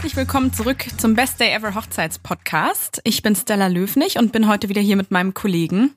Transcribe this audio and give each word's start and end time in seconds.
Herzlich 0.00 0.16
willkommen 0.16 0.50
zurück 0.50 0.86
zum 0.96 1.12
Best 1.12 1.40
Day 1.40 1.52
Ever 1.52 1.74
Hochzeitspodcast. 1.74 3.02
Ich 3.04 3.22
bin 3.22 3.36
Stella 3.36 3.66
Löfnig 3.66 4.16
und 4.16 4.32
bin 4.32 4.48
heute 4.48 4.70
wieder 4.70 4.80
hier 4.80 4.96
mit 4.96 5.10
meinem 5.10 5.34
Kollegen 5.34 5.94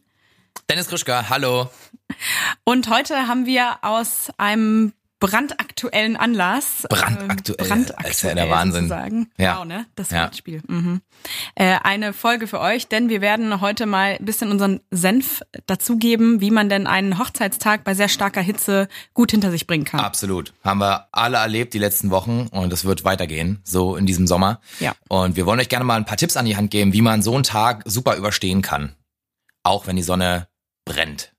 Dennis 0.70 0.90
Krischka, 0.90 1.30
hallo. 1.30 1.70
Und 2.66 2.90
heute 2.90 3.30
haben 3.30 3.46
wir 3.46 3.78
aus 3.82 4.30
einem 4.38 4.92
brandaktuellen 5.24 6.18
Anlass. 6.18 6.86
Brandaktuell. 6.90 7.66
Äh, 7.66 7.70
brandaktuell 7.70 8.12
ist 8.12 8.24
ja 8.24 8.36
der 8.36 8.50
Wahnsinn. 8.50 8.90
Sozusagen. 8.90 9.32
Ja. 9.38 9.60
Wow, 9.60 9.66
ne? 9.66 9.86
Das 9.96 10.10
ja. 10.12 10.24
Wortspiel. 10.24 10.62
Mhm. 10.68 11.02
Äh, 11.56 11.78
eine 11.82 12.12
Folge 12.12 12.46
für 12.46 12.60
euch, 12.60 12.90
denn 12.90 13.08
wir 13.08 13.22
werden 13.22 13.62
heute 13.62 13.86
mal 13.86 14.18
ein 14.20 14.26
bisschen 14.26 14.52
unseren 14.52 14.82
Senf 14.92 15.42
dazugeben, 15.66 16.42
wie 16.42 16.52
man 16.52 16.68
denn 16.68 16.88
einen 16.88 17.20
Hochzeitstag 17.20 17.86
bei 17.86 17.94
sehr 17.94 18.10
starker 18.10 18.42
Hitze 18.42 18.90
gut 19.14 19.32
hinter 19.32 19.50
sich 19.50 19.66
bringen 19.66 19.86
kann. 19.86 20.02
Absolut. 20.02 20.54
Haben 20.62 20.82
wir 20.82 21.08
alle 21.14 21.38
erlebt 21.38 21.74
die 21.74 21.80
letzten 21.80 22.10
Wochen 22.10 22.48
und 22.52 22.74
es 22.74 22.84
wird 22.84 23.06
weitergehen, 23.06 23.62
so 23.64 23.96
in 23.96 24.06
diesem 24.06 24.28
Sommer. 24.28 24.60
Ja. 24.82 24.94
Und 25.08 25.38
wir 25.38 25.46
wollen 25.46 25.62
euch 25.62 25.70
gerne 25.70 25.86
mal 25.86 25.96
ein 25.96 26.06
paar 26.06 26.18
Tipps 26.18 26.36
an 26.36 26.46
die 26.46 26.58
Hand 26.58 26.70
geben, 26.70 26.92
wie 26.92 27.02
man 27.02 27.22
so 27.22 27.34
einen 27.34 27.44
Tag 27.44 27.84
super 27.86 28.18
überstehen 28.18 28.62
kann. 28.62 28.94
Auch 29.64 29.88
wenn 29.88 29.96
die 29.96 30.04
Sonne 30.04 30.50
brennt. 30.84 31.33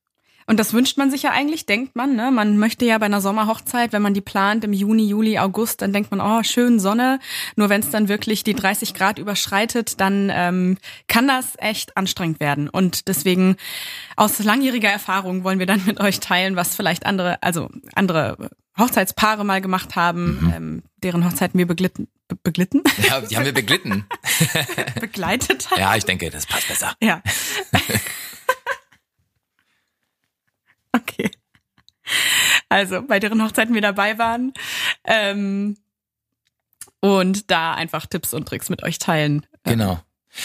Und 0.47 0.61
das 0.61 0.73
wünscht 0.73 0.99
man 0.99 1.11
sich 1.11 1.23
ja 1.23 1.31
eigentlich, 1.31 1.67
denkt 1.67 1.97
man. 1.97 2.17
Ne? 2.17 2.31
Man 2.31 2.59
möchte 2.59 2.85
ja 2.85 2.99
bei 2.99 3.07
einer 3.07 3.21
Sommerhochzeit, 3.21 3.93
wenn 3.93 4.03
man 4.03 4.15
die 4.15 4.21
plant 4.21 4.65
im 4.65 4.73
Juni, 4.73 5.07
Juli, 5.07 5.39
August, 5.39 5.83
dann 5.83 5.93
denkt 5.93 6.11
man, 6.11 6.21
oh, 6.21 6.43
schön 6.43 6.79
Sonne. 6.81 7.19
Nur 7.57 7.69
wenn 7.69 7.81
es 7.81 7.91
dann 7.91 8.09
wirklich 8.09 8.45
die 8.45 8.55
30 8.55 8.95
Grad 8.95 9.19
überschreitet, 9.19 10.01
dann 10.01 10.31
ähm, 10.33 10.79
kann 11.09 11.29
das 11.29 11.55
echt 11.59 11.97
anstrengend 11.97 12.41
werden. 12.41 12.69
Und 12.69 13.09
deswegen 13.09 13.57
aus 14.17 14.39
langjähriger 14.39 14.91
Erfahrung 14.91 15.45
wollen 15.45 15.59
wir 15.59 15.67
dann 15.67 15.85
mit 15.87 16.01
euch 16.01 16.21
teilen, 16.21 16.57
was 16.57 16.77
vielleicht 16.77 17.07
andere, 17.07 17.43
also 17.43 17.71
andere 17.95 18.51
Hochzeitspaare 18.79 19.45
mal 19.45 19.61
gemacht 19.61 19.97
haben, 19.97 20.41
mhm. 20.41 20.53
ähm, 20.55 20.83
deren 21.03 21.25
Hochzeiten 21.25 21.59
wir 21.59 21.67
beglitten. 21.67 22.09
Be 22.27 22.37
beglitten? 22.43 22.83
Ja, 23.09 23.21
die 23.21 23.37
haben 23.37 23.45
wir 23.45 23.53
beglitten. 23.53 24.07
Begleitet. 25.01 25.69
Ja, 25.77 25.95
ich 25.95 26.05
denke, 26.05 26.31
das 26.31 26.47
passt 26.47 26.69
besser. 26.69 26.95
Ja. 27.01 27.23
Okay. 31.03 31.31
Also, 32.69 33.03
bei 33.03 33.19
deren 33.19 33.43
Hochzeiten 33.43 33.75
wir 33.75 33.81
dabei 33.81 34.19
waren. 34.19 34.53
Ähm, 35.05 35.77
und 37.01 37.51
da 37.51 37.75
einfach 37.75 38.07
Tipps 38.07 38.35
und 38.35 38.47
Tricks 38.47 38.69
mit 38.69 38.83
euch 38.83 38.99
teilen. 38.99 39.47
Genau. 39.65 40.01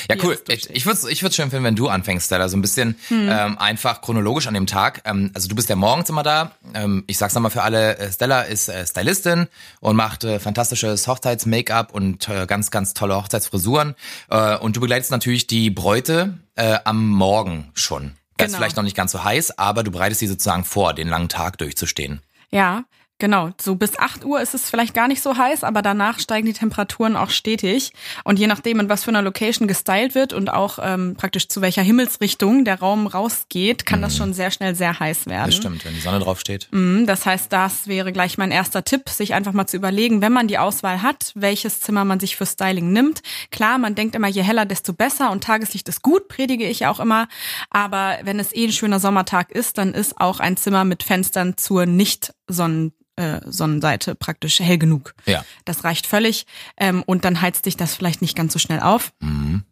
Ja, 0.09 0.15
cool. 0.23 0.37
Ich, 0.47 0.69
ich 0.69 0.85
würde 0.85 0.99
es 0.99 1.05
ich 1.05 1.23
würd's 1.23 1.35
schön 1.35 1.49
finden, 1.49 1.65
wenn 1.65 1.75
du 1.75 1.89
anfängst, 1.89 2.27
Stella. 2.27 2.47
So 2.47 2.57
ein 2.57 2.61
bisschen 2.61 2.95
hm. 3.07 3.29
ähm, 3.31 3.57
einfach 3.57 4.01
chronologisch 4.01 4.47
an 4.47 4.53
dem 4.53 4.67
Tag. 4.67 5.01
Ähm, 5.05 5.31
also 5.33 5.47
du 5.47 5.55
bist 5.55 5.69
ja 5.69 5.75
morgens 5.75 6.09
immer 6.09 6.23
da. 6.23 6.51
Ähm, 6.73 7.03
ich 7.07 7.17
sag's 7.17 7.33
nochmal 7.33 7.51
für 7.51 7.63
alle, 7.63 7.97
äh, 7.97 8.11
Stella 8.11 8.41
ist 8.43 8.69
äh, 8.69 8.85
Stylistin 8.85 9.47
und 9.79 9.95
macht 9.95 10.23
äh, 10.23 10.39
fantastisches 10.39 11.07
Hochzeits-Make-up 11.07 11.93
und 11.93 12.29
äh, 12.29 12.45
ganz, 12.45 12.71
ganz 12.71 12.93
tolle 12.93 13.15
Hochzeitsfrisuren. 13.15 13.95
Äh, 14.29 14.57
und 14.57 14.75
du 14.75 14.81
begleitest 14.81 15.11
natürlich 15.11 15.47
die 15.47 15.69
Bräute 15.69 16.37
äh, 16.55 16.77
am 16.83 17.07
Morgen 17.09 17.71
schon. 17.73 18.13
Da 18.39 18.45
genau. 18.45 18.55
ist 18.55 18.57
vielleicht 18.57 18.77
noch 18.77 18.83
nicht 18.83 18.95
ganz 18.95 19.11
so 19.11 19.21
heiß, 19.21 19.57
aber 19.59 19.83
du 19.83 19.91
bereitest 19.91 20.21
sie 20.21 20.27
sozusagen 20.27 20.63
vor, 20.63 20.93
den 20.93 21.09
langen 21.09 21.27
Tag 21.27 21.57
durchzustehen. 21.57 22.21
Ja, 22.51 22.85
Genau, 23.19 23.49
so 23.59 23.75
bis 23.75 23.99
8 23.99 24.23
Uhr 24.23 24.39
ist 24.39 24.53
es 24.53 24.69
vielleicht 24.69 24.93
gar 24.93 25.09
nicht 25.09 25.21
so 25.21 25.35
heiß, 25.35 25.65
aber 25.65 25.81
danach 25.81 26.19
steigen 26.19 26.45
die 26.45 26.53
Temperaturen 26.53 27.17
auch 27.17 27.31
stetig. 27.31 27.91
Und 28.23 28.39
je 28.39 28.47
nachdem, 28.47 28.79
in 28.79 28.87
was 28.87 29.03
für 29.03 29.11
einer 29.11 29.21
Location 29.21 29.67
gestylt 29.67 30.15
wird 30.15 30.31
und 30.31 30.49
auch 30.49 30.79
ähm, 30.81 31.15
praktisch 31.17 31.49
zu 31.49 31.59
welcher 31.61 31.81
Himmelsrichtung 31.81 32.63
der 32.63 32.79
Raum 32.79 33.07
rausgeht, 33.07 33.85
kann 33.85 33.99
mhm. 33.99 34.03
das 34.03 34.15
schon 34.15 34.33
sehr 34.33 34.51
schnell 34.51 34.73
sehr 34.73 34.97
heiß 35.01 35.25
werden. 35.27 35.47
Das 35.47 35.55
stimmt, 35.55 35.83
wenn 35.83 35.93
die 35.93 35.99
Sonne 35.99 36.19
drauf 36.19 36.39
steht. 36.39 36.69
Mhm, 36.71 37.07
das 37.07 37.25
heißt, 37.25 37.51
das 37.51 37.87
wäre 37.87 38.13
gleich 38.13 38.37
mein 38.37 38.51
erster 38.51 38.85
Tipp, 38.85 39.09
sich 39.09 39.33
einfach 39.33 39.51
mal 39.51 39.67
zu 39.67 39.75
überlegen, 39.75 40.21
wenn 40.21 40.31
man 40.31 40.47
die 40.47 40.57
Auswahl 40.57 41.01
hat, 41.01 41.33
welches 41.35 41.81
Zimmer 41.81 42.05
man 42.05 42.21
sich 42.21 42.37
für 42.37 42.45
Styling 42.45 42.93
nimmt. 42.93 43.19
Klar, 43.51 43.79
man 43.79 43.95
denkt 43.95 44.15
immer, 44.15 44.29
je 44.29 44.43
heller, 44.43 44.65
desto 44.65 44.93
besser 44.93 45.29
und 45.31 45.43
Tageslicht 45.43 45.89
ist 45.89 46.03
gut, 46.03 46.29
predige 46.29 46.69
ich 46.69 46.85
auch 46.85 47.01
immer. 47.01 47.27
Aber 47.69 48.17
wenn 48.23 48.39
es 48.39 48.55
eh 48.55 48.63
ein 48.63 48.71
schöner 48.71 49.01
Sommertag 49.01 49.51
ist, 49.51 49.77
dann 49.77 49.93
ist 49.93 50.21
auch 50.21 50.39
ein 50.39 50.55
Zimmer 50.55 50.85
mit 50.85 51.03
Fenstern 51.03 51.57
zur 51.57 51.85
Nicht-Sonnen 51.85 52.93
äh, 53.19 53.41
Sonnenseite 53.45 54.15
praktisch 54.15 54.59
hell 54.59 54.77
genug. 54.77 55.13
Ja. 55.25 55.43
Das 55.65 55.83
reicht 55.83 56.07
völlig. 56.07 56.45
Ähm, 56.77 57.03
und 57.05 57.25
dann 57.25 57.41
heizt 57.41 57.65
dich 57.65 57.75
das 57.75 57.93
vielleicht 57.93 58.21
nicht 58.21 58.35
ganz 58.35 58.53
so 58.53 58.59
schnell 58.59 58.79
auf. 58.79 59.11
Mhm. 59.19 59.63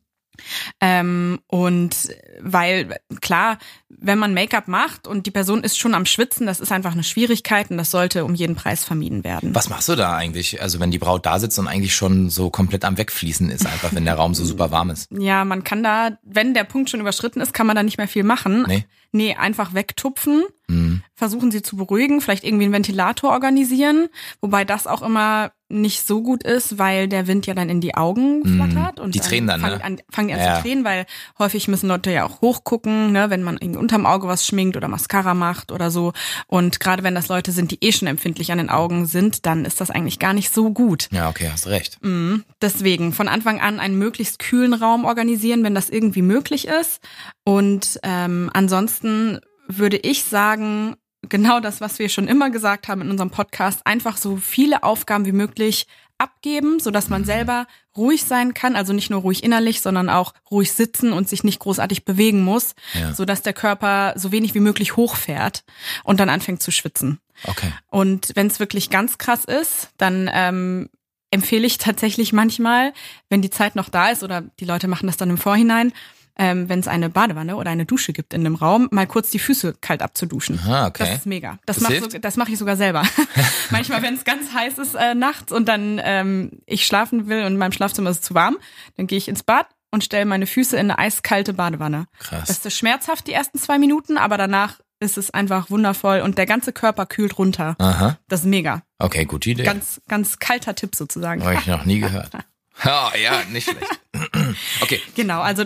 Ähm, 0.82 1.40
und 1.48 1.96
weil, 2.40 3.00
klar, 3.22 3.58
wenn 3.90 4.20
man 4.20 4.34
Make-up 4.34 4.68
macht 4.68 5.08
und 5.08 5.26
die 5.26 5.32
Person 5.32 5.64
ist 5.64 5.78
schon 5.78 5.96
am 5.96 6.06
Schwitzen, 6.06 6.46
das 6.46 6.60
ist 6.60 6.72
einfach 6.72 6.92
eine 6.92 7.04
Schwierigkeit 7.04 7.72
und 7.72 7.78
das 7.78 7.92
sollte 7.92 8.26
um 8.26 8.36
jeden 8.36 8.56
Preis 8.56 8.84
vermieden 8.84 9.24
werden. 9.24 9.56
Was 9.56 9.70
machst 9.70 9.90
du 9.90 9.96
da 9.96 10.16
eigentlich? 10.16 10.62
Also 10.62 10.80
wenn 10.80 10.92
die 10.92 11.00
Braut 11.00 11.26
da 11.26 11.40
sitzt 11.40 11.58
und 11.60 11.68
eigentlich 11.68 11.96
schon 11.96 12.30
so 12.30 12.50
komplett 12.50 12.86
am 12.86 12.98
Wegfließen 12.98 13.50
ist, 13.50 13.66
einfach 13.66 13.94
wenn 13.94 14.06
der 14.06 14.16
Raum 14.16 14.34
so 14.34 14.46
super 14.46 14.72
warm 14.72 14.90
ist. 14.90 15.10
Ja, 15.12 15.46
man 15.46 15.64
kann 15.64 15.84
da, 15.84 16.18
wenn 16.24 16.54
der 16.54 16.64
Punkt 16.64 16.90
schon 16.90 17.00
überschritten 17.00 17.42
ist, 17.42 17.54
kann 17.54 17.68
man 17.68 17.76
da 17.76 17.84
nicht 17.84 17.98
mehr 17.98 18.08
viel 18.08 18.24
machen. 18.24 18.66
Nee. 18.68 18.86
Nee, 19.14 19.36
einfach 19.36 19.74
wegtupfen, 19.74 20.44
mhm. 20.68 21.02
versuchen 21.16 21.50
sie 21.50 21.62
zu 21.62 21.78
beruhigen, 21.78 22.20
vielleicht 22.20 22.44
irgendwie 22.44 22.66
einen 22.66 22.74
Ventilator 22.74 23.32
organisieren, 23.32 24.10
wobei 24.42 24.66
das 24.66 24.86
auch 24.86 25.02
immer 25.02 25.52
nicht 25.70 26.08
so 26.08 26.22
gut 26.22 26.44
ist, 26.44 26.78
weil 26.78 27.08
der 27.08 27.28
Wind 27.28 27.46
ja 27.46 27.54
dann 27.54 27.70
in 27.70 27.82
die 27.82 27.96
Augen 27.96 28.40
mhm. 28.40 28.56
flattert. 28.56 29.00
Und 29.00 29.16
die 29.16 29.20
tränen 29.20 29.48
dann, 29.48 29.62
fangen 29.62 29.78
ne? 29.78 29.84
an, 29.84 29.98
fangen 30.10 30.34
an 30.34 30.40
ja. 30.40 30.56
zu 30.56 30.62
tränen, 30.62 30.84
weil 30.86 31.06
häufig 31.40 31.68
müssen 31.68 31.88
Leute 31.88 32.12
ja 32.12 32.26
auch 32.26 32.42
hochgucken, 32.42 33.12
ne, 33.12 33.30
wenn 33.30 33.44
man 33.44 33.58
irgendwie 33.60 33.80
unterm 33.80 34.06
Auge 34.06 34.28
was 34.28 34.46
schminkt 34.46 34.78
oder 34.78 34.88
Mascara 34.88 35.34
macht 35.34 35.72
oder 35.72 35.92
so. 35.92 36.14
Und 36.48 36.80
gerade 36.80 37.04
wenn 37.04 37.16
das 37.16 37.28
Leute 37.28 37.52
sind, 37.52 37.72
die 37.72 37.80
eh 37.82 37.92
schon 37.92 38.08
empfindlich 38.08 38.52
an 38.52 38.60
den 38.60 38.70
Augen 38.70 39.06
sind, 39.06 39.46
dann 39.46 39.66
ist 39.66 39.82
das 39.82 39.90
eigentlich 39.92 40.20
gar 40.20 40.34
nicht 40.34 40.54
so 40.54 40.72
gut. 40.72 41.10
Ja, 41.12 41.30
okay, 41.30 41.50
hast 41.52 41.68
recht. 41.68 41.98
Mhm. 42.02 42.46
Deswegen 42.62 43.12
von 43.12 43.28
Anfang 43.28 43.60
an 43.60 43.80
einen 43.80 43.98
möglichst 43.98 44.40
kühlen 44.40 44.74
Raum 44.74 45.06
organisieren, 45.06 45.64
wenn 45.64 45.76
das 45.76 45.90
irgendwie 45.90 46.22
möglich 46.22 46.68
ist. 46.68 47.02
Und 47.44 48.00
ähm, 48.04 48.50
ansonsten 48.54 49.40
würde 49.68 49.98
ich 49.98 50.24
sagen, 50.24 50.96
genau 51.30 51.60
das, 51.60 51.82
was 51.82 52.00
wir 52.00 52.10
schon 52.10 52.28
immer 52.28 52.50
gesagt 52.50 52.88
haben 52.88 53.02
in 53.02 53.12
unserem 53.12 53.30
Podcast, 53.30 53.86
einfach 53.86 54.18
so 54.18 54.38
viele 54.38 54.84
Aufgaben 54.84 55.26
wie 55.26 55.32
möglich 55.32 55.88
abgeben, 56.18 56.80
so 56.80 56.92
dass 56.92 57.10
man 57.10 57.26
selber 57.26 57.68
ruhig 57.96 58.24
sein 58.24 58.54
kann, 58.54 58.76
also 58.76 58.94
nicht 58.94 59.10
nur 59.10 59.22
ruhig 59.22 59.44
innerlich, 59.44 59.82
sondern 59.82 60.10
auch 60.10 60.34
ruhig 60.50 60.72
sitzen 60.72 61.14
und 61.14 61.30
sich 61.30 61.44
nicht 61.44 61.60
großartig 61.60 62.06
bewegen 62.06 62.44
muss, 62.44 62.74
ja. 62.94 63.14
so 63.14 63.26
dass 63.26 63.42
der 63.42 63.54
Körper 63.54 64.14
so 64.16 64.32
wenig 64.32 64.54
wie 64.56 64.60
möglich 64.60 64.96
hochfährt 64.96 65.64
und 66.04 66.20
dann 66.20 66.30
anfängt 66.30 66.62
zu 66.62 66.72
schwitzen. 66.72 67.20
Okay. 67.44 67.72
Und 67.88 68.32
wenn 68.36 68.48
es 68.48 68.60
wirklich 68.60 68.90
ganz 68.90 69.18
krass 69.18 69.46
ist, 69.46 69.90
dann 69.98 70.30
ähm, 70.34 70.90
empfehle 71.30 71.68
ich 71.68 71.78
tatsächlich 71.78 72.34
manchmal, 72.34 72.94
wenn 73.30 73.42
die 73.42 73.50
Zeit 73.50 73.76
noch 73.76 73.90
da 73.90 74.10
ist 74.10 74.24
oder 74.24 74.42
die 74.42 74.66
Leute 74.66 74.88
machen 74.88 75.08
das 75.08 75.18
dann 75.18 75.30
im 75.30 75.38
Vorhinein, 75.38 75.94
ähm, 76.38 76.70
wenn 76.70 76.80
es 76.80 76.88
eine 76.88 77.10
Badewanne 77.10 77.56
oder 77.56 77.72
eine 77.72 77.86
Dusche 77.86 78.14
gibt 78.14 78.34
in 78.34 78.44
dem 78.44 78.56
Raum, 78.56 78.88
mal 78.92 79.08
kurz 79.08 79.30
die 79.32 79.40
Füße 79.40 79.76
kalt 79.82 80.02
abzuduschen. 80.02 80.60
Aha, 80.60 80.88
okay. 80.88 81.04
Das 81.04 81.20
ist 81.20 81.26
mega. 81.26 81.60
Das, 81.66 81.78
das 81.78 81.90
mache 81.90 82.10
so, 82.10 82.40
mach 82.40 82.50
ich 82.50 82.58
sogar 82.58 82.78
selber. 82.78 83.04
Manchmal, 83.72 84.02
wenn 84.02 84.14
es 84.14 84.24
ganz 84.24 84.54
heiß 84.54 84.78
ist 84.78 84.96
äh, 84.96 85.16
nachts 85.16 85.52
und 85.52 85.68
dann 85.68 86.00
ähm, 86.04 86.60
ich 86.66 86.86
schlafen 86.86 87.28
will 87.28 87.42
und 87.42 87.54
in 87.54 87.58
meinem 87.58 87.72
Schlafzimmer 87.72 88.10
ist 88.10 88.18
es 88.18 88.24
zu 88.24 88.34
warm, 88.34 88.58
dann 88.96 89.08
gehe 89.08 89.18
ich 89.18 89.28
ins 89.28 89.44
Bad 89.44 89.68
und 89.92 90.04
stelle 90.04 90.26
meine 90.26 90.48
Füße 90.48 90.76
in 90.76 90.92
eine 90.92 91.00
eiskalte 91.00 91.54
Badewanne. 91.54 92.06
Krass. 92.20 92.48
Das 92.48 92.66
ist 92.66 92.78
schmerzhaft 92.78 93.28
die 93.28 93.34
ersten 93.34 93.58
zwei 93.58 93.78
Minuten, 93.78 94.18
aber 94.18 94.38
danach 94.38 94.80
ist 95.00 95.18
es 95.18 95.32
einfach 95.32 95.70
wundervoll 95.70 96.22
und 96.22 96.38
der 96.38 96.46
ganze 96.46 96.74
Körper 96.74 97.06
kühlt 97.06 97.38
runter. 97.38 97.76
Aha. 97.80 98.18
Das 98.28 98.42
ist 98.42 98.46
mega. 98.46 98.82
Okay, 99.00 99.26
gute 99.26 99.52
Idee. 99.52 99.64
Ganz, 99.64 100.02
ganz 100.08 100.40
kalter 100.40 100.76
Tipp 100.76 100.96
sozusagen. 100.96 101.44
Habe 101.44 101.56
ich 101.56 101.68
noch 101.68 101.86
nie 101.86 102.00
gehört. 102.00 102.32
Oh, 102.86 103.10
ja, 103.20 103.42
nicht 103.52 103.68
schlecht. 103.68 104.00
Okay. 104.82 105.02
Genau, 105.16 105.42
also 105.42 105.66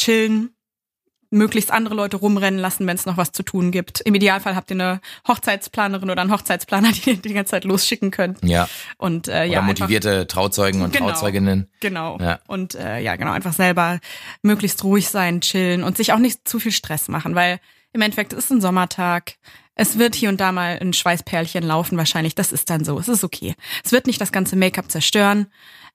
chillen, 0.00 0.54
möglichst 1.30 1.70
andere 1.70 1.94
Leute 1.94 2.16
rumrennen 2.16 2.58
lassen, 2.58 2.86
wenn 2.86 2.96
es 2.96 3.06
noch 3.06 3.16
was 3.16 3.30
zu 3.30 3.42
tun 3.42 3.70
gibt. 3.70 4.00
Im 4.00 4.14
Idealfall 4.14 4.56
habt 4.56 4.70
ihr 4.70 4.76
eine 4.76 5.00
Hochzeitsplanerin 5.28 6.10
oder 6.10 6.22
einen 6.22 6.32
Hochzeitsplaner, 6.32 6.90
die 6.92 7.10
ihr 7.10 7.16
die 7.16 7.32
ganze 7.32 7.52
Zeit 7.52 7.64
losschicken 7.64 8.10
könnt. 8.10 8.38
Ja. 8.42 8.68
Und 8.98 9.28
äh, 9.28 9.44
ja, 9.44 9.58
oder 9.58 9.68
motivierte 9.68 10.10
einfach, 10.10 10.26
Trauzeugen 10.26 10.82
und 10.82 10.92
genau, 10.92 11.10
Trauzeuginnen. 11.10 11.70
Genau. 11.80 12.18
Ja. 12.20 12.40
Und 12.48 12.74
äh, 12.74 12.98
ja, 13.00 13.16
genau, 13.16 13.30
einfach 13.32 13.52
selber 13.52 14.00
möglichst 14.42 14.82
ruhig 14.82 15.08
sein, 15.08 15.40
chillen 15.40 15.84
und 15.84 15.96
sich 15.96 16.12
auch 16.12 16.18
nicht 16.18 16.48
zu 16.48 16.58
viel 16.58 16.72
Stress 16.72 17.08
machen, 17.08 17.34
weil 17.34 17.60
im 17.92 18.00
Endeffekt 18.00 18.32
ist 18.32 18.50
ein 18.50 18.60
Sommertag. 18.60 19.34
Es 19.74 19.98
wird 19.98 20.14
hier 20.14 20.28
und 20.28 20.40
da 20.40 20.52
mal 20.52 20.78
ein 20.80 20.92
Schweißperlchen 20.92 21.62
laufen, 21.62 21.96
wahrscheinlich. 21.96 22.34
Das 22.34 22.52
ist 22.52 22.68
dann 22.70 22.84
so. 22.84 22.98
Es 22.98 23.08
ist 23.08 23.24
okay. 23.24 23.54
Es 23.84 23.92
wird 23.92 24.06
nicht 24.06 24.20
das 24.20 24.32
ganze 24.32 24.56
Make-up 24.56 24.90
zerstören. 24.90 25.46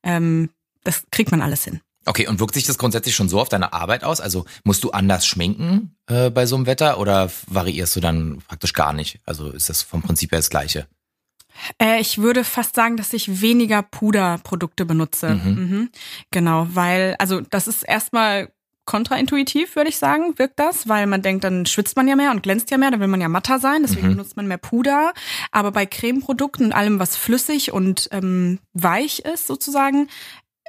Ähm, 0.02 0.50
das 0.84 1.04
kriegt 1.12 1.32
man 1.32 1.42
alles 1.42 1.64
hin. 1.66 1.82
Okay, 2.06 2.28
und 2.28 2.40
wirkt 2.40 2.54
sich 2.54 2.66
das 2.66 2.78
grundsätzlich 2.78 3.16
schon 3.16 3.30
so 3.30 3.40
auf 3.40 3.50
deine 3.50 3.74
Arbeit 3.74 4.04
aus? 4.04 4.22
Also 4.22 4.46
musst 4.64 4.84
du 4.84 4.92
anders 4.92 5.26
schminken 5.26 5.96
äh, 6.08 6.30
bei 6.30 6.46
so 6.46 6.56
einem 6.56 6.68
Wetter 6.68 7.00
oder 7.00 7.32
variierst 7.48 7.96
du 7.96 8.00
dann 8.00 8.42
praktisch 8.48 8.74
gar 8.74 8.94
nicht? 8.94 9.20
Also 9.26 9.50
ist 9.50 9.70
das 9.70 9.82
vom 9.82 10.02
Prinzip 10.02 10.32
her 10.32 10.40
das 10.40 10.50
Gleiche? 10.50 10.88
Äh, 11.82 12.02
ich 12.02 12.18
würde 12.20 12.44
fast 12.44 12.76
sagen, 12.76 12.98
dass 12.98 13.14
ich 13.14 13.42
weniger 13.42 13.82
Puderprodukte 13.82 14.86
benutze. 14.86 15.30
Mhm. 15.30 15.52
Mhm. 15.52 15.90
Genau, 16.32 16.68
weil, 16.72 17.16
also 17.18 17.42
das 17.42 17.68
ist 17.68 17.84
erstmal 17.84 18.50
kontraintuitiv, 18.86 19.76
würde 19.76 19.90
ich 19.90 19.98
sagen, 19.98 20.38
wirkt 20.38 20.60
das, 20.60 20.88
weil 20.88 21.08
man 21.08 21.24
denkt, 21.24 21.44
dann 21.44 21.66
schwitzt 21.66 21.96
man 21.96 22.08
ja 22.08 22.16
mehr 22.16 22.30
und 22.30 22.44
glänzt 22.44 22.70
ja 22.70 22.78
mehr, 22.78 22.92
dann 22.92 23.00
will 23.00 23.08
man 23.08 23.22
ja 23.22 23.30
matter 23.30 23.58
sein, 23.60 23.82
deswegen 23.82 24.08
mhm. 24.08 24.12
benutzt 24.12 24.38
man 24.38 24.48
mehr 24.48 24.60
Puder. 24.60 25.14
Aber 25.52 25.72
bei 25.72 25.88
Cremeprodukten 25.88 26.68
und 26.68 26.74
allem, 26.74 27.00
was 27.00 27.16
flüssig 27.16 27.72
und 27.72 28.08
ähm, 28.12 28.60
weich 28.74 29.20
ist 29.20 29.48
sozusagen, 29.48 30.08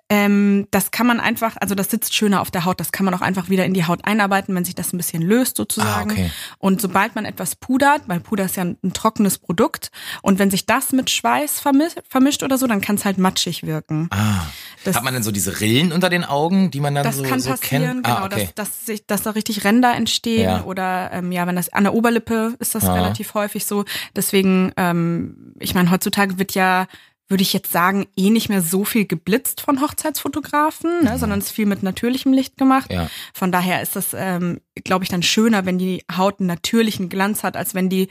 ähm, 0.08 0.68
das 0.70 0.92
kann 0.92 1.06
man 1.06 1.18
einfach, 1.18 1.56
also 1.60 1.74
das 1.74 1.90
sitzt 1.90 2.14
schöner 2.14 2.40
auf 2.40 2.52
der 2.52 2.64
Haut, 2.64 2.78
das 2.78 2.92
kann 2.92 3.04
man 3.04 3.14
auch 3.14 3.22
einfach 3.22 3.48
wieder 3.48 3.64
in 3.64 3.74
die 3.74 3.86
Haut 3.86 4.04
einarbeiten, 4.04 4.54
wenn 4.54 4.64
sich 4.64 4.76
das 4.76 4.92
ein 4.92 4.98
bisschen 4.98 5.20
löst 5.20 5.56
sozusagen. 5.56 6.10
Ah, 6.10 6.12
okay. 6.12 6.30
Und 6.58 6.80
sobald 6.80 7.16
man 7.16 7.24
etwas 7.24 7.56
pudert, 7.56 8.02
weil 8.06 8.20
Puder 8.20 8.44
ist 8.44 8.56
ja 8.56 8.64
ein, 8.64 8.76
ein 8.84 8.92
trockenes 8.92 9.38
Produkt, 9.38 9.90
und 10.22 10.38
wenn 10.38 10.50
sich 10.50 10.64
das 10.64 10.92
mit 10.92 11.10
Schweiß 11.10 11.58
vermischt, 11.58 11.98
vermischt 12.08 12.44
oder 12.44 12.56
so, 12.56 12.66
dann 12.68 12.80
kann 12.80 12.96
es 12.96 13.04
halt 13.04 13.18
matschig 13.18 13.64
wirken. 13.64 14.08
Ah. 14.12 14.46
Das, 14.84 14.94
Hat 14.94 15.02
man 15.02 15.14
denn 15.14 15.24
so 15.24 15.32
diese 15.32 15.60
Rillen 15.60 15.90
unter 15.90 16.08
den 16.08 16.24
Augen, 16.24 16.70
die 16.70 16.78
man 16.78 16.94
dann 16.94 17.02
das 17.02 17.16
so, 17.16 17.24
kann 17.24 17.40
so 17.40 17.50
passieren, 17.50 18.02
kennt? 18.02 18.06
Ah, 18.06 18.14
genau, 18.14 18.26
okay. 18.26 18.48
dass, 18.54 18.68
dass, 18.68 18.86
sich, 18.86 19.06
dass 19.06 19.22
da 19.22 19.30
richtig 19.30 19.64
Ränder 19.64 19.92
entstehen 19.94 20.48
ja. 20.48 20.64
oder 20.64 21.10
ähm, 21.12 21.32
ja, 21.32 21.46
wenn 21.48 21.56
das 21.56 21.70
an 21.72 21.82
der 21.82 21.94
Oberlippe 21.94 22.54
ist 22.60 22.76
das 22.76 22.84
ah. 22.84 22.94
relativ 22.94 23.34
häufig 23.34 23.66
so. 23.66 23.84
Deswegen, 24.14 24.72
ähm, 24.76 25.54
ich 25.58 25.74
meine, 25.74 25.90
heutzutage 25.90 26.38
wird 26.38 26.54
ja 26.54 26.86
würde 27.28 27.42
ich 27.42 27.52
jetzt 27.52 27.72
sagen, 27.72 28.06
eh 28.16 28.30
nicht 28.30 28.48
mehr 28.48 28.62
so 28.62 28.84
viel 28.84 29.06
geblitzt 29.06 29.60
von 29.60 29.80
Hochzeitsfotografen, 29.80 31.04
ne, 31.04 31.12
mhm. 31.12 31.18
sondern 31.18 31.38
es 31.40 31.46
ist 31.46 31.52
viel 31.52 31.66
mit 31.66 31.82
natürlichem 31.82 32.32
Licht 32.32 32.56
gemacht. 32.56 32.92
Ja. 32.92 33.08
Von 33.34 33.50
daher 33.52 33.82
ist 33.82 33.96
das, 33.96 34.14
ähm, 34.14 34.60
glaube 34.84 35.04
ich, 35.04 35.10
dann 35.10 35.22
schöner, 35.22 35.66
wenn 35.66 35.78
die 35.78 36.04
Haut 36.14 36.40
einen 36.40 36.46
natürlichen 36.46 37.08
Glanz 37.08 37.42
hat, 37.42 37.56
als 37.56 37.74
wenn 37.74 37.88
die 37.88 38.08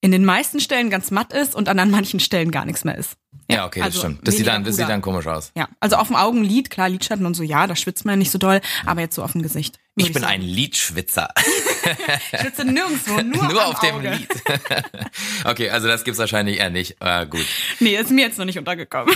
in 0.00 0.12
den 0.12 0.24
meisten 0.24 0.60
Stellen 0.60 0.90
ganz 0.90 1.10
matt 1.10 1.32
ist 1.32 1.54
und 1.54 1.68
an 1.68 1.90
manchen 1.90 2.20
Stellen 2.20 2.50
gar 2.50 2.64
nichts 2.64 2.84
mehr 2.84 2.96
ist. 2.96 3.16
Ja, 3.50 3.66
okay, 3.66 3.82
also 3.82 3.98
das 3.98 4.00
stimmt. 4.00 4.28
Das 4.28 4.36
sieht, 4.36 4.46
dann, 4.46 4.64
das 4.64 4.76
sieht 4.76 4.88
dann 4.88 5.02
komisch 5.02 5.26
aus. 5.26 5.52
Ja, 5.56 5.68
also 5.80 5.96
auf 5.96 6.06
dem 6.06 6.16
Augenlid, 6.16 6.70
klar, 6.70 6.88
Lidschatten 6.88 7.26
und 7.26 7.34
so, 7.34 7.42
ja, 7.42 7.66
da 7.66 7.76
schwitzt 7.76 8.04
man 8.04 8.18
nicht 8.18 8.30
so 8.30 8.38
doll, 8.38 8.60
aber 8.86 9.00
jetzt 9.00 9.16
so 9.16 9.22
auf 9.22 9.32
dem 9.32 9.42
Gesicht. 9.42 9.78
Ich, 10.06 10.12
bin 10.12 10.24
ein 10.24 10.42
Lidschwitzer. 10.42 11.32
ich 12.32 12.40
schwitze 12.40 12.64
nirgendwo, 12.64 13.14
nur, 13.22 13.44
nur 13.44 13.66
auf 13.66 13.80
dem 13.80 13.96
Auge. 13.96 14.10
Lied. 14.10 14.28
okay, 15.44 15.70
also 15.70 15.88
das 15.88 16.04
gibt's 16.04 16.18
wahrscheinlich 16.18 16.58
eher 16.58 16.70
nicht. 16.70 16.96
Äh, 17.00 17.26
gut. 17.26 17.46
Nee, 17.78 17.96
ist 17.96 18.10
mir 18.10 18.22
jetzt 18.24 18.38
noch 18.38 18.44
nicht 18.44 18.58
untergekommen. 18.58 19.14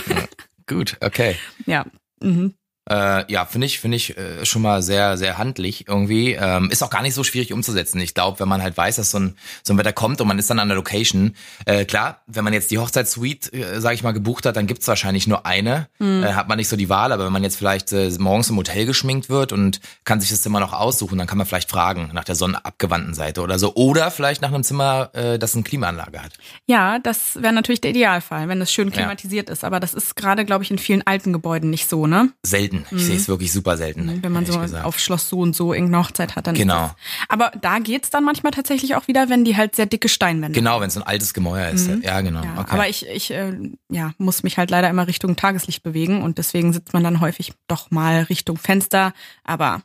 gut, 0.67 0.97
okay. 1.01 1.37
Ja. 1.65 1.85
Mhm. 2.21 2.55
Äh, 2.87 3.31
ja, 3.31 3.45
finde 3.45 3.65
ich, 3.65 3.79
finde 3.79 3.97
ich 3.97 4.15
äh, 4.15 4.45
schon 4.45 4.61
mal 4.61 4.83
sehr, 4.83 5.17
sehr 5.17 5.39
handlich 5.39 5.87
irgendwie. 5.87 6.33
Ähm, 6.33 6.69
ist 6.69 6.83
auch 6.83 6.91
gar 6.91 7.01
nicht 7.01 7.15
so 7.15 7.23
schwierig 7.23 7.51
umzusetzen. 7.51 7.99
Ich 7.99 8.13
glaube, 8.13 8.39
wenn 8.39 8.47
man 8.47 8.61
halt 8.61 8.77
weiß, 8.77 8.97
dass 8.97 9.09
so 9.09 9.19
ein, 9.19 9.35
so 9.63 9.73
ein 9.73 9.77
Wetter 9.79 9.91
kommt 9.91 10.21
und 10.21 10.27
man 10.27 10.37
ist 10.37 10.51
dann 10.51 10.59
an 10.59 10.67
der 10.67 10.75
Location, 10.75 11.35
äh, 11.65 11.85
klar, 11.85 12.21
wenn 12.27 12.43
man 12.43 12.53
jetzt 12.53 12.69
die 12.69 12.77
Hochzeitssuite, 12.77 13.53
äh, 13.53 13.81
sage 13.81 13.95
ich 13.95 14.03
mal, 14.03 14.11
gebucht 14.11 14.45
hat, 14.45 14.55
dann 14.55 14.67
gibt's 14.67 14.87
wahrscheinlich 14.87 15.25
nur 15.25 15.47
eine. 15.47 15.87
Mhm. 15.97 16.23
Äh, 16.23 16.33
hat 16.33 16.47
man 16.47 16.57
nicht 16.57 16.67
so 16.67 16.75
die 16.75 16.87
Wahl, 16.87 17.11
aber 17.11 17.25
wenn 17.25 17.33
man 17.33 17.43
jetzt 17.43 17.57
vielleicht 17.57 17.91
äh, 17.91 18.11
morgens 18.19 18.51
im 18.51 18.57
Hotel 18.57 18.85
geschminkt 18.85 19.29
wird 19.29 19.51
und 19.51 19.79
kann 20.03 20.21
sich 20.21 20.29
das 20.29 20.43
Zimmer 20.43 20.59
noch 20.59 20.73
aussuchen, 20.73 21.17
dann 21.17 21.25
kann 21.25 21.39
man 21.39 21.47
vielleicht 21.47 21.71
fragen 21.71 22.11
nach 22.13 22.23
der 22.23 22.35
sonnenabgewandten 22.35 23.15
Seite 23.15 23.41
oder 23.41 23.57
so. 23.57 23.73
Oder 23.73 24.11
vielleicht 24.11 24.43
nach 24.43 24.53
einem 24.53 24.63
Zimmer, 24.63 25.09
äh, 25.13 25.39
das 25.39 25.55
eine 25.55 25.63
Klimaanlage 25.63 26.21
hat. 26.21 26.33
Ja, 26.67 26.99
das 26.99 27.41
wäre 27.41 27.53
natürlich 27.53 27.81
der 27.81 27.91
Idealfall, 27.91 28.47
wenn 28.47 28.61
es 28.61 28.71
schön 28.71 28.91
klimatisiert 28.91 29.49
ja. 29.49 29.53
ist. 29.53 29.63
Aber 29.63 29.79
das 29.79 29.95
ist 29.95 30.15
gerade, 30.15 30.45
glaube 30.45 30.63
ich, 30.63 30.69
in 30.69 30.77
vielen 30.77 31.01
alten 31.07 31.33
Gebäuden 31.33 31.71
nicht 31.71 31.89
so, 31.89 32.05
ne? 32.05 32.29
Selten 32.43 32.74
selten. 32.75 32.95
Ich 32.95 33.03
mhm. 33.03 33.07
sehe 33.07 33.15
es 33.15 33.27
wirklich 33.27 33.51
super 33.51 33.77
selten. 33.77 34.19
Wenn 34.21 34.31
man 34.31 34.45
so 34.45 34.59
gesagt. 34.59 34.85
auf 34.85 34.99
Schloss 34.99 35.29
so 35.29 35.39
und 35.39 35.55
so 35.55 35.73
irgendeine 35.73 36.03
Hochzeit 36.03 36.35
hat, 36.35 36.47
dann. 36.47 36.55
Genau. 36.55 36.91
Aber 37.27 37.51
da 37.61 37.79
geht's 37.79 38.09
dann 38.09 38.23
manchmal 38.23 38.51
tatsächlich 38.51 38.95
auch 38.95 39.07
wieder, 39.07 39.29
wenn 39.29 39.43
die 39.43 39.57
halt 39.57 39.75
sehr 39.75 39.85
dicke 39.85 40.09
Steinwände 40.09 40.57
Genau, 40.57 40.81
wenn 40.81 40.87
es 40.87 40.97
ein 40.97 41.03
altes 41.03 41.33
Gemäuer 41.33 41.69
ist. 41.69 41.89
Mhm. 41.89 42.01
Ja, 42.01 42.21
genau. 42.21 42.43
Ja, 42.43 42.59
okay. 42.59 42.71
Aber 42.71 42.89
ich, 42.89 43.07
ich 43.07 43.31
äh, 43.31 43.53
ja, 43.89 44.11
muss 44.17 44.43
mich 44.43 44.57
halt 44.57 44.71
leider 44.71 44.89
immer 44.89 45.07
Richtung 45.07 45.35
Tageslicht 45.35 45.83
bewegen 45.83 46.21
und 46.21 46.37
deswegen 46.37 46.73
sitzt 46.73 46.93
man 46.93 47.03
dann 47.03 47.19
häufig 47.19 47.53
doch 47.67 47.91
mal 47.91 48.23
Richtung 48.23 48.57
Fenster. 48.57 49.13
Aber 49.43 49.81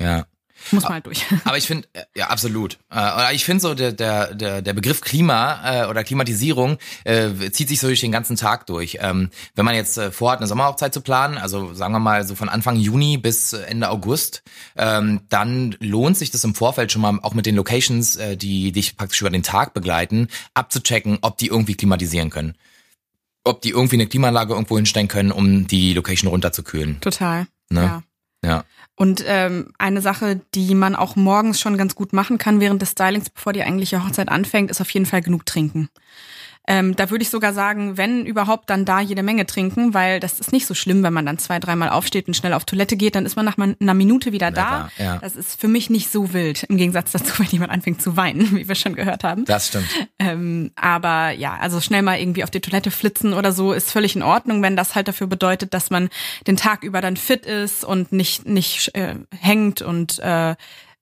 ja. 0.00 0.26
Muss 0.70 0.84
mal 0.84 0.94
halt 0.94 1.06
durch. 1.06 1.24
Aber 1.44 1.56
ich 1.56 1.66
finde, 1.66 1.88
äh, 1.92 2.02
ja, 2.14 2.28
absolut. 2.28 2.78
Äh, 2.92 3.34
ich 3.34 3.44
finde 3.44 3.60
so, 3.60 3.74
der, 3.74 3.92
der, 3.92 4.34
der, 4.34 4.62
der 4.62 4.72
Begriff 4.72 5.00
Klima 5.00 5.84
äh, 5.84 5.86
oder 5.86 6.04
Klimatisierung 6.04 6.78
äh, 7.04 7.50
zieht 7.50 7.68
sich 7.68 7.80
so 7.80 7.86
durch 7.86 8.00
den 8.00 8.12
ganzen 8.12 8.36
Tag 8.36 8.66
durch. 8.66 8.98
Ähm, 9.00 9.30
wenn 9.54 9.64
man 9.64 9.74
jetzt 9.74 9.98
äh, 9.98 10.10
vorhat, 10.10 10.38
eine 10.38 10.46
Sommerhochzeit 10.46 10.92
zu 10.92 11.00
planen, 11.00 11.38
also 11.38 11.74
sagen 11.74 11.92
wir 11.92 11.98
mal 11.98 12.26
so 12.26 12.34
von 12.34 12.48
Anfang 12.48 12.76
Juni 12.76 13.18
bis 13.18 13.52
Ende 13.52 13.90
August, 13.90 14.42
ähm, 14.76 15.20
dann 15.28 15.76
lohnt 15.80 16.16
sich 16.16 16.30
das 16.30 16.44
im 16.44 16.54
Vorfeld 16.54 16.92
schon 16.92 17.02
mal 17.02 17.18
auch 17.22 17.34
mit 17.34 17.46
den 17.46 17.54
Locations, 17.54 18.16
äh, 18.16 18.36
die 18.36 18.72
dich 18.72 18.96
praktisch 18.96 19.20
über 19.20 19.30
den 19.30 19.42
Tag 19.42 19.74
begleiten, 19.74 20.28
abzuchecken, 20.54 21.18
ob 21.22 21.38
die 21.38 21.48
irgendwie 21.48 21.74
klimatisieren 21.74 22.30
können. 22.30 22.54
Ob 23.44 23.62
die 23.62 23.70
irgendwie 23.70 23.96
eine 23.96 24.08
Klimaanlage 24.08 24.54
irgendwo 24.54 24.76
hinstellen 24.76 25.08
können, 25.08 25.30
um 25.30 25.66
die 25.68 25.92
Location 25.92 26.28
runterzukühlen. 26.28 27.00
Total. 27.00 27.46
Ne? 27.70 27.82
Ja. 27.82 28.02
Ja. 28.44 28.64
Und 28.96 29.22
ähm, 29.26 29.72
eine 29.78 30.00
Sache, 30.00 30.40
die 30.54 30.74
man 30.74 30.96
auch 30.96 31.16
morgens 31.16 31.60
schon 31.60 31.76
ganz 31.76 31.94
gut 31.94 32.14
machen 32.14 32.38
kann 32.38 32.60
während 32.60 32.80
des 32.80 32.92
Stylings, 32.92 33.28
bevor 33.28 33.52
die 33.52 33.62
eigentliche 33.62 34.02
Hochzeit 34.02 34.30
anfängt, 34.30 34.70
ist 34.70 34.80
auf 34.80 34.90
jeden 34.90 35.06
Fall 35.06 35.20
genug 35.20 35.44
trinken. 35.44 35.90
Ähm, 36.66 36.96
da 36.96 37.10
würde 37.10 37.22
ich 37.22 37.30
sogar 37.30 37.52
sagen, 37.52 37.96
wenn 37.96 38.26
überhaupt, 38.26 38.70
dann 38.70 38.84
da 38.84 39.00
jede 39.00 39.22
Menge 39.22 39.46
trinken, 39.46 39.94
weil 39.94 40.18
das 40.18 40.40
ist 40.40 40.52
nicht 40.52 40.66
so 40.66 40.74
schlimm, 40.74 41.02
wenn 41.02 41.12
man 41.12 41.24
dann 41.24 41.38
zwei, 41.38 41.60
dreimal 41.60 41.90
aufsteht 41.90 42.26
und 42.26 42.34
schnell 42.34 42.52
auf 42.52 42.64
Toilette 42.64 42.96
geht, 42.96 43.14
dann 43.14 43.24
ist 43.24 43.36
man 43.36 43.44
nach 43.44 43.56
einer 43.56 43.94
Minute 43.94 44.32
wieder 44.32 44.50
da. 44.50 44.90
Ja. 44.98 45.18
Das 45.18 45.36
ist 45.36 45.60
für 45.60 45.68
mich 45.68 45.90
nicht 45.90 46.10
so 46.10 46.32
wild, 46.32 46.64
im 46.64 46.76
Gegensatz 46.76 47.12
dazu, 47.12 47.32
wenn 47.38 47.46
jemand 47.46 47.70
anfängt 47.70 48.02
zu 48.02 48.16
weinen, 48.16 48.50
wie 48.56 48.66
wir 48.66 48.74
schon 48.74 48.94
gehört 48.94 49.22
haben. 49.22 49.44
Das 49.44 49.68
stimmt. 49.68 49.86
Ähm, 50.18 50.72
aber 50.74 51.30
ja, 51.30 51.56
also 51.60 51.80
schnell 51.80 52.02
mal 52.02 52.18
irgendwie 52.18 52.42
auf 52.42 52.50
die 52.50 52.60
Toilette 52.60 52.90
flitzen 52.90 53.32
oder 53.32 53.52
so 53.52 53.72
ist 53.72 53.92
völlig 53.92 54.16
in 54.16 54.22
Ordnung, 54.22 54.62
wenn 54.62 54.76
das 54.76 54.94
halt 54.94 55.08
dafür 55.08 55.28
bedeutet, 55.28 55.72
dass 55.72 55.90
man 55.90 56.08
den 56.46 56.56
Tag 56.56 56.82
über 56.82 57.00
dann 57.00 57.16
fit 57.16 57.46
ist 57.46 57.84
und 57.84 58.12
nicht, 58.12 58.46
nicht 58.46 58.94
äh, 58.94 59.14
hängt 59.38 59.82
und 59.82 60.18
äh, 60.18 60.56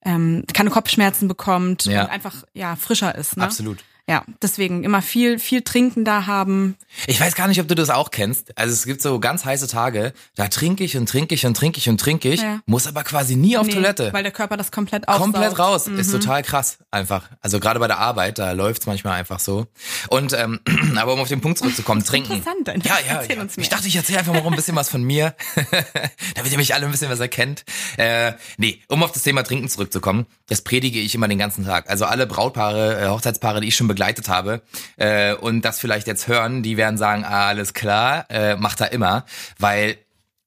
ähm, 0.05 0.45
keine 0.53 0.71
Kopfschmerzen 0.71 1.29
bekommt 1.29 1.87
ja. 1.87 2.05
und 2.05 2.11
einfach 2.11 2.45
ja 2.53 2.77
frischer 2.77 3.15
ist. 3.15 3.37
Ne? 3.37 3.45
Absolut. 3.45 3.79
Ja, 4.07 4.23
deswegen 4.43 4.85
immer 4.85 5.01
viel, 5.01 5.39
viel 5.39 5.63
Trinken 5.63 6.05
da 6.05 6.27
haben. 6.27 6.77
Ich 7.07 7.19
weiß 7.19 7.35
gar 7.35 7.49
nicht, 7.49 7.59
ob 7.59 7.69
du 7.69 7.75
das 7.75 7.89
auch 7.89 8.11
kennst. 8.11 8.57
Also 8.59 8.75
es 8.75 8.85
gibt 8.85 9.01
so 9.01 9.19
ganz 9.19 9.47
heiße 9.47 9.67
Tage, 9.67 10.13
da 10.35 10.49
trinke 10.49 10.85
ich 10.85 10.99
und 10.99 11.09
trinke 11.09 11.35
ich 11.35 11.47
und 11.47 11.57
trinke 11.57 11.79
ich 11.79 11.89
und 11.89 11.99
trinke 11.99 12.29
ich, 12.29 12.43
ja. 12.43 12.61
muss 12.67 12.87
aber 12.87 13.03
quasi 13.03 13.35
nie 13.35 13.57
auf 13.57 13.67
nee, 13.67 13.73
Toilette. 13.73 14.13
Weil 14.13 14.23
der 14.23 14.33
Körper 14.33 14.59
das 14.59 14.71
komplett 14.71 15.09
aufsaugt. 15.09 15.33
Komplett 15.33 15.59
raus. 15.59 15.87
Mhm. 15.87 15.99
Ist 15.99 16.11
total 16.11 16.43
krass 16.43 16.79
einfach. 16.91 17.31
Also 17.41 17.61
gerade 17.61 17.81
bei 17.81 17.87
der 17.87 17.99
Arbeit, 17.99 18.39
da 18.39 18.53
läuft's 18.53 18.85
manchmal 18.85 19.15
einfach 19.15 19.41
so. 19.41 19.69
Und 20.11 20.35
ähm, 20.35 20.61
aber 20.97 21.15
um 21.15 21.21
auf 21.21 21.29
den 21.29 21.41
Punkt 21.41 21.59
zurückzukommen, 21.59 22.05
trinken. 22.05 22.35
Interessant, 22.35 22.69
deine 22.69 22.85
ja, 22.85 22.99
ja, 23.09 23.23
ja. 23.23 23.47
Ich 23.57 23.71
dachte, 23.71 23.89
ich 23.89 23.97
erzähle 23.97 24.19
einfach 24.19 24.35
mal 24.35 24.45
ein 24.45 24.55
bisschen 24.55 24.77
was 24.77 24.91
von 24.91 25.03
mir, 25.03 25.35
damit 26.35 26.53
ihr 26.53 26.59
mich 26.59 26.75
alle 26.75 26.85
ein 26.85 26.93
bisschen 26.93 27.11
was 27.11 27.21
erkennt. 27.21 27.65
Äh, 27.97 28.33
nee, 28.59 28.83
um 28.89 29.03
auf 29.03 29.13
das 29.13 29.23
Thema 29.23 29.45
Trinken 29.45 29.71
zurückzukommen, 29.71 30.27
das 30.49 30.61
predige 30.61 31.01
ich 31.01 31.15
immer 31.15 31.27
den 31.27 31.39
ganzen 31.39 31.65
Tag. 31.65 31.89
Also 31.89 32.05
alle 32.05 32.27
Brautpaare, 32.27 33.01
äh, 33.01 33.09
Hochzeitspaare, 33.09 33.63
die 33.63 33.69
ich 33.69 33.77
schon 33.77 33.89
begleitet 33.95 34.29
habe 34.29 34.63
äh, 34.97 35.35
und 35.35 35.65
das 35.65 35.79
vielleicht 35.79 36.07
jetzt 36.07 36.29
hören, 36.29 36.63
die 36.63 36.77
werden 36.77 36.99
sagen, 36.99 37.25
ah, 37.25 37.49
alles 37.49 37.75
klar, 37.75 38.27
äh, 38.29 38.57
macht 38.57 38.81
er 38.81 38.93
immer, 38.93 39.25
weil 39.59 39.97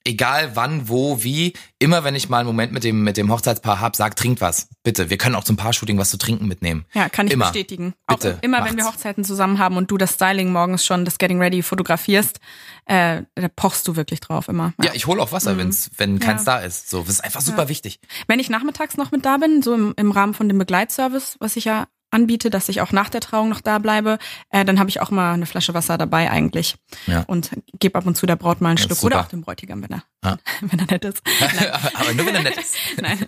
egal 0.07 0.55
wann, 0.55 0.89
wo, 0.89 1.23
wie, 1.23 1.53
immer 1.79 2.03
wenn 2.03 2.15
ich 2.15 2.29
mal 2.29 2.39
einen 2.39 2.47
Moment 2.47 2.71
mit 2.71 2.83
dem, 2.83 3.03
mit 3.03 3.17
dem 3.17 3.31
Hochzeitspaar 3.31 3.81
hab, 3.81 3.95
sag, 3.95 4.15
trinkt 4.15 4.41
was. 4.41 4.69
Bitte. 4.83 5.09
Wir 5.09 5.17
können 5.17 5.35
auch 5.35 5.43
zum 5.43 5.57
Paar-Shooting 5.57 5.97
was 5.97 6.09
zu 6.09 6.17
trinken 6.17 6.47
mitnehmen. 6.47 6.85
Ja, 6.93 7.09
kann 7.09 7.27
ich 7.27 7.33
immer. 7.33 7.45
bestätigen. 7.45 7.93
Bitte. 8.07 8.37
Auch 8.37 8.43
immer, 8.43 8.59
macht's. 8.59 8.71
wenn 8.71 8.77
wir 8.77 8.85
Hochzeiten 8.85 9.23
zusammen 9.23 9.59
haben 9.59 9.77
und 9.77 9.91
du 9.91 9.97
das 9.97 10.13
Styling 10.13 10.51
morgens 10.51 10.85
schon, 10.85 11.05
das 11.05 11.17
Getting 11.17 11.39
Ready 11.39 11.61
fotografierst, 11.61 12.39
äh, 12.85 13.23
da 13.35 13.47
pochst 13.55 13.87
du 13.87 13.95
wirklich 13.95 14.21
drauf 14.21 14.47
immer. 14.47 14.73
Ja, 14.79 14.85
ja 14.85 14.91
ich 14.93 15.05
hole 15.07 15.21
auch 15.21 15.31
Wasser, 15.31 15.53
mhm. 15.53 15.59
wenn's, 15.59 15.91
wenn 15.97 16.19
keins 16.19 16.45
ja. 16.45 16.57
da 16.57 16.65
ist. 16.65 16.89
So, 16.89 17.01
das 17.01 17.15
ist 17.15 17.23
einfach 17.23 17.41
super 17.41 17.63
ja. 17.63 17.69
wichtig. 17.69 17.99
Wenn 18.27 18.39
ich 18.39 18.49
nachmittags 18.49 18.97
noch 18.97 19.11
mit 19.11 19.25
da 19.25 19.37
bin, 19.37 19.61
so 19.61 19.73
im, 19.73 19.93
im 19.97 20.11
Rahmen 20.11 20.33
von 20.33 20.47
dem 20.47 20.57
Begleitservice, 20.57 21.35
was 21.39 21.57
ich 21.57 21.65
ja 21.65 21.87
anbiete, 22.11 22.49
dass 22.49 22.69
ich 22.69 22.81
auch 22.81 22.91
nach 22.91 23.09
der 23.09 23.21
Trauung 23.21 23.49
noch 23.49 23.61
da 23.61 23.79
bleibe, 23.79 24.17
äh, 24.49 24.65
dann 24.65 24.79
habe 24.79 24.89
ich 24.89 25.01
auch 25.01 25.11
mal 25.11 25.33
eine 25.33 25.45
Flasche 25.45 25.73
Wasser 25.73 25.97
dabei 25.97 26.31
eigentlich 26.31 26.75
ja. 27.05 27.23
und 27.27 27.51
gebe 27.79 27.97
ab 27.97 28.05
und 28.05 28.15
zu 28.15 28.25
der 28.25 28.35
Braut 28.35 28.61
mal 28.61 28.69
einen 28.69 28.77
Schluck 28.77 29.03
oder 29.03 29.19
auch 29.19 29.27
dem 29.27 29.41
Bräutigam, 29.41 29.83
wenn 29.83 29.91
er, 29.91 30.03
ah. 30.21 30.37
wenn 30.61 30.79
er 30.79 30.85
nett 30.85 31.05
ist. 31.05 31.21
aber 31.93 32.13
nur 32.13 32.25
wenn 32.25 32.35
er 32.35 32.43
nett 32.43 32.57
ist. 32.57 32.75
Nein. 33.01 33.25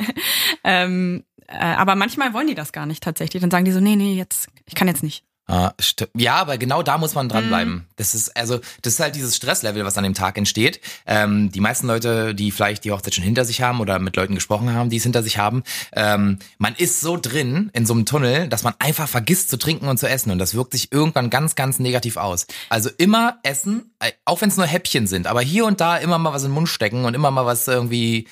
Ähm, 0.63 1.23
äh, 1.47 1.57
aber 1.57 1.95
manchmal 1.95 2.33
wollen 2.33 2.47
die 2.47 2.55
das 2.55 2.71
gar 2.71 2.85
nicht 2.85 3.03
tatsächlich. 3.03 3.41
Dann 3.41 3.51
sagen 3.51 3.65
die 3.65 3.71
so, 3.71 3.79
nee, 3.79 3.95
nee, 3.95 4.15
jetzt, 4.15 4.49
ich 4.65 4.75
kann 4.75 4.87
jetzt 4.87 5.03
nicht. 5.03 5.23
Ah, 5.49 5.73
ja, 6.15 6.35
aber 6.35 6.59
genau 6.59 6.83
da 6.83 6.99
muss 6.99 7.15
man 7.15 7.27
dranbleiben. 7.27 7.73
Mhm. 7.73 7.85
Das 7.95 8.13
ist 8.13 8.37
also, 8.37 8.59
das 8.83 8.93
ist 8.93 8.99
halt 8.99 9.15
dieses 9.15 9.35
Stresslevel, 9.35 9.83
was 9.83 9.97
an 9.97 10.03
dem 10.03 10.13
Tag 10.13 10.37
entsteht. 10.37 10.79
Ähm, 11.07 11.51
die 11.51 11.59
meisten 11.59 11.87
Leute, 11.87 12.35
die 12.35 12.51
vielleicht 12.51 12.83
die 12.83 12.91
Hochzeit 12.91 13.15
schon 13.15 13.23
hinter 13.23 13.45
sich 13.45 13.63
haben 13.63 13.79
oder 13.79 13.97
mit 13.97 14.15
Leuten 14.15 14.35
gesprochen 14.35 14.71
haben, 14.73 14.91
die 14.91 14.97
es 14.97 15.03
hinter 15.03 15.23
sich 15.23 15.39
haben, 15.39 15.63
ähm, 15.93 16.37
man 16.59 16.75
ist 16.75 17.01
so 17.01 17.17
drin 17.17 17.71
in 17.73 17.87
so 17.87 17.95
einem 17.95 18.05
Tunnel, 18.05 18.47
dass 18.47 18.61
man 18.61 18.75
einfach 18.77 19.09
vergisst 19.09 19.49
zu 19.49 19.57
trinken 19.57 19.87
und 19.87 19.97
zu 19.97 20.07
essen 20.07 20.29
und 20.29 20.37
das 20.37 20.53
wirkt 20.53 20.73
sich 20.73 20.91
irgendwann 20.91 21.31
ganz, 21.31 21.55
ganz 21.55 21.79
negativ 21.79 22.17
aus. 22.17 22.45
Also 22.69 22.91
immer 22.99 23.39
essen, 23.41 23.91
äh, 23.97 24.11
auch 24.25 24.41
wenn 24.41 24.49
es 24.49 24.57
nur 24.57 24.67
Häppchen 24.67 25.07
sind, 25.07 25.25
aber 25.25 25.41
hier 25.41 25.65
und 25.65 25.81
da 25.81 25.97
immer 25.97 26.19
mal 26.19 26.31
was 26.31 26.43
in 26.43 26.49
den 26.49 26.55
Mund 26.55 26.69
stecken 26.69 27.05
und 27.05 27.15
immer 27.15 27.31
mal 27.31 27.47
was 27.47 27.67
irgendwie 27.67 28.27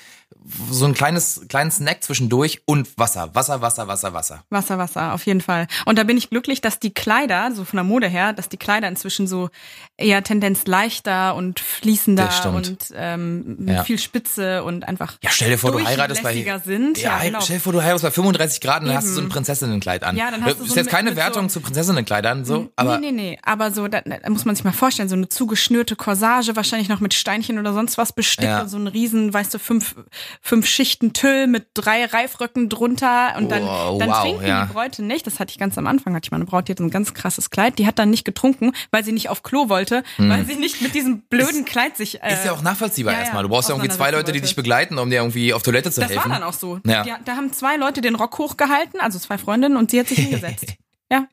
so 0.70 0.86
ein 0.86 0.94
kleines, 0.94 1.42
kleinen 1.48 1.70
Snack 1.70 2.02
zwischendurch 2.02 2.62
und 2.64 2.88
Wasser. 2.96 3.34
Wasser, 3.34 3.60
Wasser, 3.60 3.88
Wasser, 3.88 4.12
Wasser. 4.12 4.44
Wasser, 4.50 4.78
Wasser, 4.78 5.12
auf 5.12 5.26
jeden 5.26 5.40
Fall. 5.40 5.66
Und 5.84 5.98
da 5.98 6.04
bin 6.04 6.16
ich 6.16 6.30
glücklich, 6.30 6.60
dass 6.60 6.78
die 6.78 6.92
Kleider, 6.92 7.52
so 7.54 7.64
von 7.64 7.76
der 7.76 7.84
Mode 7.84 8.08
her, 8.08 8.32
dass 8.32 8.48
die 8.48 8.56
Kleider 8.56 8.88
inzwischen 8.88 9.26
so 9.26 9.50
eher 9.96 10.22
Tendenz 10.22 10.66
leichter 10.66 11.34
und 11.34 11.60
fließender 11.60 12.28
und 12.54 12.92
ähm, 12.94 13.56
mit 13.58 13.74
ja. 13.74 13.84
viel 13.84 13.98
Spitze 13.98 14.62
und 14.64 14.86
einfach 14.86 15.18
Ja, 15.22 15.30
stell 15.30 15.50
dir 15.50 15.58
vor, 15.58 15.72
du 15.72 15.84
heiratest 15.84 16.22
bei 16.22 16.34
sind. 16.64 16.98
Ja, 16.98 17.18
ja 17.18 17.24
genau. 17.24 17.40
stell 17.40 17.56
dir 17.56 17.62
vor, 17.62 17.72
du 17.72 17.82
heiratest 17.82 18.04
bei 18.04 18.10
35 18.10 18.60
Grad 18.60 18.82
und 18.82 18.88
dann 18.88 18.96
hast 18.96 19.08
du 19.08 19.12
so 19.12 19.20
ein 19.20 19.28
Prinzessinnenkleid 19.28 20.04
an. 20.04 20.16
Ja, 20.16 20.30
dann 20.30 20.44
hast 20.44 20.60
du 20.60 20.64
ist 20.64 20.70
so 20.70 20.76
jetzt 20.76 20.90
keine 20.90 21.16
Wertung 21.16 21.48
so 21.48 21.54
zu 21.54 21.60
Prinzessinnenkleidern 21.60 22.44
so, 22.44 22.70
aber 22.76 22.98
Nee, 22.98 23.10
nee, 23.10 23.30
nee, 23.30 23.38
aber 23.42 23.70
so 23.70 23.88
da, 23.88 24.00
da, 24.00 24.30
muss 24.30 24.44
man 24.44 24.54
sich 24.54 24.64
mal 24.64 24.72
vorstellen, 24.72 25.08
so 25.08 25.16
eine 25.16 25.28
zugeschnürte 25.28 25.96
Corsage, 25.96 26.56
wahrscheinlich 26.56 26.88
noch 26.88 27.00
mit 27.00 27.14
Steinchen 27.14 27.58
oder 27.58 27.72
sonst 27.72 27.98
was 27.98 28.12
bestickt 28.12 28.48
ja. 28.48 28.62
und 28.62 28.68
so 28.68 28.78
ein 28.78 28.86
riesen, 28.86 29.32
weißt 29.32 29.52
du, 29.52 29.58
fünf 29.58 29.96
fünf 30.40 30.66
Schichten 30.66 31.12
Tüll 31.12 31.46
mit 31.46 31.68
drei 31.74 32.04
Reifröcken 32.04 32.68
drunter 32.68 33.34
und 33.36 33.50
dann 33.50 33.62
oh, 33.64 33.98
dann 33.98 34.10
wow, 34.10 34.22
trinken 34.22 34.46
ja. 34.46 34.66
die 34.66 34.72
Bräute 34.72 35.02
nicht, 35.02 35.26
das 35.26 35.40
hatte 35.40 35.50
ich 35.50 35.58
ganz 35.58 35.76
am 35.78 35.86
Anfang, 35.86 36.14
hatte 36.14 36.26
ich 36.26 36.30
meine 36.30 36.44
Braut, 36.44 36.68
die 36.68 36.72
hat 36.72 36.78
so 36.78 36.84
ein 36.84 36.90
ganz 36.90 37.14
krasses 37.14 37.50
Kleid, 37.50 37.78
die 37.78 37.86
hat 37.86 37.98
dann 37.98 38.10
nicht 38.10 38.24
getrunken, 38.24 38.72
weil 38.90 39.04
sie 39.04 39.12
nicht 39.12 39.28
auf 39.28 39.42
Klo 39.42 39.68
wollte 39.68 39.78
wollte, 39.78 40.02
hm. 40.16 40.30
weil 40.30 40.44
sie 40.44 40.56
nicht 40.56 40.82
mit 40.82 40.94
diesem 40.94 41.22
blöden 41.22 41.60
ist, 41.60 41.66
Kleid 41.66 41.96
sich. 41.96 42.22
Äh, 42.22 42.32
ist 42.32 42.44
ja 42.44 42.52
auch 42.52 42.62
nachvollziehbar 42.62 43.14
ja, 43.14 43.20
erstmal. 43.20 43.42
Du 43.42 43.48
brauchst 43.48 43.68
ja 43.68 43.74
irgendwie 43.74 43.94
zwei 43.94 44.10
Leute, 44.10 44.32
die 44.32 44.40
dich 44.40 44.56
begleiten, 44.56 44.98
um 44.98 45.10
dir 45.10 45.16
irgendwie 45.16 45.52
auf 45.52 45.62
Toilette 45.62 45.90
zu 45.90 46.00
das 46.00 46.10
helfen. 46.10 46.22
Das 46.24 46.30
war 46.30 46.38
dann 46.40 46.48
auch 46.48 46.52
so. 46.52 46.80
Ja. 46.84 47.02
Die, 47.02 47.12
da 47.24 47.36
haben 47.36 47.52
zwei 47.52 47.76
Leute 47.76 48.00
den 48.00 48.14
Rock 48.14 48.38
hochgehalten, 48.38 49.00
also 49.00 49.18
zwei 49.18 49.38
Freundinnen, 49.38 49.76
und 49.76 49.90
sie 49.90 50.00
hat 50.00 50.08
sich 50.08 50.18
hingesetzt. 50.18 50.74
ja. 51.10 51.26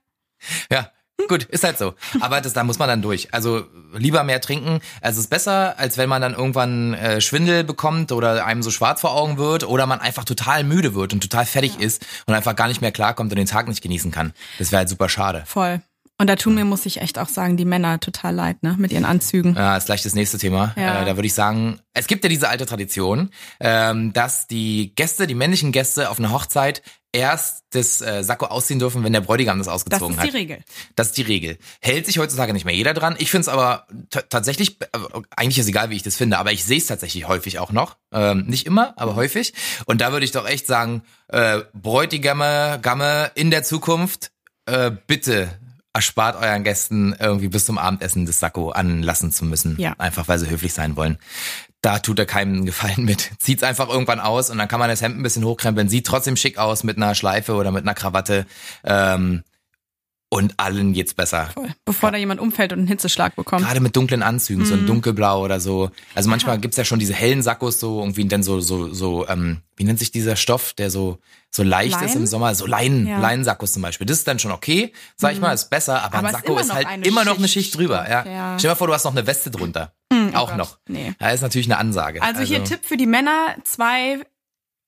Ja, 0.71 0.91
Gut, 1.27 1.43
ist 1.45 1.63
halt 1.63 1.77
so. 1.77 1.93
Aber 2.19 2.41
das, 2.41 2.53
da 2.53 2.63
muss 2.63 2.77
man 2.77 2.88
dann 2.88 3.01
durch. 3.01 3.34
Also 3.34 3.65
lieber 3.93 4.24
mehr 4.24 4.41
trinken. 4.41 4.79
Also 5.01 5.19
es 5.19 5.25
ist 5.25 5.29
besser, 5.29 5.79
als 5.79 5.98
wenn 5.98 6.10
man 6.10 6.22
dann 6.22 6.34
irgendwann 6.34 6.93
äh, 6.93 7.22
Schwindel 7.22 7.63
bekommt 7.63 8.12
oder 8.12 8.45
einem 8.45 8.62
so 8.62 8.69
schwarz 8.69 9.01
vor 9.01 9.15
Augen 9.15 9.38
wird 9.38 9.63
oder 9.67 9.86
man 9.88 10.00
einfach 10.00 10.25
total 10.25 10.63
müde 10.63 10.93
wird 10.93 11.13
und 11.13 11.22
total 11.22 11.45
fertig 11.45 11.75
ja. 11.79 11.86
ist 11.86 12.05
und 12.27 12.34
einfach 12.34 12.55
gar 12.55 12.67
nicht 12.67 12.81
mehr 12.81 12.91
klarkommt 12.91 13.31
und 13.31 13.38
den 13.38 13.48
Tag 13.48 13.67
nicht 13.67 13.81
genießen 13.81 14.12
kann. 14.12 14.34
Das 14.60 14.72
wäre 14.72 14.79
halt 14.79 14.89
super 14.89 15.10
schade. 15.10 15.43
Voll. 15.45 15.81
Und 16.17 16.27
da 16.27 16.38
tun 16.38 16.55
mir, 16.55 16.63
muss 16.63 16.86
ich 16.86 17.01
echt 17.01 17.19
auch 17.19 17.27
sagen, 17.27 17.57
die 17.57 17.65
Männer 17.65 18.00
total 18.00 18.34
leid, 18.34 18.63
ne, 18.63 18.75
mit 18.77 18.93
ihren 18.93 19.03
Anzügen. 19.03 19.53
Ja, 19.55 19.75
ist 19.75 19.88
gleich 19.88 20.01
das 20.01 20.15
nächste 20.15 20.38
Thema. 20.38 20.74
Ja. 20.77 21.01
Äh, 21.01 21.05
da 21.05 21.17
würde 21.17 21.27
ich 21.27 21.34
sagen, 21.34 21.79
es 21.93 22.07
gibt 22.07 22.24
ja 22.24 22.29
diese 22.29 22.48
alte 22.48 22.65
Tradition, 22.65 23.31
ähm, 23.60 24.13
dass 24.13 24.48
die 24.48 24.93
Gäste, 24.95 25.27
die 25.27 25.36
männlichen 25.36 25.74
Gäste 25.74 26.10
auf 26.10 26.17
einer 26.17 26.31
Hochzeit 26.31 26.81
erst 27.12 27.63
das 27.72 28.01
äh, 28.01 28.24
Sakko 28.24 28.45
ausziehen 28.45 28.79
dürfen, 28.79 29.03
wenn 29.03 29.12
der 29.12 29.22
Bräutigam 29.22 29.57
das 29.57 29.67
ausgezogen 29.67 30.17
hat. 30.17 30.24
Das 30.24 30.25
ist 30.27 30.34
die. 30.34 30.38
Regel. 30.38 30.63
Das 30.95 31.07
ist 31.07 31.17
die 31.17 31.22
Regel. 31.22 31.57
Hält 31.81 32.05
sich 32.05 32.17
heutzutage 32.17 32.53
nicht 32.53 32.65
mehr 32.65 32.75
jeder 32.75 32.93
dran. 32.93 33.15
Ich 33.17 33.29
finde 33.29 33.41
es 33.41 33.48
aber 33.50 33.88
tatsächlich, 34.29 34.81
äh, 34.81 35.00
eigentlich 35.36 35.60
ist 35.60 35.67
egal, 35.67 35.89
wie 35.89 35.95
ich 35.98 36.03
das 36.03 36.15
finde, 36.15 36.38
aber 36.38 36.53
ich 36.53 36.63
sehe 36.63 36.77
es 36.77 36.88
tatsächlich 36.88 37.27
häufig 37.27 37.60
auch 37.60 37.74
noch. 37.74 37.98
Ähm, 38.13 38.45
nicht 38.48 38.65
immer, 38.65 38.93
aber 38.98 39.15
häufig. 39.15 39.53
Und 39.86 40.00
da 40.00 40.13
würde 40.13 40.25
ich 40.25 40.31
doch 40.31 40.48
echt 40.48 40.65
sagen, 40.65 41.03
äh, 41.27 41.60
Bräutigame, 41.74 42.79
Gamme 42.81 43.31
in 43.36 43.51
der 43.51 43.63
Zukunft, 43.63 44.31
äh, 44.65 44.91
bitte 45.07 45.60
erspart 45.95 46.35
euren 46.35 46.65
Gästen 46.65 47.15
irgendwie 47.17 47.47
bis 47.47 47.65
zum 47.65 47.77
Abendessen 47.77 48.25
das 48.25 48.41
Sakko 48.41 48.71
anlassen 48.71 49.31
zu 49.31 49.45
müssen. 49.45 49.79
Ja. 49.79 49.95
Einfach 49.97 50.27
weil 50.27 50.37
sie 50.37 50.49
höflich 50.49 50.73
sein 50.73 50.97
wollen. 50.97 51.17
Da 51.81 51.99
tut 51.99 52.19
er 52.19 52.25
keinen 52.25 52.65
Gefallen 52.65 53.05
mit. 53.05 53.31
Zieht's 53.39 53.63
einfach 53.63 53.87
irgendwann 53.87 54.19
aus 54.19 54.49
und 54.49 54.57
dann 54.57 54.67
kann 54.67 54.79
man 54.79 54.89
das 54.89 55.01
Hemd 55.01 55.17
ein 55.17 55.23
bisschen 55.23 55.45
hochkrempeln. 55.45 55.87
Sieht 55.87 56.05
trotzdem 56.05 56.35
schick 56.35 56.57
aus 56.57 56.83
mit 56.83 56.97
einer 56.97 57.15
Schleife 57.15 57.53
oder 57.53 57.71
mit 57.71 57.83
einer 57.83 57.93
Krawatte. 57.93 58.45
Ähm, 58.83 59.43
und 60.36 60.54
allen 60.58 60.92
geht's 60.92 61.13
besser. 61.13 61.50
Voll. 61.54 61.70
Bevor 61.86 62.10
ja. 62.10 62.12
da 62.12 62.18
jemand 62.18 62.42
umfällt 62.42 62.74
und 62.74 62.80
einen 62.80 62.88
Hitzeschlag 62.89 63.38
bekommt. 63.38 63.65
Gerade 63.65 63.80
mit 63.80 63.96
dunklen 63.96 64.22
Anzügen, 64.22 64.63
mhm. 64.63 64.68
so 64.68 64.74
ein 64.74 64.86
dunkelblau 64.86 65.42
oder 65.42 65.62
so. 65.62 65.92
Also 66.13 66.30
manchmal 66.30 66.56
ja. 66.56 66.62
gibt's 66.62 66.75
ja 66.75 66.84
schon 66.84 67.00
diese 67.00 67.13
hellen 67.13 67.42
Sakkos 67.42 67.80
so 67.80 68.01
irgendwie 68.01 68.25
dann 68.27 68.44
so 68.44 68.60
so 68.60 68.94
so 68.94 69.25
ähm, 69.30 69.62
wie 69.77 69.86
nennt 69.86 69.98
sich 69.98 70.12
dieser 70.12 70.36
Stoff, 70.36 70.74
der 70.74 70.92
so 70.92 71.20
so 71.51 71.63
leicht 71.63 71.94
Lein? 71.94 72.04
ist 72.04 72.15
im 72.15 72.25
Sommer, 72.25 72.54
so 72.54 72.65
Leinen, 72.65 73.08
ja. 73.08 73.20
Leinensakkos 73.20 73.72
zum 73.72 73.82
Beispiel. 73.82 74.06
Das 74.06 74.18
ist 74.18 74.27
dann 74.27 74.38
schon 74.38 74.51
okay, 74.51 74.92
sag 75.15 75.32
ich 75.32 75.38
mhm. 75.38 75.44
mal, 75.44 75.54
ist 75.54 75.70
besser, 75.70 76.04
aber, 76.04 76.18
aber 76.18 76.27
ein 76.27 76.34
Sakko 76.34 76.60
ist, 76.60 76.74
halt 76.74 77.08
immer 77.08 77.24
noch 77.24 77.38
eine 77.38 77.48
Schicht 77.48 77.77
drüber. 77.77 78.06
Ja. 78.10 78.25
ja. 78.25 78.60
Stell 78.60 78.68
dir 78.68 78.72
mal 78.74 78.75
vor, 78.75 78.88
du 78.88 78.94
hast 78.94 79.06
noch 79.06 79.13
eine 79.13 79.25
Weste 79.25 79.51
drunter. 79.51 79.94
Mhm, 80.12 80.32
oh 80.34 80.38
auch 80.38 80.50
Gott. 80.50 80.58
noch. 80.58 80.80
Nee. 80.89 81.13
Ja, 81.22 81.30
ist 81.30 81.42
natürlich 81.42 81.68
eine 81.68 81.77
Ansage. 81.77 82.22
Also, 82.22 82.42
also 82.42 82.54
hier 82.54 82.63
Tipp 82.65 82.82
für 82.84 82.98
die 82.98 83.08
Männer, 83.08 83.56
zwei 83.63 84.20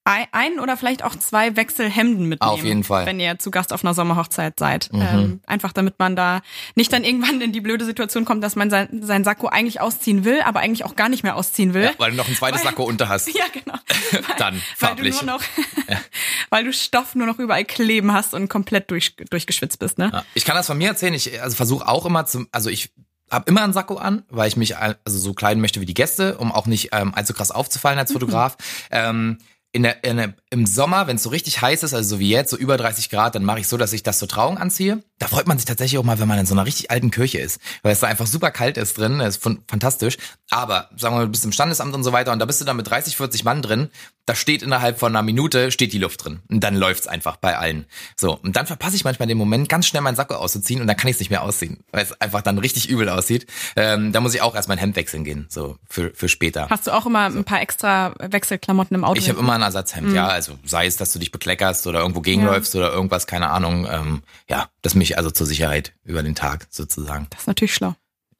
ein 0.08 0.58
oder 0.58 0.76
vielleicht 0.76 1.04
auch 1.04 1.14
zwei 1.16 1.56
Wechselhemden 1.56 2.26
mitnehmen. 2.26 2.52
Auf 2.52 2.64
jeden 2.64 2.84
Fall. 2.84 3.06
Wenn 3.06 3.20
ihr 3.20 3.38
zu 3.38 3.50
Gast 3.50 3.72
auf 3.72 3.84
einer 3.84 3.94
Sommerhochzeit 3.94 4.58
seid. 4.58 4.92
Mhm. 4.92 5.00
Ähm, 5.00 5.40
einfach 5.46 5.72
damit 5.72 5.98
man 5.98 6.16
da 6.16 6.40
nicht 6.74 6.92
dann 6.92 7.04
irgendwann 7.04 7.40
in 7.40 7.52
die 7.52 7.60
blöde 7.60 7.84
Situation 7.84 8.24
kommt, 8.24 8.42
dass 8.42 8.56
man 8.56 8.70
sein, 8.70 8.88
sein 9.02 9.24
Sakko 9.24 9.48
eigentlich 9.48 9.80
ausziehen 9.80 10.24
will, 10.24 10.40
aber 10.42 10.60
eigentlich 10.60 10.84
auch 10.84 10.96
gar 10.96 11.08
nicht 11.08 11.22
mehr 11.22 11.36
ausziehen 11.36 11.74
will. 11.74 11.84
Ja, 11.84 11.92
weil 11.98 12.12
du 12.12 12.16
noch 12.16 12.28
ein 12.28 12.34
zweites 12.34 12.60
weil, 12.60 12.70
Sakko 12.70 12.84
unter 12.84 13.08
hast. 13.08 13.28
Ja, 13.38 13.44
genau. 13.52 13.78
Weil, 14.10 14.36
dann 14.36 14.62
farblich. 14.76 15.14
Weil 15.14 15.20
du, 15.20 15.26
nur 15.26 15.34
noch, 15.36 15.42
ja. 15.88 15.96
weil 16.50 16.64
du 16.64 16.72
Stoff 16.72 17.14
nur 17.14 17.26
noch 17.26 17.38
überall 17.38 17.64
kleben 17.64 18.12
hast 18.12 18.34
und 18.34 18.48
komplett 18.48 18.90
durch, 18.90 19.14
durchgeschwitzt 19.16 19.78
bist. 19.78 19.98
Ne? 19.98 20.10
Ja. 20.12 20.24
Ich 20.34 20.44
kann 20.44 20.56
das 20.56 20.66
von 20.66 20.76
mir 20.76 20.88
erzählen. 20.88 21.14
Ich 21.14 21.40
also 21.40 21.56
versuche 21.56 21.86
auch 21.86 22.04
immer 22.04 22.26
zum, 22.26 22.48
also 22.50 22.68
ich 22.68 22.90
habe 23.30 23.44
immer 23.48 23.62
einen 23.62 23.72
Sakko 23.72 23.96
an, 23.96 24.24
weil 24.28 24.48
ich 24.48 24.56
mich 24.56 24.76
also 24.76 25.18
so 25.18 25.34
kleiden 25.34 25.60
möchte 25.60 25.80
wie 25.80 25.86
die 25.86 25.94
Gäste, 25.94 26.38
um 26.38 26.50
auch 26.50 26.66
nicht 26.66 26.88
ähm, 26.92 27.14
allzu 27.14 27.32
krass 27.32 27.50
aufzufallen 27.50 27.98
als 27.98 28.12
Fotograf. 28.12 28.56
Mhm. 28.56 28.86
Ähm, 28.90 29.38
in 29.78 29.84
der, 29.84 30.02
in 30.02 30.16
der, 30.16 30.34
im 30.50 30.66
Sommer, 30.66 31.06
wenn 31.06 31.16
es 31.16 31.22
so 31.22 31.28
richtig 31.30 31.60
heiß 31.60 31.82
ist, 31.82 31.94
also 31.94 32.16
so 32.16 32.20
wie 32.20 32.30
jetzt, 32.30 32.50
so 32.50 32.56
über 32.56 32.76
30 32.76 33.10
Grad, 33.10 33.34
dann 33.34 33.44
mache 33.44 33.60
ich 33.60 33.68
so, 33.68 33.76
dass 33.76 33.92
ich 33.92 34.02
das 34.02 34.18
zur 34.18 34.28
Trauung 34.28 34.58
anziehe. 34.58 35.02
Da 35.18 35.26
freut 35.26 35.46
man 35.46 35.58
sich 35.58 35.66
tatsächlich 35.66 35.98
auch 35.98 36.04
mal, 36.04 36.20
wenn 36.20 36.28
man 36.28 36.38
in 36.38 36.46
so 36.46 36.54
einer 36.54 36.64
richtig 36.64 36.90
alten 36.90 37.10
Kirche 37.10 37.38
ist, 37.38 37.60
weil 37.82 37.92
es 37.92 38.00
da 38.00 38.06
einfach 38.06 38.26
super 38.26 38.50
kalt 38.50 38.76
ist 38.76 38.96
drin, 38.96 39.18
das 39.18 39.36
ist 39.36 39.42
fantastisch. 39.42 40.16
Aber 40.50 40.88
sagen 40.96 41.14
wir 41.14 41.18
mal, 41.18 41.24
du 41.26 41.32
bist 41.32 41.44
im 41.44 41.52
Standesamt 41.52 41.94
und 41.94 42.04
so 42.04 42.12
weiter 42.12 42.32
und 42.32 42.38
da 42.38 42.46
bist 42.46 42.60
du 42.60 42.64
dann 42.64 42.76
mit 42.76 42.88
30, 42.88 43.16
40 43.16 43.44
Mann 43.44 43.62
drin, 43.62 43.90
da 44.24 44.34
steht 44.34 44.62
innerhalb 44.62 44.98
von 44.98 45.14
einer 45.14 45.22
Minute, 45.22 45.70
steht 45.70 45.92
die 45.92 45.98
Luft 45.98 46.24
drin. 46.24 46.40
Und 46.48 46.60
dann 46.60 46.76
läuft's 46.76 47.06
einfach 47.06 47.36
bei 47.36 47.56
allen. 47.56 47.86
So, 48.16 48.38
und 48.38 48.56
dann 48.56 48.66
verpasse 48.66 48.94
ich 48.94 49.04
manchmal 49.04 49.26
den 49.26 49.38
Moment, 49.38 49.68
ganz 49.68 49.86
schnell 49.86 50.02
meinen 50.02 50.16
Sakko 50.16 50.34
auszuziehen 50.34 50.80
und 50.80 50.86
dann 50.86 50.96
kann 50.96 51.08
ich 51.08 51.16
es 51.16 51.20
nicht 51.20 51.30
mehr 51.30 51.42
ausziehen, 51.42 51.84
weil 51.92 52.04
es 52.04 52.18
einfach 52.20 52.42
dann 52.42 52.58
richtig 52.58 52.88
übel 52.88 53.08
aussieht. 53.08 53.46
Ähm, 53.76 54.12
da 54.12 54.20
muss 54.20 54.34
ich 54.34 54.42
auch 54.42 54.54
erst 54.54 54.68
mein 54.68 54.78
Hemd 54.78 54.96
wechseln 54.96 55.24
gehen, 55.24 55.46
so 55.48 55.76
für, 55.88 56.12
für 56.14 56.28
später. 56.28 56.68
Hast 56.68 56.86
du 56.86 56.92
auch 56.92 57.06
immer 57.06 57.30
so. 57.30 57.38
ein 57.38 57.44
paar 57.44 57.60
extra 57.60 58.14
Wechselklamotten 58.18 58.94
im 58.94 59.04
Auto? 59.04 59.18
Ich 59.18 59.28
habe 59.28 59.38
immer 59.38 59.54
ein 59.54 59.62
Ersatzhemd, 59.62 60.08
mhm. 60.08 60.14
ja. 60.14 60.37
Also 60.38 60.56
sei 60.64 60.86
es, 60.86 60.96
dass 60.96 61.12
du 61.12 61.18
dich 61.18 61.32
bekleckerst 61.32 61.88
oder 61.88 61.98
irgendwo 61.98 62.20
gegenläufst 62.20 62.72
ja. 62.74 62.80
oder 62.80 62.92
irgendwas, 62.92 63.26
keine 63.26 63.50
Ahnung. 63.50 63.88
Ähm, 63.90 64.22
ja, 64.48 64.68
das 64.82 64.94
mich 64.94 65.18
also 65.18 65.32
zur 65.32 65.48
Sicherheit 65.48 65.94
über 66.04 66.22
den 66.22 66.36
Tag 66.36 66.68
sozusagen. 66.70 67.26
Das 67.30 67.40
ist 67.40 67.46
natürlich 67.48 67.74
schlau. 67.74 67.96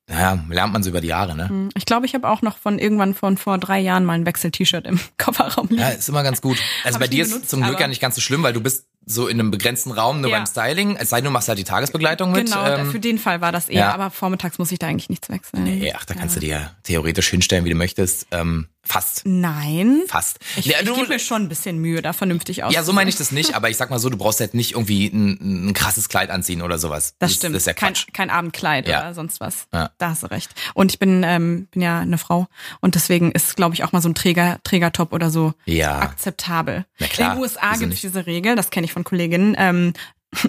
Naja, 0.09 0.43
lernt 0.49 0.73
man 0.73 0.85
so 0.85 0.91
über 0.91 1.01
die 1.01 1.09
Jahre, 1.09 1.37
ne? 1.37 1.49
Hm, 1.49 1.71
ich 1.75 1.85
glaube, 1.85 2.07
ich 2.07 2.15
habe 2.15 2.29
auch 2.29 2.41
noch 2.41 2.57
von 2.57 2.79
irgendwann 2.79 3.15
von 3.15 3.37
vor 3.37 3.59
drei 3.59 3.81
Jahren 3.81 4.05
mal 4.05 4.13
ein 4.13 4.25
Wechsel-T-Shirt 4.25 4.87
im 4.87 5.01
Kofferraum 5.19 5.69
liegen. 5.71 5.83
Ja, 5.83 5.89
ist 5.89 6.09
immer 6.09 6.23
ganz 6.23 6.41
gut. 6.41 6.59
Also 6.85 7.01
bei 7.01 7.09
dir 7.09 7.25
ist 7.25 7.35
es 7.35 7.49
zum 7.49 7.63
Glück 7.63 7.81
ja 7.81 7.89
nicht 7.89 8.01
ganz 8.01 8.15
so 8.15 8.21
schlimm, 8.21 8.43
weil 8.45 8.53
du 8.53 8.63
bist 8.63 8.87
so 9.05 9.27
in 9.27 9.41
einem 9.41 9.51
begrenzten 9.51 9.91
Raum 9.91 10.21
nur 10.21 10.31
ja. 10.31 10.39
beim 10.39 10.47
Styling. 10.47 10.97
Es 10.97 11.11
sei 11.11 11.17
denn, 11.17 11.27
du 11.27 11.31
machst 11.31 11.49
halt 11.49 11.59
die 11.59 11.65
Tagesbegleitung 11.65 12.31
mit. 12.31 12.47
Genau, 12.47 12.65
ähm, 12.65 12.91
für 12.91 13.01
den 13.01 13.19
Fall 13.19 13.41
war 13.41 13.51
das 13.53 13.69
eher, 13.69 13.81
ja. 13.81 13.93
aber 13.93 14.11
vormittags 14.11 14.59
muss 14.59 14.71
ich 14.71 14.79
da 14.79 14.87
eigentlich 14.87 15.11
nichts 15.11 15.29
wechseln. 15.29 15.65
Nee, 15.65 15.93
ach, 15.95 16.05
da 16.05 16.15
kannst 16.15 16.37
ja. 16.37 16.41
du 16.41 16.47
dir 16.47 16.71
theoretisch 16.85 17.29
hinstellen, 17.29 17.65
wie 17.65 17.71
du 17.71 17.75
möchtest. 17.75 18.29
Ähm, 18.31 18.69
Fast. 18.89 19.23
Nein. 19.27 20.03
Fast. 20.09 20.39
Ich, 20.57 20.65
ja, 20.65 20.79
ich 20.81 20.95
gebe 20.95 21.09
mir 21.09 21.19
schon 21.19 21.43
ein 21.43 21.49
bisschen 21.51 21.79
Mühe, 21.79 22.01
da 22.01 22.15
vernünftig 22.15 22.65
aus. 22.65 22.73
Ja, 22.73 22.83
so 22.83 22.95
meine 22.95 23.11
ich 23.11 23.17
das 23.17 23.33
nicht, 23.33 23.55
aber 23.55 23.69
ich 23.69 23.77
sag 23.77 23.91
mal 23.91 23.99
so, 23.99 24.09
du 24.09 24.17
brauchst 24.17 24.41
halt 24.41 24.55
nicht 24.55 24.73
irgendwie 24.73 25.09
ein, 25.09 25.69
ein 25.69 25.75
krasses 25.75 26.09
Kleid 26.09 26.31
anziehen 26.31 26.63
oder 26.63 26.79
sowas. 26.79 27.15
Das, 27.19 27.29
das 27.29 27.37
stimmt. 27.37 27.55
Das 27.55 27.63
ist 27.63 27.67
ja 27.67 27.75
Quatsch. 27.75 28.07
Kein, 28.07 28.29
kein 28.29 28.31
Abendkleid 28.31 28.89
ja. 28.89 29.01
oder 29.01 29.15
sonst 29.15 29.41
was. 29.41 29.67
Ja. 29.75 29.91
Da 29.99 30.09
hast 30.09 30.23
du 30.23 30.29
recht. 30.29 30.55
Und 30.73 30.91
ich 30.91 30.99
bin, 30.99 31.23
ähm, 31.23 31.69
bin 31.71 31.83
ja 31.83 32.01
eine 32.01 32.17
Frau 32.17 32.49
und 32.81 32.95
deswegen 32.95 33.31
ist, 33.33 33.57
glaube 33.57 33.75
ich, 33.75 33.85
auch 33.85 33.93
mal 33.93 34.01
so 34.01 34.09
ein 34.09 34.15
Träger, 34.15 34.59
Trägertop 34.65 35.13
oder 35.13 35.31
so 35.31 35.53
ja. 35.67 35.99
akzeptabel. 35.99 36.87
Na 36.99 37.07
klar, 37.09 37.33
In 37.33 37.37
den 37.37 37.43
USA 37.43 37.77
gibt 37.77 37.93
es 37.93 38.01
diese 38.01 38.25
Regel, 38.27 38.57
das 38.57 38.71
kenne 38.71 38.87
ich 38.87 38.95
von 38.95 39.05
Kolleginnen. 39.05 39.55
Ähm, 39.59 39.93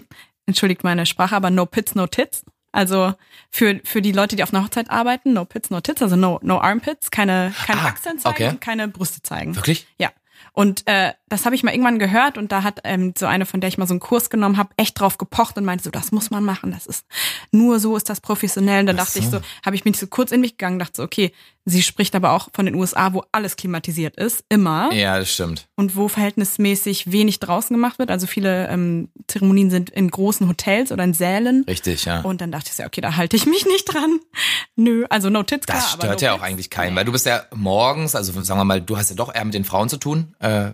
entschuldigt 0.46 0.86
meine 0.86 1.05
Sprache, 1.05 1.36
aber 1.36 1.50
no 1.50 1.65
pits, 1.65 1.93
no 1.93 2.08
tits. 2.08 2.43
Also 2.71 3.13
für, 3.49 3.79
für 3.83 4.01
die 4.01 4.11
Leute, 4.11 4.35
die 4.35 4.43
auf 4.43 4.53
einer 4.53 4.63
Hochzeit 4.63 4.89
arbeiten, 4.89 5.33
no 5.33 5.45
pits, 5.45 5.69
no 5.69 5.81
tits, 5.81 6.01
also 6.01 6.15
no, 6.15 6.39
no 6.43 6.59
armpits, 6.59 7.11
keine, 7.11 7.53
keine 7.65 7.81
ah, 7.81 7.88
Achseln 7.88 8.19
zeigen 8.19 8.35
okay. 8.35 8.49
und 8.49 8.61
keine 8.61 8.88
Brüste 8.88 9.21
zeigen. 9.21 9.55
Wirklich? 9.55 9.88
Ja. 9.97 10.11
Und 10.53 10.88
äh, 10.88 11.13
das 11.27 11.45
habe 11.45 11.55
ich 11.55 11.63
mal 11.63 11.71
irgendwann 11.71 11.99
gehört 11.99 12.38
und 12.38 12.51
da 12.51 12.63
hat 12.63 12.81
ähm, 12.83 13.13
so 13.17 13.25
eine, 13.25 13.45
von 13.45 13.61
der 13.61 13.67
ich 13.67 13.77
mal 13.77 13.88
so 13.88 13.93
einen 13.93 13.99
Kurs 13.99 14.29
genommen 14.29 14.57
habe, 14.57 14.69
echt 14.77 14.99
drauf 14.99 15.17
gepocht 15.17 15.57
und 15.57 15.65
meinte 15.65 15.83
so, 15.83 15.89
das 15.89 16.11
muss 16.11 16.31
man 16.31 16.43
machen, 16.43 16.71
das 16.71 16.85
ist 16.85 17.05
nur 17.51 17.79
so 17.79 17.95
ist 17.95 18.09
das 18.09 18.19
professionell. 18.19 18.81
Und 18.81 18.88
dann 18.88 18.99
Ach 18.99 19.05
dachte 19.05 19.19
so. 19.19 19.19
ich 19.19 19.29
so, 19.29 19.39
habe 19.65 19.75
ich 19.75 19.85
mich 19.85 19.97
so 19.97 20.07
kurz 20.07 20.31
in 20.31 20.41
mich 20.41 20.57
gegangen, 20.57 20.79
dachte 20.79 20.97
so, 20.97 21.03
okay, 21.03 21.31
sie 21.69 21.83
spricht 21.83 22.15
aber 22.15 22.31
auch 22.31 22.49
von 22.53 22.65
den 22.65 22.75
USA, 22.75 23.13
wo 23.13 23.23
alles 23.31 23.55
klimatisiert 23.55 24.15
ist, 24.17 24.43
immer. 24.49 24.91
Ja, 24.93 25.19
das 25.19 25.31
stimmt. 25.31 25.67
Und 25.75 25.95
wo 25.95 26.07
verhältnismäßig 26.07 27.11
wenig 27.11 27.39
draußen 27.39 27.73
gemacht 27.73 27.99
wird. 27.99 28.11
Also 28.11 28.27
viele 28.27 28.67
ähm, 28.67 29.09
Zeremonien 29.27 29.69
sind 29.69 29.89
in 29.89 30.09
großen 30.09 30.47
Hotels 30.47 30.91
oder 30.91 31.03
in 31.03 31.13
Sälen. 31.13 31.63
Richtig, 31.67 32.05
ja. 32.05 32.21
Und 32.21 32.41
dann 32.41 32.51
dachte 32.51 32.69
ich 32.69 32.75
so, 32.75 32.83
okay, 32.83 33.01
da 33.01 33.15
halte 33.15 33.35
ich 33.35 33.45
mich 33.45 33.65
nicht 33.65 33.85
dran. 33.85 34.19
Nö, 34.75 35.05
also 35.09 35.29
no 35.29 35.43
tits, 35.43 35.65
Das 35.65 35.77
klar, 35.77 35.97
stört 35.97 36.21
no 36.21 36.25
ja 36.27 36.33
auch 36.33 36.41
eigentlich 36.41 36.69
keinen, 36.69 36.95
weil 36.95 37.05
du 37.05 37.11
bist 37.11 37.25
ja 37.25 37.43
morgens, 37.53 38.15
also 38.15 38.31
sagen 38.41 38.59
wir 38.59 38.65
mal, 38.65 38.81
du 38.81 38.97
hast 38.97 39.09
ja 39.09 39.15
doch 39.15 39.33
eher 39.33 39.45
mit 39.45 39.53
den 39.53 39.65
Frauen 39.65 39.89
zu 39.89 39.97
tun. 39.97 40.35
Äh, 40.39 40.71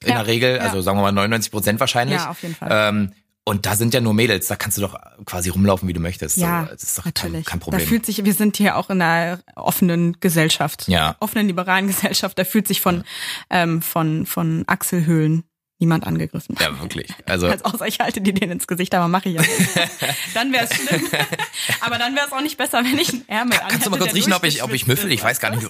in 0.00 0.10
ja, 0.10 0.16
der 0.16 0.26
Regel, 0.26 0.56
ja. 0.56 0.62
also 0.62 0.80
sagen 0.80 0.98
wir 0.98 1.02
mal 1.02 1.12
99 1.12 1.50
Prozent 1.50 1.80
wahrscheinlich. 1.80 2.18
Ja, 2.18 2.30
auf 2.30 2.42
jeden 2.42 2.54
Fall. 2.54 2.68
Ähm, 2.70 3.12
und 3.48 3.64
da 3.64 3.76
sind 3.76 3.94
ja 3.94 4.00
nur 4.00 4.12
Mädels, 4.12 4.46
da 4.46 4.56
kannst 4.56 4.76
du 4.76 4.82
doch 4.82 4.94
quasi 5.24 5.48
rumlaufen, 5.48 5.88
wie 5.88 5.94
du 5.94 6.00
möchtest. 6.00 6.36
Ja, 6.36 6.66
das 6.66 6.82
ist 6.82 6.98
doch 6.98 7.06
natürlich. 7.06 7.46
Kein, 7.46 7.52
kein 7.52 7.60
Problem. 7.60 7.80
Da 7.80 7.86
fühlt 7.86 8.04
sich, 8.04 8.24
wir 8.24 8.34
sind 8.34 8.58
hier 8.58 8.76
auch 8.76 8.90
in 8.90 9.00
einer 9.00 9.40
offenen 9.56 10.18
Gesellschaft, 10.20 10.86
ja. 10.86 11.16
offenen 11.20 11.46
liberalen 11.46 11.86
Gesellschaft. 11.88 12.38
Da 12.38 12.44
fühlt 12.44 12.68
sich 12.68 12.80
von 12.80 13.04
ähm, 13.48 13.80
von 13.80 14.26
von 14.26 14.64
Achselhöhlen 14.66 15.44
niemand 15.78 16.06
angegriffen. 16.06 16.56
Ja, 16.60 16.80
wirklich. 16.80 17.08
Also, 17.26 17.46
Als 17.50 17.64
außer 17.64 17.86
ich 17.86 18.00
halte 18.00 18.20
dir 18.20 18.34
den 18.34 18.50
ins 18.50 18.66
Gesicht, 18.66 18.94
aber 18.94 19.08
mache 19.08 19.28
ich 19.28 19.36
ja 19.36 19.42
nicht. 19.42 19.70
dann 20.34 20.52
wäre 20.52 20.64
es 20.64 20.74
schlimm. 20.74 21.02
aber 21.80 21.98
dann 21.98 22.14
wäre 22.14 22.26
es 22.26 22.32
auch 22.32 22.40
nicht 22.40 22.56
besser, 22.56 22.78
wenn 22.84 22.98
ich 22.98 23.10
einen 23.10 23.28
Ärmel 23.28 23.58
Kannst 23.68 23.86
du 23.86 23.90
mal 23.90 23.98
kurz 23.98 24.14
riechen, 24.14 24.32
ob 24.32 24.44
ich, 24.44 24.62
ob 24.62 24.72
ich 24.72 24.86
müffel? 24.86 25.10
Ich 25.12 25.22
weiß 25.22 25.40
gar 25.40 25.50
nicht. 25.50 25.68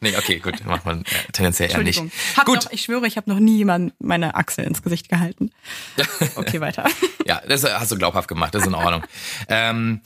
nee, 0.00 0.16
okay, 0.16 0.38
gut. 0.38 0.64
Macht 0.64 0.84
man 0.84 1.02
äh, 1.02 1.32
tendenziell 1.32 1.70
eher 1.70 1.78
nicht. 1.78 2.02
Hab 2.36 2.46
gut. 2.46 2.64
Noch, 2.64 2.72
ich 2.72 2.82
schwöre, 2.82 3.06
ich 3.06 3.16
habe 3.16 3.30
noch 3.30 3.38
nie 3.38 3.58
jemand 3.58 3.94
meine 4.00 4.34
Achsel 4.34 4.64
ins 4.64 4.82
Gesicht 4.82 5.08
gehalten. 5.08 5.50
Okay, 6.36 6.60
weiter. 6.60 6.84
ja, 7.26 7.40
das 7.46 7.64
hast 7.64 7.92
du 7.92 7.96
glaubhaft 7.96 8.28
gemacht. 8.28 8.54
Das 8.54 8.62
ist 8.62 8.68
in 8.68 8.74
Ordnung. 8.74 9.04
ähm, 9.48 10.00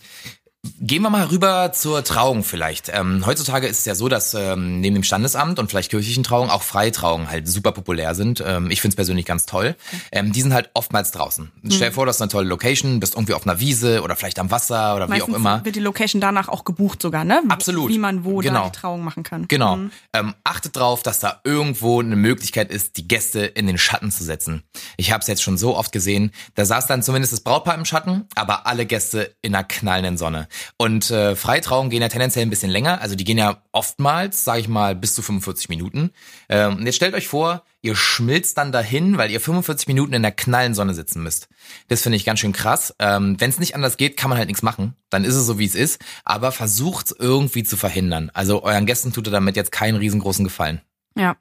Gehen 0.78 1.02
wir 1.02 1.10
mal 1.10 1.24
rüber 1.24 1.72
zur 1.72 2.04
Trauung 2.04 2.44
vielleicht. 2.44 2.88
Ähm, 2.94 3.26
heutzutage 3.26 3.66
ist 3.66 3.80
es 3.80 3.84
ja 3.84 3.96
so, 3.96 4.08
dass 4.08 4.32
ähm, 4.34 4.80
neben 4.80 4.94
dem 4.94 5.02
Standesamt 5.02 5.58
und 5.58 5.68
vielleicht 5.68 5.90
kirchlichen 5.90 6.22
Trauungen 6.22 6.50
auch 6.50 6.62
Freitrauungen 6.62 7.28
halt 7.28 7.48
super 7.48 7.72
populär 7.72 8.14
sind. 8.14 8.40
Ähm, 8.46 8.70
ich 8.70 8.80
finde 8.80 8.92
es 8.92 8.96
persönlich 8.96 9.26
ganz 9.26 9.44
toll. 9.44 9.74
Ähm, 10.12 10.30
die 10.30 10.40
sind 10.40 10.54
halt 10.54 10.70
oftmals 10.74 11.10
draußen. 11.10 11.50
Mhm. 11.62 11.70
Stell 11.72 11.88
dir 11.88 11.94
vor, 11.94 12.06
das 12.06 12.16
ist 12.16 12.22
eine 12.22 12.30
tolle 12.30 12.48
Location, 12.48 13.00
bist 13.00 13.16
irgendwie 13.16 13.34
auf 13.34 13.44
einer 13.44 13.58
Wiese 13.58 14.02
oder 14.02 14.14
vielleicht 14.14 14.38
am 14.38 14.52
Wasser 14.52 14.94
oder 14.94 15.08
Meistens 15.08 15.30
wie 15.30 15.32
auch 15.32 15.36
immer. 15.36 15.64
wird 15.64 15.74
die 15.74 15.80
Location 15.80 16.20
danach 16.20 16.48
auch 16.48 16.62
gebucht 16.62 17.02
sogar, 17.02 17.24
ne? 17.24 17.42
Absolut. 17.48 17.90
Wie 17.90 17.98
man 17.98 18.24
wo 18.24 18.38
genau. 18.38 18.62
da 18.62 18.70
die 18.70 18.78
Trauung 18.78 19.02
machen 19.02 19.24
kann. 19.24 19.48
Genau. 19.48 19.76
Mhm. 19.76 19.90
Ähm, 20.12 20.34
achtet 20.44 20.76
drauf, 20.76 21.02
dass 21.02 21.18
da 21.18 21.40
irgendwo 21.42 21.98
eine 21.98 22.14
Möglichkeit 22.14 22.70
ist, 22.70 22.98
die 22.98 23.08
Gäste 23.08 23.40
in 23.40 23.66
den 23.66 23.78
Schatten 23.78 24.12
zu 24.12 24.22
setzen. 24.22 24.62
Ich 24.96 25.10
habe 25.10 25.22
es 25.22 25.26
jetzt 25.26 25.42
schon 25.42 25.58
so 25.58 25.76
oft 25.76 25.90
gesehen. 25.90 26.30
Da 26.54 26.64
saß 26.64 26.86
dann 26.86 27.02
zumindest 27.02 27.32
das 27.32 27.40
Brautpaar 27.40 27.74
im 27.74 27.84
Schatten, 27.84 28.26
aber 28.36 28.68
alle 28.68 28.86
Gäste 28.86 29.34
in 29.42 29.56
einer 29.56 29.64
knallenden 29.64 30.16
Sonne. 30.16 30.46
Und 30.76 31.10
äh, 31.10 31.36
Freitrauungen 31.36 31.90
gehen 31.90 32.02
ja 32.02 32.08
tendenziell 32.08 32.44
ein 32.44 32.50
bisschen 32.50 32.70
länger. 32.70 33.00
Also 33.00 33.14
die 33.14 33.24
gehen 33.24 33.38
ja 33.38 33.62
oftmals, 33.72 34.44
sage 34.44 34.60
ich 34.60 34.68
mal, 34.68 34.94
bis 34.94 35.14
zu 35.14 35.22
45 35.22 35.68
Minuten. 35.68 36.10
Ähm, 36.48 36.76
und 36.76 36.86
jetzt 36.86 36.96
stellt 36.96 37.14
euch 37.14 37.28
vor, 37.28 37.62
ihr 37.80 37.96
schmilzt 37.96 38.58
dann 38.58 38.72
dahin, 38.72 39.18
weil 39.18 39.30
ihr 39.30 39.40
45 39.40 39.88
Minuten 39.88 40.12
in 40.12 40.22
der 40.22 40.32
knallen 40.32 40.74
Sonne 40.74 40.94
sitzen 40.94 41.22
müsst. 41.22 41.48
Das 41.88 42.02
finde 42.02 42.16
ich 42.16 42.24
ganz 42.24 42.40
schön 42.40 42.52
krass. 42.52 42.94
Ähm, 42.98 43.36
Wenn 43.38 43.50
es 43.50 43.58
nicht 43.58 43.74
anders 43.74 43.96
geht, 43.96 44.16
kann 44.16 44.30
man 44.30 44.38
halt 44.38 44.48
nichts 44.48 44.62
machen. 44.62 44.94
Dann 45.10 45.24
ist 45.24 45.34
es 45.34 45.46
so, 45.46 45.58
wie 45.58 45.66
es 45.66 45.74
ist. 45.74 46.00
Aber 46.24 46.52
versucht 46.52 47.14
irgendwie 47.18 47.64
zu 47.64 47.76
verhindern. 47.76 48.30
Also 48.34 48.62
euren 48.62 48.86
Gästen 48.86 49.12
tut 49.12 49.26
ihr 49.26 49.32
damit 49.32 49.56
jetzt 49.56 49.72
keinen 49.72 49.96
riesengroßen 49.96 50.44
Gefallen. 50.44 50.80
Ja. 51.16 51.36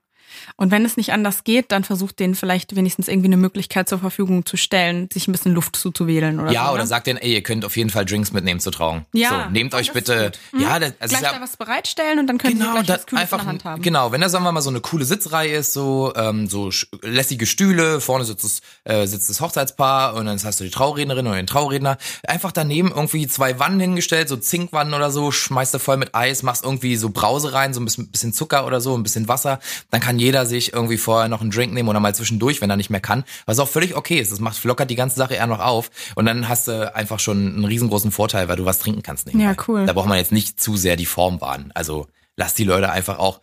Und 0.56 0.72
wenn 0.72 0.86
es 0.86 0.98
nicht 0.98 1.14
anders 1.14 1.44
geht, 1.44 1.72
dann 1.72 1.84
versucht 1.84 2.20
denen 2.20 2.36
vielleicht 2.36 2.76
wenigstens 2.76 3.08
irgendwie 3.08 3.28
eine 3.28 3.38
Möglichkeit 3.38 3.90
zur 3.90 4.00
Verfügung 4.00 4.46
zu 4.46 4.58
stellen, 4.58 5.10
sich 5.12 5.28
ein 5.28 5.32
bisschen 5.32 5.54
Luft 5.54 5.76
zuzuwählen 5.76 6.40
oder 6.40 6.52
Ja, 6.52 6.68
so, 6.68 6.74
oder 6.74 6.84
ne? 6.84 6.88
sagt 6.88 7.08
denen, 7.08 7.20
ey, 7.20 7.34
ihr 7.34 7.44
könnt 7.44 7.66
auf 7.66 7.78
jeden 7.78 7.90
Fall 7.90 8.06
Drinks 8.06 8.32
mitnehmen 8.32 8.60
zur 8.60 8.72
Trauung. 8.72 9.06
Ja. 9.14 9.46
So, 9.46 9.52
nehmt 9.52 9.74
euch 9.74 9.92
bitte, 9.92 10.32
mhm. 10.52 10.62
ja, 10.62 10.80
das, 10.80 10.94
also 11.00 11.18
gleich 11.18 11.32
da 11.32 11.42
was 11.42 11.58
bereitstellen 11.58 12.20
und 12.20 12.28
dann 12.28 12.38
können 12.38 12.60
genau, 12.60 12.78
sie 12.78 12.84
gleich 12.84 13.06
das 13.06 13.14
einfach, 13.14 13.40
in 13.40 13.46
der 13.46 13.50
Hand 13.50 13.66
haben. 13.66 13.82
Genau, 13.82 14.12
wenn 14.12 14.22
da 14.22 14.30
sagen 14.30 14.44
wir 14.44 14.52
mal 14.52 14.62
so 14.62 14.70
eine 14.70 14.82
coole 14.82 15.06
Sitzreihe 15.06 15.56
ist, 15.56 15.74
so 15.74 16.14
ähm, 16.16 16.48
so 16.48 16.70
lässige 17.02 17.46
Stühle, 17.46 18.02
vorne 18.02 18.26
sitzt 18.26 18.44
das, 18.44 18.62
äh, 18.84 19.06
sitzt 19.08 19.30
das 19.30 19.42
Hochzeitspaar 19.42 20.16
und 20.16 20.26
dann 20.26 20.42
hast 20.44 20.60
du 20.60 20.64
die 20.64 20.70
Traurednerin 20.70 21.28
oder 21.28 21.36
den 21.36 21.48
Trauredner, 21.48 21.98
einfach 22.28 22.52
daneben 22.52 22.90
irgendwie 22.90 23.28
zwei 23.28 23.60
Wannen 23.60 23.80
hingestellt, 23.80 24.30
so 24.30 24.38
Zinkwannen 24.38 24.94
oder 24.94 25.12
so, 25.12 25.32
schmeißt 25.32 25.74
du 25.74 25.80
voll 25.80 25.98
mit 25.98 26.16
Eis, 26.16 26.44
machst 26.44 26.64
irgendwie 26.64 26.96
so 26.96 27.10
Brause 27.10 27.54
rein, 27.54 27.74
so 27.74 27.82
ein 27.82 27.86
bisschen, 27.86 28.12
bisschen 28.12 28.34
Zucker 28.34 28.66
oder 28.66 28.82
so, 28.82 28.96
ein 28.96 29.04
bisschen 29.04 29.28
Wasser, 29.28 29.60
dann 29.90 30.02
kann 30.02 30.20
jeder 30.22 30.46
sich 30.46 30.74
irgendwie 30.74 30.98
vorher 30.98 31.28
noch 31.28 31.42
einen 31.42 31.52
Drink 31.52 31.74
nehmen 31.74 31.90
oder 31.90 32.00
mal 32.00 32.14
zwischendurch, 32.14 32.62
wenn 32.62 32.70
er 32.70 32.78
nicht 32.78 32.90
mehr 32.90 33.00
kann, 33.00 33.24
was 33.46 33.60
auch 33.60 33.68
völlig 33.68 33.96
okay 33.96 34.20
ist. 34.20 34.32
Das 34.32 34.40
macht 34.40 34.64
lockert 34.64 34.90
die 34.90 34.96
ganze 34.96 35.18
Sache 35.18 35.34
eher 35.34 35.48
noch 35.48 35.60
auf 35.60 35.90
und 36.16 36.26
dann 36.26 36.48
hast 36.48 36.68
du 36.68 36.96
einfach 36.96 37.20
schon 37.20 37.56
einen 37.56 37.66
riesengroßen 37.66 38.12
Vorteil, 38.12 38.48
weil 38.48 38.56
du 38.56 38.66
was 38.66 38.80
trinken 38.80 39.02
kannst. 39.02 39.26
Nebenbei. 39.26 39.46
Ja, 39.46 39.56
cool. 39.68 39.86
Da 39.86 39.94
braucht 39.94 40.08
man 40.08 40.18
jetzt 40.18 40.32
nicht 40.32 40.62
zu 40.62 40.78
sehr 40.78 40.96
die 40.96 41.08
Form 41.08 41.42
wahren. 41.42 41.72
Also 41.74 42.08
lass 42.38 42.54
die 42.54 42.64
Leute 42.64 42.92
einfach 42.92 43.18
auch 43.18 43.42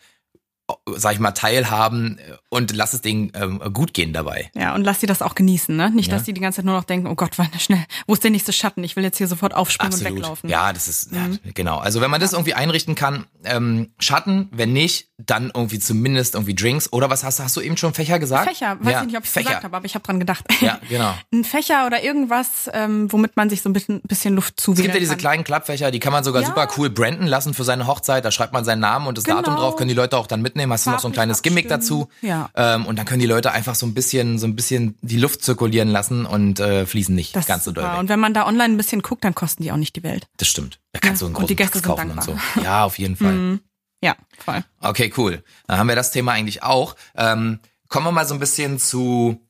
sag 0.96 1.14
ich 1.14 1.18
mal, 1.18 1.32
teilhaben 1.32 2.18
und 2.50 2.75
lass 2.75 2.92
es 2.92 3.00
denen 3.00 3.32
ähm, 3.34 3.60
gut 3.72 3.94
gehen 3.94 4.12
dabei. 4.12 4.50
Ja, 4.54 4.75
und 4.75 4.84
lass 4.84 5.00
sie 5.00 5.06
das 5.06 5.22
auch 5.22 5.34
genießen, 5.34 5.75
ne? 5.75 5.90
Nicht, 5.90 6.10
ja. 6.10 6.16
dass 6.16 6.26
sie 6.26 6.32
die 6.32 6.40
ganze 6.40 6.56
Zeit 6.56 6.66
nur 6.66 6.75
noch 6.75 6.84
denken, 6.84 7.06
oh 7.06 7.14
Gott, 7.14 7.38
warte 7.38 7.58
schnell, 7.58 7.84
wo 8.06 8.14
ist 8.14 8.22
der 8.22 8.30
nächste 8.30 8.52
Schatten? 8.52 8.85
Ich 8.85 8.94
will 8.96 9.04
jetzt 9.04 9.18
hier 9.18 9.28
sofort 9.28 9.54
aufspringen 9.54 9.92
Absolut. 9.92 10.12
und 10.12 10.18
weglaufen. 10.18 10.50
Ja, 10.50 10.72
das 10.72 10.88
ist, 10.88 11.12
mhm. 11.12 11.38
ja, 11.44 11.50
genau. 11.54 11.78
Also 11.78 12.00
wenn 12.00 12.11
man 12.11 12.20
das 12.20 12.33
irgendwie 12.33 12.54
einrichten 12.54 12.94
kann, 12.94 13.26
ähm, 13.44 13.92
Schatten, 13.98 14.48
wenn 14.52 14.72
nicht, 14.72 15.09
dann 15.16 15.50
irgendwie 15.54 15.78
zumindest 15.78 16.35
irgendwie 16.35 16.54
Drinks 16.54 16.92
oder 16.92 17.09
was 17.11 17.24
hast 17.24 17.38
du, 17.38 17.44
hast 17.44 17.57
du 17.57 17.61
eben 17.61 17.76
schon 17.76 17.94
Fächer 17.94 18.18
gesagt? 18.18 18.48
Fächer, 18.48 18.76
weiß 18.81 18.92
ja. 18.92 19.00
ich 19.00 19.07
nicht, 19.07 19.16
ob 19.16 19.24
ich 19.24 19.33
gesagt 19.33 19.64
habe, 19.64 19.76
aber 19.76 19.87
ich 19.87 19.94
habe 19.94 20.04
dran 20.04 20.20
gedacht. 20.20 20.44
Ja, 20.61 20.78
genau. 20.88 21.14
Ein 21.33 21.44
Fächer 21.44 21.87
oder 21.87 22.02
irgendwas, 22.02 22.70
ähm, 22.72 23.11
womit 23.11 23.37
man 23.37 23.48
sich 23.48 23.62
so 23.62 23.68
ein 23.68 23.72
bisschen, 23.72 24.00
bisschen 24.02 24.35
Luft 24.35 24.61
zuwählen 24.61 24.78
Es 24.78 24.83
gibt 24.83 24.94
ja 24.94 25.00
diese 25.00 25.12
kann. 25.12 25.18
kleinen 25.18 25.44
Klappfächer, 25.44 25.90
die 25.90 25.98
kann 25.98 26.12
man 26.12 26.24
sogar 26.24 26.44
super 26.44 26.68
cool 26.76 26.90
branden 26.90 27.26
lassen 27.26 27.54
für 27.54 27.64
seine 27.64 27.87
Hochzeit. 27.87 28.24
Da 28.24 28.31
schreibt 28.31 28.52
man 28.52 28.64
seinen 28.64 28.81
Namen 28.81 29.07
und 29.07 29.16
das 29.16 29.24
Genau. 29.24 29.38
Datum 29.42 29.57
drauf, 29.57 29.76
können 29.76 29.88
die 29.88 29.94
Leute 29.94 30.16
auch 30.16 30.26
dann 30.26 30.40
mitnehmen. 30.40 30.58
Hast 30.66 30.87
du 30.87 30.90
noch 30.90 31.01
so 31.01 31.09
ein 31.09 31.12
kleines 31.12 31.42
Gimmick 31.42 31.71
abstimmen. 31.71 32.01
dazu. 32.21 32.27
Ja. 32.27 32.51
Ähm, 32.55 32.87
und 32.87 32.97
dann 32.99 33.07
können 33.07 33.21
die 33.21 33.27
Leute 33.27 33.53
einfach 33.53 33.75
so 33.75 33.87
ein 33.87 33.94
bisschen, 33.94 34.38
so 34.38 34.47
ein 34.47 34.57
bisschen 34.57 34.97
die 35.03 35.16
Luft 35.18 35.42
zirkulieren 35.42 35.88
lassen 35.88 36.27
und 36.27 36.61
äh, 36.61 36.87
fließen 36.87 37.14
nicht 37.14 37.35
Das 37.37 37.47
ganz 37.47 37.64
so 37.64 37.73
doll 37.73 37.85
weg. 37.85 37.99
Und 37.99 38.09
wenn 38.09 38.21
man 38.21 38.35
da 38.35 38.47
online 38.47 38.75
ein 38.75 38.77
bisschen 38.77 39.03
guckt, 39.03 39.25
dann 39.25 39.35
kosten 39.35 39.62
die 39.62 39.73
auch 39.73 39.77
nicht 39.77 39.94
die 39.97 40.03
Welt. 40.03 40.27
Das 40.38 40.49
stimmt. 40.49 40.81
Da 40.92 41.01
kannst 41.01 41.23
Ja, 41.23 41.27
du 41.27 41.27
einen 41.27 41.35
und 41.37 41.40
großen 41.42 41.49
die 41.49 41.57
Gäste 41.57 41.81
kaufen 41.83 42.11
und 42.11 42.23
so. 42.23 42.33
dankbar. 42.33 42.64
Ja, 42.64 42.85
auf 42.85 42.99
jeden 42.99 43.16
Fall. 43.16 43.61
Ja, 44.03 44.16
voll. 44.38 44.62
Okay, 44.81 45.12
cool. 45.16 45.42
Dann 45.66 45.79
haben 45.79 45.88
wir 45.88 45.97
das 45.97 46.11
Thema 46.12 46.33
eigentlich 46.33 46.62
auch. 46.62 46.94
Ähm, 47.16 47.59
kommen 47.88 48.07
wir 48.07 48.12
mal 48.12 48.27
so 48.27 48.35
ein 48.35 48.40
bisschen 48.40 48.79
zu 48.79 49.40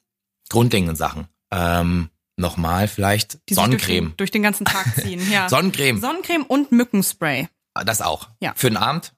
grundlegenden 0.48 0.96
Sachen. 0.96 1.26
Ähm, 1.50 2.10
Nochmal 2.40 2.86
vielleicht 2.86 3.34
Die 3.48 3.54
Durch 3.56 3.64
Sonnencreme. 3.64 4.10
den, 4.10 4.16
durch 4.16 4.30
den 4.30 4.44
ganzen 4.44 4.64
Tag 4.64 4.94
ziehen, 4.94 5.20
ja. 5.32 5.48
Sonnencreme, 5.48 6.00
Sonnencreme 6.00 6.44
und 6.44 6.70
Mückenspray. 6.70 7.48
das 7.84 8.00
auch. 8.00 8.28
Ja. 8.40 8.52
Für 8.54 8.70
den 8.70 8.76
Abend. 8.76 9.12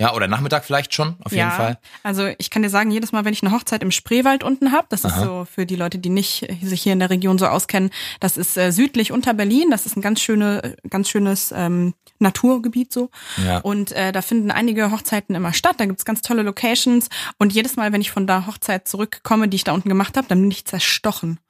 Ja, 0.00 0.14
oder 0.14 0.28
Nachmittag 0.28 0.64
vielleicht 0.64 0.94
schon, 0.94 1.16
auf 1.24 1.32
jeden 1.32 1.48
ja, 1.48 1.50
Fall. 1.50 1.78
also 2.04 2.28
ich 2.38 2.50
kann 2.50 2.62
dir 2.62 2.70
sagen, 2.70 2.92
jedes 2.92 3.10
Mal, 3.10 3.24
wenn 3.24 3.32
ich 3.32 3.42
eine 3.42 3.52
Hochzeit 3.52 3.82
im 3.82 3.90
Spreewald 3.90 4.44
unten 4.44 4.70
hab, 4.70 4.88
das 4.90 5.04
ist 5.04 5.14
Aha. 5.14 5.24
so 5.24 5.44
für 5.52 5.66
die 5.66 5.74
Leute, 5.74 5.98
die 5.98 6.08
nicht 6.08 6.46
sich 6.62 6.82
hier 6.82 6.92
in 6.92 7.00
der 7.00 7.10
Region 7.10 7.36
so 7.36 7.46
auskennen, 7.46 7.90
das 8.20 8.36
ist 8.36 8.56
äh, 8.56 8.70
südlich 8.70 9.10
unter 9.10 9.34
Berlin, 9.34 9.70
das 9.72 9.86
ist 9.86 9.96
ein 9.96 10.00
ganz 10.00 10.20
schöne, 10.20 10.76
ganz 10.88 11.08
schönes 11.08 11.52
ähm, 11.56 11.94
Naturgebiet 12.20 12.92
so. 12.92 13.10
Ja. 13.44 13.58
Und 13.58 13.90
äh, 13.90 14.12
da 14.12 14.22
finden 14.22 14.52
einige 14.52 14.92
Hochzeiten 14.92 15.34
immer 15.34 15.52
statt, 15.52 15.76
da 15.78 15.84
gibt's 15.86 16.04
ganz 16.04 16.22
tolle 16.22 16.42
Locations 16.42 17.08
und 17.38 17.52
jedes 17.52 17.74
Mal, 17.74 17.92
wenn 17.92 18.00
ich 18.00 18.12
von 18.12 18.28
der 18.28 18.46
Hochzeit 18.46 18.86
zurückkomme, 18.86 19.48
die 19.48 19.56
ich 19.56 19.64
da 19.64 19.72
unten 19.72 19.88
gemacht 19.88 20.16
habe, 20.16 20.28
dann 20.28 20.40
bin 20.40 20.50
ich 20.52 20.64
zerstochen. 20.64 21.40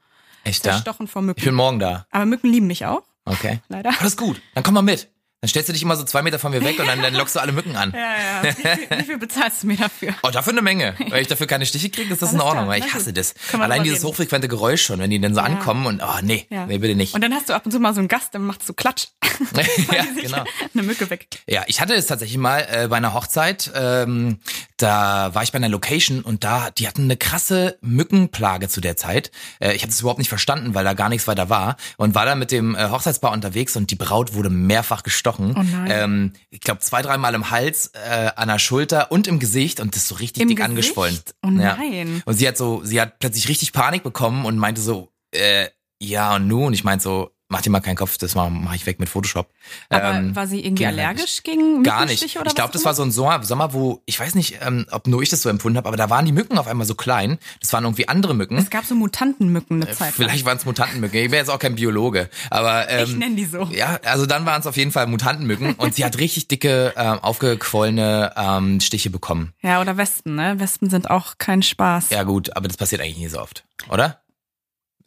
Echt? 0.45 0.63
Zerstochen 0.63 1.07
vor 1.07 1.21
Mücken. 1.21 1.39
Ich 1.39 1.45
bin 1.45 1.55
morgen 1.55 1.79
da. 1.81 2.07
Aber 2.11 2.25
Mücken 2.25 2.51
lieben 2.51 2.67
mich 2.67 2.87
auch, 2.87 3.03
Okay. 3.27 3.61
leider. 3.69 3.91
Alles 4.01 4.17
gut. 4.17 4.41
Dann 4.55 4.65
komm 4.65 4.73
mal 4.73 4.81
mit. 4.83 5.11
Dann 5.41 5.49
stellst 5.49 5.69
du 5.69 5.73
dich 5.73 5.83
immer 5.83 5.95
so 5.95 6.03
zwei 6.03 6.23
Meter 6.23 6.41
von 6.41 6.51
mir 6.51 6.65
weg 6.65 6.81
und 6.81 6.87
dann, 6.89 7.01
dann 7.01 7.15
lockst 7.15 7.37
du 7.37 7.41
alle 7.41 7.53
Mücken 7.53 7.77
an. 7.77 7.93
Ja, 7.99 8.43
ja. 8.43 8.43
Wie 8.43 8.53
viel, 8.53 8.99
wie 8.99 9.05
viel 9.05 9.19
bezahlst 9.19 9.63
du 9.63 9.67
mir 9.69 9.77
dafür? 9.77 10.15
Oh, 10.23 10.31
dafür 10.31 10.53
eine 10.53 10.63
Menge. 10.63 10.95
Wenn 10.99 11.21
ich 11.23 11.29
dafür 11.29 11.47
keine 11.47 11.65
Stiche 11.67 11.91
kriege, 11.91 12.13
ist 12.13 12.21
das 12.23 12.33
in 12.33 12.37
Alles 12.41 12.47
Ordnung. 12.49 12.65
klar, 12.65 12.77
weil 12.81 12.87
ich 12.87 12.93
hasse 12.95 13.13
das. 13.13 13.35
Allein 13.53 13.83
dieses 13.85 14.01
reden. 14.01 14.09
hochfrequente 14.09 14.49
Geräusch 14.49 14.83
schon, 14.85 14.99
wenn 14.99 15.11
die 15.11 15.21
dann 15.21 15.35
so 15.35 15.41
ankommen 15.41 15.87
und 15.87 16.03
oh 16.03 16.19
nee, 16.23 16.47
Ja. 16.51 16.67
nee, 16.67 16.79
bitte 16.79 16.95
nicht. 16.97 17.15
Und 17.15 17.21
dann 17.23 17.33
hast 17.35 17.49
du 17.49 17.55
ab 17.55 17.65
und 17.67 17.73
zu 17.73 17.79
mal 17.79 17.95
so 17.95 18.01
einen 18.01 18.09
Gast, 18.09 18.33
der 18.35 18.41
macht 18.41 18.65
so 18.67 18.73
Klatsch. 18.73 19.09
ja, 19.93 20.05
genau. 20.21 20.45
Eine 20.75 20.83
Mücke 20.83 21.09
weg. 21.11 21.29
Ja, 21.47 21.63
ich 21.67 21.81
hatte 21.81 21.95
es 21.95 22.07
tatsächlich 22.07 22.39
mal 22.39 22.67
äh, 22.71 22.89
bei 22.89 22.97
einer 22.97 23.15
Hochzeit. 23.15 23.71
Ähm, 23.75 24.39
da 24.77 25.35
war 25.35 25.43
ich 25.45 25.53
bei 25.53 25.57
einer 25.57 25.69
Location 25.69 26.23
und 26.23 26.45
da, 26.45 26.71
die 26.71 26.87
hatten 26.89 27.03
eine 27.05 27.17
krasse 27.17 27.79
Mückenplage 27.81 28.69
zu 28.69 28.81
der 28.81 28.97
Zeit. 28.97 29.31
Äh, 29.61 29.75
ich 29.75 29.83
habe 29.83 29.91
das 29.91 30.01
überhaupt 30.01 30.19
nicht 30.19 30.29
verstanden, 30.29 30.75
weil 30.75 30.85
da 30.85 30.95
gar 30.95 31.09
nichts 31.09 31.27
weiter 31.29 31.49
war 31.49 31.77
und 31.97 32.15
war 32.15 32.27
da 32.27 32.35
mit 32.35 32.51
dem 32.53 32.75
äh, 32.75 32.89
Hochzeitspaar 32.91 33.33
unterwegs 33.33 33.77
und 33.77 33.91
die 33.91 33.97
Braut 33.97 34.35
wurde 34.35 34.51
mehrfach 34.51 35.03
gestochen. 35.33 35.55
Oh 35.57 35.63
nein. 35.63 35.91
Ähm, 35.91 36.33
ich 36.51 36.61
glaube 36.61 36.81
zwei, 36.81 37.03
dreimal 37.03 37.35
im 37.35 37.51
Hals, 37.51 37.93
äh, 37.95 38.31
an 38.37 38.49
der 38.49 38.59
Schulter 38.59 39.11
und 39.13 39.27
im 39.27 39.39
Gesicht 39.39 39.81
und 39.81 39.95
das 39.95 40.09
so 40.09 40.15
richtig 40.17 40.43
Im 40.43 40.49
dick 40.49 40.59
Gesicht? 40.59 40.71
angeschwollen. 40.71 41.19
Oh 41.45 41.49
Ja. 41.51 41.77
nein. 41.77 42.23
Und 42.27 42.35
sie 42.35 42.47
hat 42.49 42.57
so, 42.57 42.83
sie 42.85 43.01
hat 43.01 43.19
plötzlich 43.19 43.49
richtig 43.49 43.73
Panik 43.73 44.03
bekommen 44.03 44.45
und 44.45 44.57
meinte 44.59 44.81
so, 44.81 45.13
äh, 45.33 45.69
ja 46.01 46.37
und 46.37 46.47
nun? 46.49 46.65
Und 46.69 46.73
ich 46.75 46.85
meinte 46.85 47.03
so, 47.03 47.31
mach 47.49 47.63
dir 47.63 47.71
mal 47.71 47.81
keinen 47.81 47.97
Kopf, 47.97 48.19
das 48.19 48.35
mache 48.35 48.51
mach 48.51 48.75
ich 48.75 48.85
weg 48.87 49.01
mit 49.01 49.09
Photoshop. 49.09 49.49
Aber 49.89 50.15
Ähm, 50.15 50.37
war 50.37 50.47
sie 50.47 50.65
irgendwie 50.65 50.87
allergisch 50.87 51.43
gegen 51.43 51.83
Gar 51.83 52.05
nicht. 52.07 52.37
Oder 52.39 52.49
ich 52.49 52.55
glaube, 52.55 52.73
das 52.73 52.85
war 52.85 52.95
so 52.95 53.03
ein 53.03 53.11
Sommer, 53.11 53.43
Sommer, 53.43 53.73
wo, 53.73 54.03
ich 54.07 54.21
weiß 54.21 54.35
nicht, 54.35 54.59
ähm, 54.61 54.87
ob 54.91 55.07
nur 55.07 55.23
ich 55.23 55.31
das 55.31 55.43
so 55.43 55.49
empfunden 55.49 55.79
habe, 55.79 55.89
aber 55.89 55.97
da 55.97 56.11
waren 56.11 56.27
die 56.27 56.33
Mücken 56.33 56.59
auf 56.59 56.67
einmal 56.67 56.87
so 56.87 56.95
klein. 56.95 57.39
Das 57.61 57.73
waren 57.73 57.85
irgendwie 57.85 58.09
andere 58.09 58.35
Mücken. 58.35 58.59
Es 58.59 58.71
gab 58.71 58.85
so 58.85 58.95
Mutantenmücken 58.95 59.83
eine 59.83 59.91
Zeit 59.93 60.01
lang. 60.01 60.13
Vielleicht 60.13 60.45
waren 60.45 60.59
es 60.59 60.65
Mutantenmücken. 60.67 61.19
Ich 61.19 61.31
wäre 61.31 61.41
jetzt 61.41 61.51
auch 61.51 61.59
kein 61.59 61.75
Biologe. 61.75 62.29
Aber 62.51 62.89
ähm, 62.91 63.05
Ich 63.05 63.17
nenne 63.17 63.37
die 63.37 63.47
so. 63.47 63.65
ja, 63.73 63.99
also 64.05 64.27
dann 64.27 64.45
waren 64.47 64.61
es 64.61 64.67
auf 64.67 64.77
jeden 64.77 64.93
Fall 64.93 65.07
Mutantenmücken 65.07 65.75
und 65.75 65.95
sie 65.95 66.05
hat 66.05 66.19
richtig 66.19 66.49
dicke, 66.49 66.93
ähm, 66.97 67.19
aufgequollene 67.21 68.33
ähm, 68.37 68.81
Stiche 68.81 69.11
bekommen. 69.11 69.53
Ja, 69.63 69.81
oder 69.81 69.97
Wespen, 69.97 70.35
ne? 70.35 70.59
Wespen 70.61 70.91
sind 70.91 71.11
auch 71.11 71.39
kein 71.39 71.63
Spaß. 71.63 72.11
Ja 72.11 72.23
gut, 72.25 72.55
aber 72.57 72.69
das 72.69 72.77
passiert 72.77 73.01
eigentlich 73.01 73.19
nie 73.19 73.29
so 73.29 73.41
oft, 73.41 73.65
oder? 73.89 74.21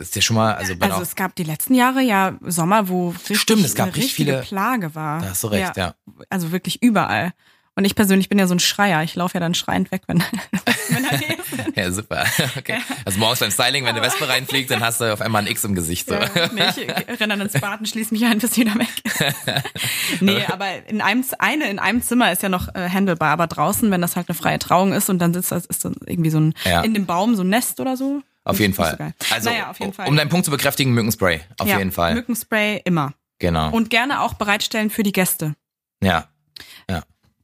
Ist 0.01 0.15
dir 0.15 0.21
schon 0.21 0.35
mal, 0.35 0.55
also, 0.55 0.75
bei 0.75 0.89
Also 0.89 1.01
es 1.01 1.15
gab 1.15 1.35
die 1.35 1.43
letzten 1.43 1.73
Jahre 1.75 2.01
ja 2.01 2.33
Sommer, 2.41 2.89
wo 2.89 3.09
richtig 3.09 3.39
Stimmt, 3.39 3.63
es 3.65 3.75
gab 3.75 3.87
eine 3.87 3.95
richtig 3.95 4.13
viele- 4.13 4.41
Plage 4.41 4.95
war. 4.95 5.21
da 5.21 5.29
hast 5.29 5.43
du 5.43 5.47
recht, 5.47 5.77
ja. 5.77 5.93
Also 6.29 6.51
wirklich 6.51 6.81
überall. 6.81 7.33
Und 7.73 7.85
ich 7.85 7.95
persönlich 7.95 8.27
bin 8.27 8.37
ja 8.37 8.47
so 8.47 8.53
ein 8.53 8.59
Schreier. 8.59 9.01
Ich 9.01 9.15
laufe 9.15 9.35
ja 9.35 9.39
dann 9.39 9.53
schreiend 9.53 9.91
weg, 9.91 10.01
wenn, 10.07 10.21
er 11.09 11.39
ist. 11.39 11.51
ja, 11.75 11.91
super. 11.91 12.25
Okay. 12.57 12.79
Also 13.05 13.17
morgens 13.17 13.39
beim 13.39 13.51
Styling, 13.51 13.85
wenn 13.85 13.95
eine 13.95 14.01
Wespe 14.05 14.27
reinfliegt, 14.27 14.69
dann 14.71 14.81
hast 14.81 14.99
du 14.99 15.11
auf 15.13 15.21
einmal 15.21 15.43
ein 15.43 15.47
X 15.47 15.63
im 15.63 15.73
Gesicht. 15.73 16.07
So. 16.07 16.15
Ja, 16.15 16.27
nee, 16.53 16.63
ich 16.75 17.19
renne 17.19 17.29
dann 17.29 17.41
ins 17.41 17.53
Bad 17.53 17.79
und 17.79 17.87
schließe 17.87 18.13
mich 18.13 18.25
ein, 18.25 18.39
bis 18.39 18.57
wieder 18.57 18.75
weg 18.75 18.89
nee, 20.19 20.43
aber 20.47 20.67
in 20.87 20.99
einem, 21.01 21.23
eine 21.39 21.69
in 21.69 21.79
einem 21.79 22.01
Zimmer 22.01 22.31
ist 22.31 22.43
ja 22.43 22.49
noch 22.49 22.67
äh, 22.75 22.89
handelbar, 22.89 23.29
aber 23.31 23.47
draußen, 23.47 23.89
wenn 23.89 24.01
das 24.01 24.15
halt 24.15 24.27
eine 24.29 24.37
freie 24.37 24.59
Trauung 24.59 24.91
ist 24.91 25.09
und 25.09 25.19
dann 25.19 25.33
sitzt 25.33 25.51
das, 25.51 25.65
ist 25.65 25.85
dann 25.85 25.95
irgendwie 26.05 26.29
so 26.29 26.39
ein, 26.39 26.53
ja. 26.65 26.81
in 26.81 26.93
dem 26.93 27.05
Baum 27.05 27.35
so 27.35 27.43
ein 27.43 27.49
Nest 27.49 27.79
oder 27.79 27.95
so. 27.95 28.21
Auf 28.43 28.59
jeden 28.59 28.73
Fall. 28.73 29.13
So 29.21 29.35
also, 29.35 29.49
naja, 29.49 29.69
auf 29.69 29.79
jeden 29.79 29.93
Fall. 29.93 30.07
um 30.07 30.15
deinen 30.15 30.29
Punkt 30.29 30.45
zu 30.45 30.51
bekräftigen, 30.51 30.93
Mückenspray. 30.93 31.41
Auf 31.59 31.67
ja, 31.67 31.77
jeden 31.77 31.91
Fall. 31.91 32.15
Mückenspray 32.15 32.81
immer. 32.85 33.13
Genau. 33.39 33.71
Und 33.71 33.89
gerne 33.89 34.21
auch 34.21 34.33
bereitstellen 34.33 34.89
für 34.89 35.03
die 35.03 35.11
Gäste. 35.11 35.55
Ja. 36.03 36.29
Ja. 36.89 37.03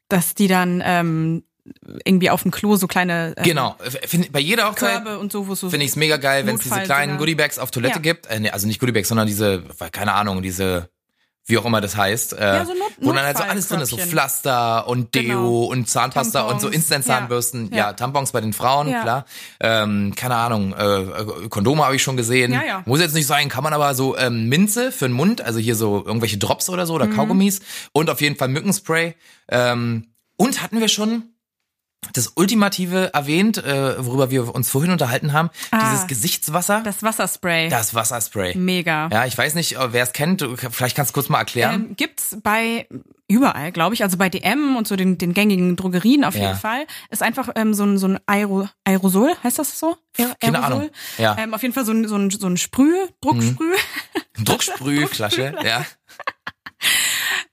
Dass 0.09 0.35
die 0.35 0.47
dann 0.47 0.81
ähm, 0.85 1.43
irgendwie 2.05 2.29
auf 2.29 2.43
dem 2.43 2.51
Klo 2.51 2.75
so 2.75 2.87
kleine 2.87 3.33
äh, 3.35 3.43
genau 3.43 3.75
find, 4.05 4.31
bei 4.31 4.39
jeder 4.39 4.69
Hochzeit 4.69 5.03
Körbe 5.03 5.19
und 5.19 5.31
so 5.31 5.47
wo 5.47 5.55
so 5.55 5.69
finde 5.69 5.85
ich 5.85 5.91
es 5.91 5.95
mega 5.97 6.17
geil 6.17 6.45
wenn 6.45 6.55
es 6.55 6.61
diese 6.61 6.81
kleinen 6.81 7.17
Goodiebags 7.17 7.59
auf 7.59 7.71
Toilette 7.71 7.95
ja. 7.95 8.01
gibt 8.01 8.27
äh, 8.27 8.39
nee, 8.39 8.49
also 8.49 8.67
nicht 8.67 8.79
Goodiebags 8.79 9.09
sondern 9.09 9.27
diese 9.27 9.63
keine 9.91 10.13
Ahnung 10.13 10.41
diese 10.41 10.89
wie 11.47 11.57
auch 11.57 11.65
immer 11.65 11.79
das 11.79 11.95
heißt, 11.95 12.33
äh, 12.33 12.45
ja, 12.45 12.65
so 12.65 12.73
Not 12.73 12.91
wo 12.99 13.13
dann 13.13 13.25
halt 13.25 13.37
so 13.37 13.43
alles 13.43 13.69
drin 13.69 13.79
ist, 13.79 13.89
so 13.89 13.97
Pflaster 13.97 14.87
und 14.87 15.15
Deo 15.15 15.23
genau. 15.23 15.63
und 15.63 15.89
Zahnpasta 15.89 16.39
Tampons. 16.39 16.63
und 16.63 16.69
so 16.69 16.75
Instant-Zahnbürsten. 16.75 17.69
Ja. 17.71 17.77
ja. 17.77 17.93
Tampons 17.93 18.33
bei 18.33 18.41
den 18.41 18.51
Frauen, 18.51 18.89
ja. 18.89 19.01
klar. 19.01 19.25
Ähm, 19.61 20.13
keine 20.15 20.35
Ahnung, 20.35 20.73
äh, 20.73 21.47
Kondome 21.49 21.85
habe 21.85 21.95
ich 21.95 22.03
schon 22.03 22.17
gesehen. 22.17 22.59
Muss 22.85 22.99
jetzt 22.99 23.15
nicht 23.15 23.27
sein, 23.27 23.47
kann 23.47 23.63
man 23.63 23.73
aber 23.73 23.95
so 23.95 24.17
ähm, 24.17 24.49
Minze 24.49 24.91
für 24.91 25.07
den 25.07 25.13
Mund, 25.13 25.41
also 25.41 25.59
hier 25.59 25.75
so 25.75 26.03
irgendwelche 26.05 26.37
Drops 26.37 26.69
oder 26.69 26.85
so 26.85 26.93
oder 26.93 27.05
mhm. 27.05 27.15
Kaugummis 27.15 27.61
und 27.93 28.09
auf 28.09 28.19
jeden 28.19 28.35
Fall 28.35 28.49
Mückenspray. 28.49 29.15
Ähm, 29.49 30.07
und 30.35 30.61
hatten 30.61 30.79
wir 30.79 30.89
schon 30.89 31.23
das 32.13 32.33
Ultimative 32.35 33.13
erwähnt, 33.13 33.57
äh, 33.57 34.03
worüber 34.03 34.31
wir 34.31 34.53
uns 34.53 34.69
vorhin 34.69 34.91
unterhalten 34.91 35.33
haben. 35.33 35.49
Ah, 35.71 35.91
dieses 35.91 36.07
Gesichtswasser. 36.07 36.81
Das 36.83 37.03
Wasserspray. 37.03 37.69
Das 37.69 37.93
Wasserspray. 37.93 38.55
Mega. 38.55 39.09
Ja, 39.11 39.25
ich 39.25 39.37
weiß 39.37 39.55
nicht, 39.55 39.77
wer 39.79 40.03
es 40.03 40.13
kennt. 40.13 40.45
Vielleicht 40.71 40.95
kannst 40.95 41.11
du 41.11 41.13
kurz 41.13 41.29
mal 41.29 41.39
erklären. 41.39 41.73
Ähm, 41.73 41.95
gibt's 41.95 42.37
bei 42.41 42.87
überall, 43.27 43.71
glaube 43.71 43.95
ich. 43.95 44.03
Also 44.03 44.17
bei 44.17 44.29
DM 44.29 44.77
und 44.77 44.87
so 44.87 44.95
den, 44.95 45.17
den 45.17 45.33
gängigen 45.33 45.75
Drogerien 45.75 46.23
auf 46.23 46.35
ja. 46.35 46.47
jeden 46.47 46.59
Fall. 46.59 46.85
Ist 47.09 47.23
einfach 47.23 47.49
ähm, 47.55 47.73
so 47.73 47.83
ein, 47.83 47.97
so 47.97 48.07
ein 48.07 48.19
Aero, 48.25 48.69
Aerosol, 48.83 49.33
heißt 49.43 49.59
das 49.59 49.77
so? 49.79 49.97
Aer 50.17 50.35
Keine 50.39 50.59
Aerosol. 50.59 50.77
Ahnung. 50.77 50.91
Ja. 51.17 51.37
Ähm, 51.37 51.53
auf 51.53 51.61
jeden 51.61 51.73
Fall 51.73 51.85
so 51.85 51.91
ein, 51.91 52.07
so 52.07 52.15
ein, 52.15 52.29
so 52.29 52.47
ein 52.47 52.57
Sprüh, 52.57 52.93
Drucksprüh. 53.21 53.75
Mhm. 54.37 54.43
Drucksprühflasche, 54.45 55.55
ja. 55.63 55.85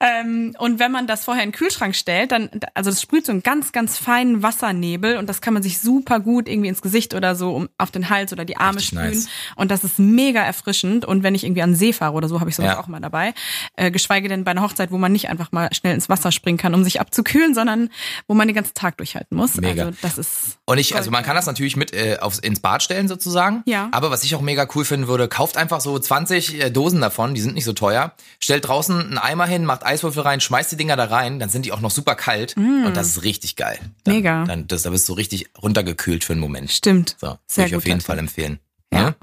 Ähm, 0.04 0.54
und 0.58 0.78
wenn 0.78 0.92
man 0.92 1.06
das 1.06 1.24
vorher 1.24 1.42
in 1.42 1.50
den 1.50 1.56
Kühlschrank 1.56 1.96
stellt, 1.96 2.30
dann, 2.32 2.50
also 2.74 2.90
das 2.90 3.00
sprüht 3.00 3.24
so 3.24 3.32
einen 3.32 3.42
ganz, 3.42 3.72
ganz 3.72 3.96
feinen 3.96 4.42
Wassernebel 4.42 5.16
und 5.16 5.28
das 5.28 5.40
kann 5.40 5.54
man 5.54 5.62
sich 5.62 5.78
super 5.78 6.20
gut 6.20 6.46
irgendwie 6.46 6.68
ins 6.68 6.82
Gesicht 6.82 7.14
oder 7.14 7.34
so 7.34 7.54
um, 7.54 7.68
auf 7.78 7.90
den 7.90 8.10
Hals 8.10 8.32
oder 8.32 8.44
die 8.44 8.58
Arme 8.58 8.76
Richtig 8.76 8.98
sprühen. 8.98 9.12
Nice. 9.12 9.28
Und 9.56 9.70
das 9.70 9.82
ist 9.82 9.98
mega 9.98 10.42
erfrischend. 10.42 11.06
Und 11.06 11.22
wenn 11.22 11.34
ich 11.34 11.44
irgendwie 11.44 11.62
an 11.62 11.74
See 11.74 11.94
fahre 11.94 12.12
oder 12.12 12.28
so, 12.28 12.40
habe 12.40 12.50
ich 12.50 12.56
sowas 12.56 12.72
ja. 12.72 12.80
auch 12.80 12.86
mal 12.86 13.00
dabei. 13.00 13.32
Äh, 13.76 13.90
geschweige 13.90 14.28
denn 14.28 14.44
bei 14.44 14.50
einer 14.50 14.62
Hochzeit, 14.62 14.90
wo 14.90 14.98
man 14.98 15.10
nicht 15.10 15.30
einfach 15.30 15.52
mal 15.52 15.72
schnell 15.72 15.94
ins 15.94 16.10
Wasser 16.10 16.32
springen 16.32 16.58
kann, 16.58 16.74
um 16.74 16.84
sich 16.84 17.00
abzukühlen, 17.00 17.54
sondern 17.54 17.88
wo 18.26 18.34
man 18.34 18.46
den 18.46 18.54
ganzen 18.54 18.74
Tag 18.74 18.98
durchhalten 18.98 19.36
muss. 19.36 19.54
Mega. 19.56 19.86
Also 19.86 19.98
das 20.02 20.18
ist. 20.18 20.58
Und 20.66 20.76
ich, 20.76 20.94
also 20.96 21.10
man 21.10 21.24
kann 21.24 21.34
das 21.34 21.46
natürlich 21.46 21.76
mit 21.76 21.94
äh, 21.94 22.18
aufs, 22.20 22.40
ins 22.40 22.60
Bad 22.60 22.82
stellen 22.82 23.08
sozusagen. 23.08 23.62
Ja. 23.64 23.88
Aber 23.92 24.10
was 24.10 24.22
ich 24.22 24.34
auch 24.34 24.42
mega 24.42 24.68
cool 24.74 24.84
finden 24.84 25.08
würde, 25.08 25.28
kauft 25.28 25.56
einfach 25.56 25.80
so 25.80 25.98
20 25.98 26.60
äh, 26.60 26.70
Dosen 26.70 27.00
davon, 27.00 27.34
die 27.34 27.40
sind 27.40 27.54
nicht 27.54 27.64
so 27.64 27.72
teuer. 27.72 28.12
Stellt 28.38 28.68
draußen 28.68 29.00
einen 29.00 29.18
Eimer 29.18 29.46
hin, 29.46 29.64
macht 29.64 29.82
Eiswürfel 29.94 30.22
rein, 30.22 30.40
schmeißt 30.40 30.72
die 30.72 30.76
Dinger 30.76 30.96
da 30.96 31.04
rein, 31.04 31.38
dann 31.38 31.48
sind 31.48 31.64
die 31.64 31.72
auch 31.72 31.80
noch 31.80 31.90
super 31.90 32.14
kalt 32.14 32.56
mm. 32.56 32.86
und 32.86 32.96
das 32.96 33.08
ist 33.08 33.22
richtig 33.22 33.56
geil. 33.56 33.78
Dann, 34.04 34.16
Mega. 34.16 34.44
Dann, 34.44 34.66
das, 34.66 34.82
da 34.82 34.90
bist 34.90 35.08
du 35.08 35.12
richtig 35.12 35.48
runtergekühlt 35.62 36.24
für 36.24 36.32
einen 36.32 36.40
Moment. 36.40 36.70
Stimmt. 36.70 37.16
So, 37.20 37.38
Sehr 37.46 37.64
würde 37.64 37.68
ich 37.68 37.76
auf 37.76 37.86
jeden 37.86 38.00
Fall 38.00 38.18
empfehlen. 38.18 38.58
Ja. 38.92 39.00
ja? 39.00 39.14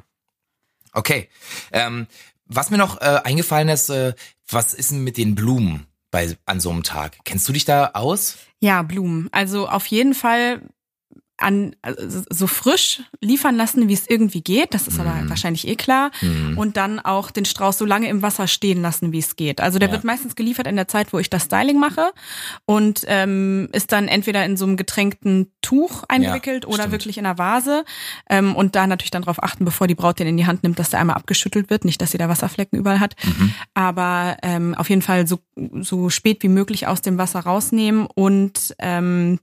Okay. 0.94 1.30
Ähm, 1.72 2.08
was 2.46 2.70
mir 2.70 2.78
noch 2.78 3.00
äh, 3.02 3.22
eingefallen 3.24 3.70
ist, 3.70 3.90
äh, 3.90 4.14
was 4.50 4.74
ist 4.74 4.92
denn 4.92 5.04
mit 5.04 5.18
den 5.18 5.36
Blumen 5.36 5.88
bei 6.12 6.36
an 6.46 6.60
so 6.60 6.70
einem 6.70 6.84
Tag? 6.84 7.18
Kennst 7.24 7.48
du 7.48 7.54
dich 7.54 7.66
da 7.66 7.92
aus? 7.94 8.38
Ja, 8.60 8.82
Blumen. 8.82 9.30
Also 9.32 9.68
auf 9.68 9.86
jeden 9.88 10.14
Fall 10.14 10.62
an 11.42 11.76
also 11.82 12.24
so 12.30 12.48
frisch 12.48 13.02
liefern 13.20 13.56
lassen, 13.56 13.88
wie 13.88 13.94
es 13.94 14.10
irgendwie 14.10 14.42
geht. 14.42 14.74
Das 14.74 14.88
ist 14.88 15.00
mhm. 15.00 15.08
aber 15.08 15.30
wahrscheinlich 15.30 15.68
eh 15.68 15.76
klar. 15.76 16.12
Mhm. 16.22 16.58
Und 16.58 16.78
dann 16.78 17.00
auch 17.00 17.32
den 17.32 17.46
Strauß 17.46 17.78
so 17.78 17.86
lange 17.86 18.08
im 18.08 18.22
Wasser 18.22 18.48
stehen 18.48 18.82
lassen, 18.82 19.12
wie 19.12 19.20
es 19.20 19.36
geht. 19.36 19.62
Also 19.62 19.80
der 19.80 19.90
ja. 19.90 19.94
wird 19.94 20.04
meistens 20.04 20.36
geliefert 20.36 20.68
in 20.68 20.76
der 20.76 20.88
Zeit, 20.88 21.14
wo 21.14 21.20
ich 21.20 21.30
das 21.30 21.46
Styling 21.46 21.80
mache 21.80 22.12
und 22.66 23.04
ähm, 23.08 23.70
ist 23.74 23.92
dann 23.92 24.08
entweder 24.08 24.46
in 24.46 24.58
so 24.58 24.66
einem 24.66 24.78
getränkten 24.78 25.52
Tuch 25.62 26.04
eingewickelt 26.08 26.64
ja, 26.64 26.70
oder 26.70 26.84
stimmt. 26.84 26.92
wirklich 26.92 27.18
in 27.18 27.26
einer 27.26 27.38
Vase. 27.38 27.86
Ähm, 28.30 28.56
und 28.56 28.76
da 28.76 28.88
natürlich 28.88 29.12
dann 29.12 29.24
darauf 29.24 29.42
achten, 29.42 29.66
bevor 29.66 29.88
die 29.88 29.96
Braut 29.96 30.20
den 30.20 30.28
in 30.28 30.38
die 30.38 30.46
Hand 30.46 30.64
nimmt, 30.64 30.80
dass 30.80 30.90
der 30.90 31.00
einmal 31.00 31.16
abgeschüttelt 31.16 31.70
wird, 31.70 31.86
nicht, 31.86 32.02
dass 32.02 32.12
sie 32.12 32.18
da 32.18 32.30
Wasserflecken 32.30 32.78
überall 32.78 33.00
hat. 33.00 33.16
Mhm. 33.24 33.54
Aber 33.74 34.38
ähm, 34.44 34.76
auf 34.76 34.90
jeden 34.90 35.02
Fall 35.02 35.28
so, 35.28 35.40
so 35.80 36.10
spät 36.10 36.44
wie 36.44 36.50
möglich 36.50 36.88
aus 36.88 37.02
dem 37.02 37.18
Wasser 37.18 37.42
rausnehmen 37.42 38.06
und 38.06 38.76
ähm, 38.80 39.40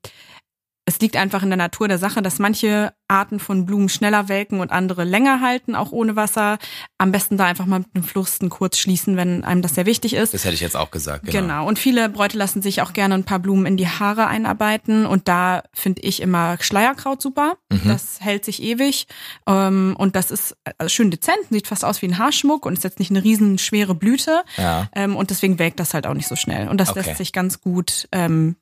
es 0.88 0.98
liegt 1.01 1.16
einfach 1.16 1.42
in 1.42 1.51
der 1.51 1.59
Natur 1.59 1.87
der 1.87 1.98
Sache, 1.98 2.22
dass 2.22 2.38
manche 2.38 2.94
Arten 3.09 3.40
von 3.40 3.66
Blumen 3.66 3.90
schneller 3.90 4.31
welken 4.31 4.61
und 4.61 4.72
andere 4.72 5.05
länger 5.05 5.42
halten, 5.42 5.74
auch 5.74 5.92
ohne 5.92 6.16
Wasser. 6.16 6.59
Am 6.96 7.12
besten 7.12 7.37
da 7.37 7.44
einfach 7.44 7.66
mal 7.66 7.81
mit 7.81 7.94
dem 7.94 8.03
Flusten 8.03 8.48
kurz 8.48 8.79
schließen, 8.79 9.14
wenn 9.18 9.44
einem 9.44 9.61
das 9.61 9.74
sehr 9.74 9.85
wichtig 9.85 10.14
ist. 10.14 10.33
Das 10.33 10.46
hätte 10.46 10.55
ich 10.55 10.62
jetzt 10.62 10.77
auch 10.77 10.90
gesagt. 10.90 11.27
Genau. 11.27 11.40
genau. 11.40 11.68
Und 11.68 11.79
viele 11.79 12.09
Bräute 12.09 12.38
lassen 12.38 12.62
sich 12.62 12.81
auch 12.81 12.94
gerne 12.94 13.16
ein 13.16 13.24
paar 13.24 13.38
Blumen 13.38 13.66
in 13.66 13.77
die 13.77 13.87
Haare 13.87 14.29
einarbeiten. 14.29 15.05
Und 15.05 15.29
da 15.29 15.62
finde 15.74 16.01
ich 16.01 16.22
immer 16.22 16.57
Schleierkraut 16.59 17.20
super. 17.20 17.59
Mhm. 17.70 17.83
Das 17.85 18.20
hält 18.20 18.46
sich 18.46 18.62
ewig. 18.62 19.09
Ähm, 19.46 19.94
und 19.98 20.16
das 20.16 20.31
ist 20.31 20.57
also 20.79 20.88
schön 20.88 21.11
dezent, 21.11 21.37
sieht 21.51 21.66
fast 21.66 21.85
aus 21.85 22.01
wie 22.01 22.07
ein 22.07 22.16
Haarschmuck 22.16 22.64
und 22.64 22.72
ist 22.72 22.85
jetzt 22.85 22.98
nicht 22.98 23.11
eine 23.11 23.22
riesen 23.22 23.59
schwere 23.59 23.94
Blüte. 23.94 24.42
Ja. 24.57 24.88
Ähm, 24.94 25.16
und 25.16 25.29
deswegen 25.29 25.59
welkt 25.59 25.81
das 25.81 25.92
halt 25.92 26.07
auch 26.07 26.14
nicht 26.14 26.29
so 26.29 26.37
schnell. 26.37 26.66
Und 26.68 26.79
das 26.81 26.88
okay. 26.88 27.01
lässt 27.01 27.18
sich 27.18 27.35
ganz 27.35 27.61
gut 27.61 28.09
ähm, 28.11 28.57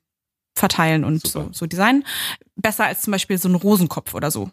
verteilen 0.56 1.04
und 1.04 1.26
so, 1.26 1.48
so 1.52 1.66
designen. 1.66 2.04
Besser 2.56 2.86
als 2.86 3.02
zum 3.02 3.12
Beispiel 3.12 3.38
so 3.38 3.48
ein 3.48 3.54
Rosenkopf 3.54 4.14
oder 4.14 4.30
so. 4.30 4.50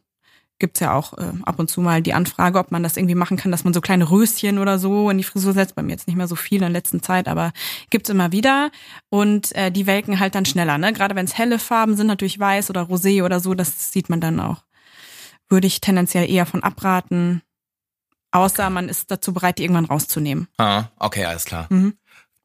Gibt's 0.60 0.80
ja 0.80 0.94
auch 0.94 1.18
äh, 1.18 1.32
ab 1.44 1.58
und 1.58 1.70
zu 1.70 1.82
mal 1.82 2.02
die 2.02 2.14
Anfrage, 2.14 2.60
ob 2.60 2.72
man 2.72 2.84
das 2.84 2.96
irgendwie 2.96 3.16
machen 3.16 3.38
kann, 3.38 3.52
dass 3.52 3.64
man 3.64 3.74
so 3.74 3.82
kleine 3.82 4.10
Röschen 4.10 4.60
oder 4.60 4.78
so 4.78 5.10
in 5.10 5.18
die 5.18 5.24
Frisur 5.24 5.54
setzt. 5.54 5.76
Bei 5.76 5.82
mir 5.82 5.92
jetzt 5.92 6.08
nicht 6.08 6.16
mehr 6.16 6.28
so 6.28 6.36
viel 6.36 6.58
in 6.58 6.62
der 6.62 6.70
letzten 6.70 7.02
Zeit, 7.02 7.28
aber 7.28 7.52
gibt's 7.90 8.10
immer 8.10 8.32
wieder. 8.32 8.70
Und 9.10 9.54
äh, 9.56 9.72
die 9.72 9.88
welken 9.88 10.20
halt 10.20 10.36
dann 10.36 10.46
schneller. 10.46 10.78
Ne? 10.78 10.94
Gerade 10.94 11.16
wenn 11.16 11.26
es 11.26 11.38
helle 11.38 11.58
Farben 11.58 11.98
sind, 11.98 12.08
natürlich 12.08 12.40
weiß 12.40 12.70
oder 12.70 12.84
rosé 12.84 13.24
oder 13.24 13.40
so, 13.40 13.56
das 13.56 13.92
sieht 13.92 14.10
man 14.10 14.22
dann 14.22 14.40
auch. 14.40 14.64
Würde 15.50 15.68
ich 15.68 15.82
tendenziell 15.82 16.30
eher 16.30 16.46
von 16.46 16.64
abraten. 16.64 17.42
Außer 18.32 18.70
man 18.70 18.90
ist 18.90 19.12
dazu 19.12 19.34
bereit, 19.34 19.58
die 19.58 19.64
irgendwann 19.64 19.86
rauszunehmen. 19.86 20.48
Ah, 20.58 20.86
okay, 20.98 21.26
alles 21.26 21.46
klar. 21.46 21.68
Mhm. 21.70 21.98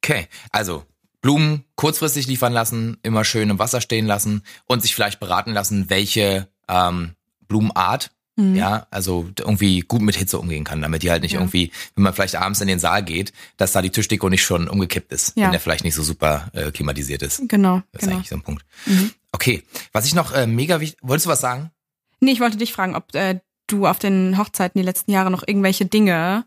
Okay, 0.03 0.29
also 0.51 0.85
Blumen 1.29 1.64
kurzfristig 1.75 2.27
liefern 2.27 2.55
lassen, 2.55 2.97
immer 3.03 3.23
schön 3.23 3.51
im 3.51 3.59
Wasser 3.59 3.83
stehen 3.83 4.07
lassen 4.07 4.41
und 4.64 4.81
sich 4.81 4.95
vielleicht 4.95 5.21
beraten 5.21 5.53
lassen, 5.53 5.91
welche 5.91 6.49
ähm, 6.69 7.17
Blumenart 7.49 8.12
mhm. 8.37 8.55
ja, 8.55 8.87
also 8.91 9.29
irgendwie 9.38 9.81
gut 9.81 10.01
mit 10.01 10.17
Hitze 10.17 10.38
umgehen 10.38 10.64
kann, 10.64 10.81
damit 10.81 11.03
die 11.03 11.11
halt 11.11 11.21
nicht 11.21 11.33
ja. 11.33 11.41
irgendwie, 11.41 11.71
wenn 11.95 12.05
man 12.05 12.14
vielleicht 12.14 12.37
abends 12.37 12.62
in 12.62 12.67
den 12.67 12.79
Saal 12.79 13.05
geht, 13.05 13.35
dass 13.59 13.73
da 13.73 13.83
die 13.83 13.91
Tischdeko 13.91 14.31
nicht 14.31 14.43
schon 14.43 14.69
umgekippt 14.69 15.12
ist, 15.12 15.37
ja. 15.37 15.45
wenn 15.45 15.51
der 15.51 15.61
vielleicht 15.61 15.85
nicht 15.85 15.97
so 15.97 16.03
super 16.03 16.49
äh, 16.55 16.71
klimatisiert 16.71 17.21
ist. 17.21 17.47
Genau. 17.47 17.83
Das 17.93 18.01
ist 18.01 18.07
genau. 18.07 18.17
eigentlich 18.17 18.31
so 18.31 18.37
ein 18.37 18.43
Punkt. 18.43 18.64
Mhm. 18.87 19.11
Okay, 19.31 19.62
was 19.93 20.07
ich 20.07 20.14
noch 20.14 20.33
äh, 20.33 20.47
mega 20.47 20.81
wichtig, 20.81 20.99
wolltest 21.03 21.27
du 21.27 21.31
was 21.31 21.43
sagen? 21.43 21.71
Nee, 22.21 22.33
ich 22.33 22.41
wollte 22.41 22.57
dich 22.57 22.73
fragen, 22.73 22.97
ob 22.97 23.14
äh, 23.14 23.41
du 23.67 23.87
auf 23.87 23.99
den 23.99 24.38
Hochzeiten 24.38 24.81
die 24.81 24.87
letzten 24.87 25.11
Jahre 25.11 25.31
noch 25.31 25.47
irgendwelche 25.47 25.85
Dinge 25.85 26.47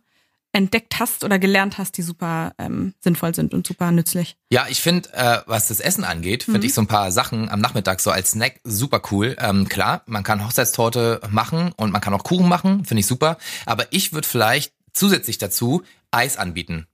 entdeckt 0.53 0.99
hast 0.99 1.23
oder 1.23 1.39
gelernt 1.39 1.77
hast, 1.77 1.97
die 1.97 2.01
super 2.01 2.53
ähm, 2.57 2.93
sinnvoll 2.99 3.33
sind 3.33 3.53
und 3.53 3.65
super 3.65 3.91
nützlich? 3.91 4.35
Ja, 4.49 4.65
ich 4.69 4.81
finde, 4.81 5.13
äh, 5.13 5.39
was 5.45 5.69
das 5.69 5.79
Essen 5.79 6.03
angeht, 6.03 6.43
finde 6.43 6.59
mhm. 6.59 6.65
ich 6.65 6.73
so 6.73 6.81
ein 6.81 6.87
paar 6.87 7.11
Sachen 7.11 7.49
am 7.49 7.59
Nachmittag 7.59 7.99
so 8.01 8.11
als 8.11 8.31
Snack 8.31 8.59
super 8.63 9.01
cool. 9.11 9.35
Ähm, 9.39 9.67
klar, 9.69 10.03
man 10.05 10.23
kann 10.23 10.45
Hochzeitstorte 10.45 11.21
machen 11.29 11.71
und 11.77 11.91
man 11.91 12.01
kann 12.01 12.13
auch 12.13 12.23
Kuchen 12.23 12.49
machen, 12.49 12.85
finde 12.85 12.99
ich 12.99 13.07
super. 13.07 13.37
Aber 13.65 13.85
ich 13.91 14.13
würde 14.13 14.27
vielleicht 14.27 14.73
zusätzlich 14.93 15.37
dazu 15.37 15.83
Eis 16.11 16.37
anbieten. 16.37 16.87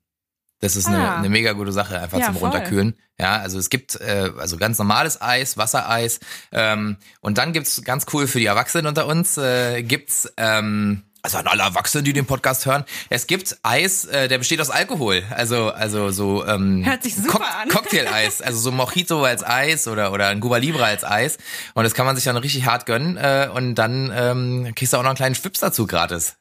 Das 0.60 0.76
ist 0.76 0.88
eine, 0.88 0.98
ah. 0.98 1.18
eine 1.18 1.30
mega 1.30 1.52
gute 1.54 1.72
Sache, 1.72 2.00
einfach 2.00 2.18
ja, 2.18 2.26
zum 2.26 2.36
voll. 2.36 2.50
Runterkühlen. 2.50 2.96
Ja, 3.20 3.38
also 3.38 3.60
es 3.60 3.70
gibt 3.70 3.96
äh, 4.02 4.32
also 4.38 4.58
ganz 4.58 4.80
normales 4.80 5.22
Eis, 5.22 5.58
Wassereis. 5.58 6.20
Ähm, 6.52 6.98
und 7.22 7.38
dann 7.38 7.54
gibt's 7.54 7.84
ganz 7.84 8.08
cool 8.14 8.26
für 8.28 8.40
die 8.40 8.48
Erwachsenen 8.48 8.88
unter 8.88 9.06
uns, 9.06 9.38
äh, 9.38 9.84
gibt's 9.84 10.32
ähm, 10.38 11.04
also 11.28 11.40
an 11.40 11.48
alle 11.48 11.64
Erwachsenen, 11.64 12.06
die 12.06 12.14
den 12.14 12.26
Podcast 12.26 12.66
hören, 12.66 12.86
es 13.10 13.28
gibt 13.28 13.58
Eis, 13.64 14.06
äh, 14.06 14.30
der 14.30 14.38
besteht 14.38 14.62
aus 14.62 14.70
Alkohol. 14.70 15.24
Also, 15.30 15.72
also 15.72 16.10
so 16.12 16.46
ähm, 16.46 16.86
Hört 16.86 17.04
sich 17.04 17.16
super 17.16 17.40
Co 17.40 17.44
an. 17.44 17.68
Cocktail-Eis. 17.68 18.42
Also 18.42 18.60
so 18.60 18.72
Mojito 18.72 19.24
als 19.24 19.44
Eis 19.46 19.88
oder, 19.88 20.14
oder 20.14 20.28
ein 20.30 20.40
Cuba 20.40 20.58
Libre 20.58 20.86
als 20.86 21.04
Eis. 21.04 21.38
Und 21.74 21.84
das 21.84 21.94
kann 21.94 22.06
man 22.06 22.16
sich 22.16 22.24
dann 22.24 22.38
richtig 22.38 22.66
hart 22.66 22.86
gönnen. 22.86 23.18
Äh, 23.18 23.50
und 23.54 23.76
dann 23.76 24.12
ähm, 24.16 24.74
kriegst 24.76 24.94
du 24.94 24.98
auch 24.98 25.02
noch 25.04 25.10
einen 25.10 25.18
kleinen 25.18 25.36
Schwips 25.36 25.60
dazu 25.60 25.86
gratis. 25.86 26.38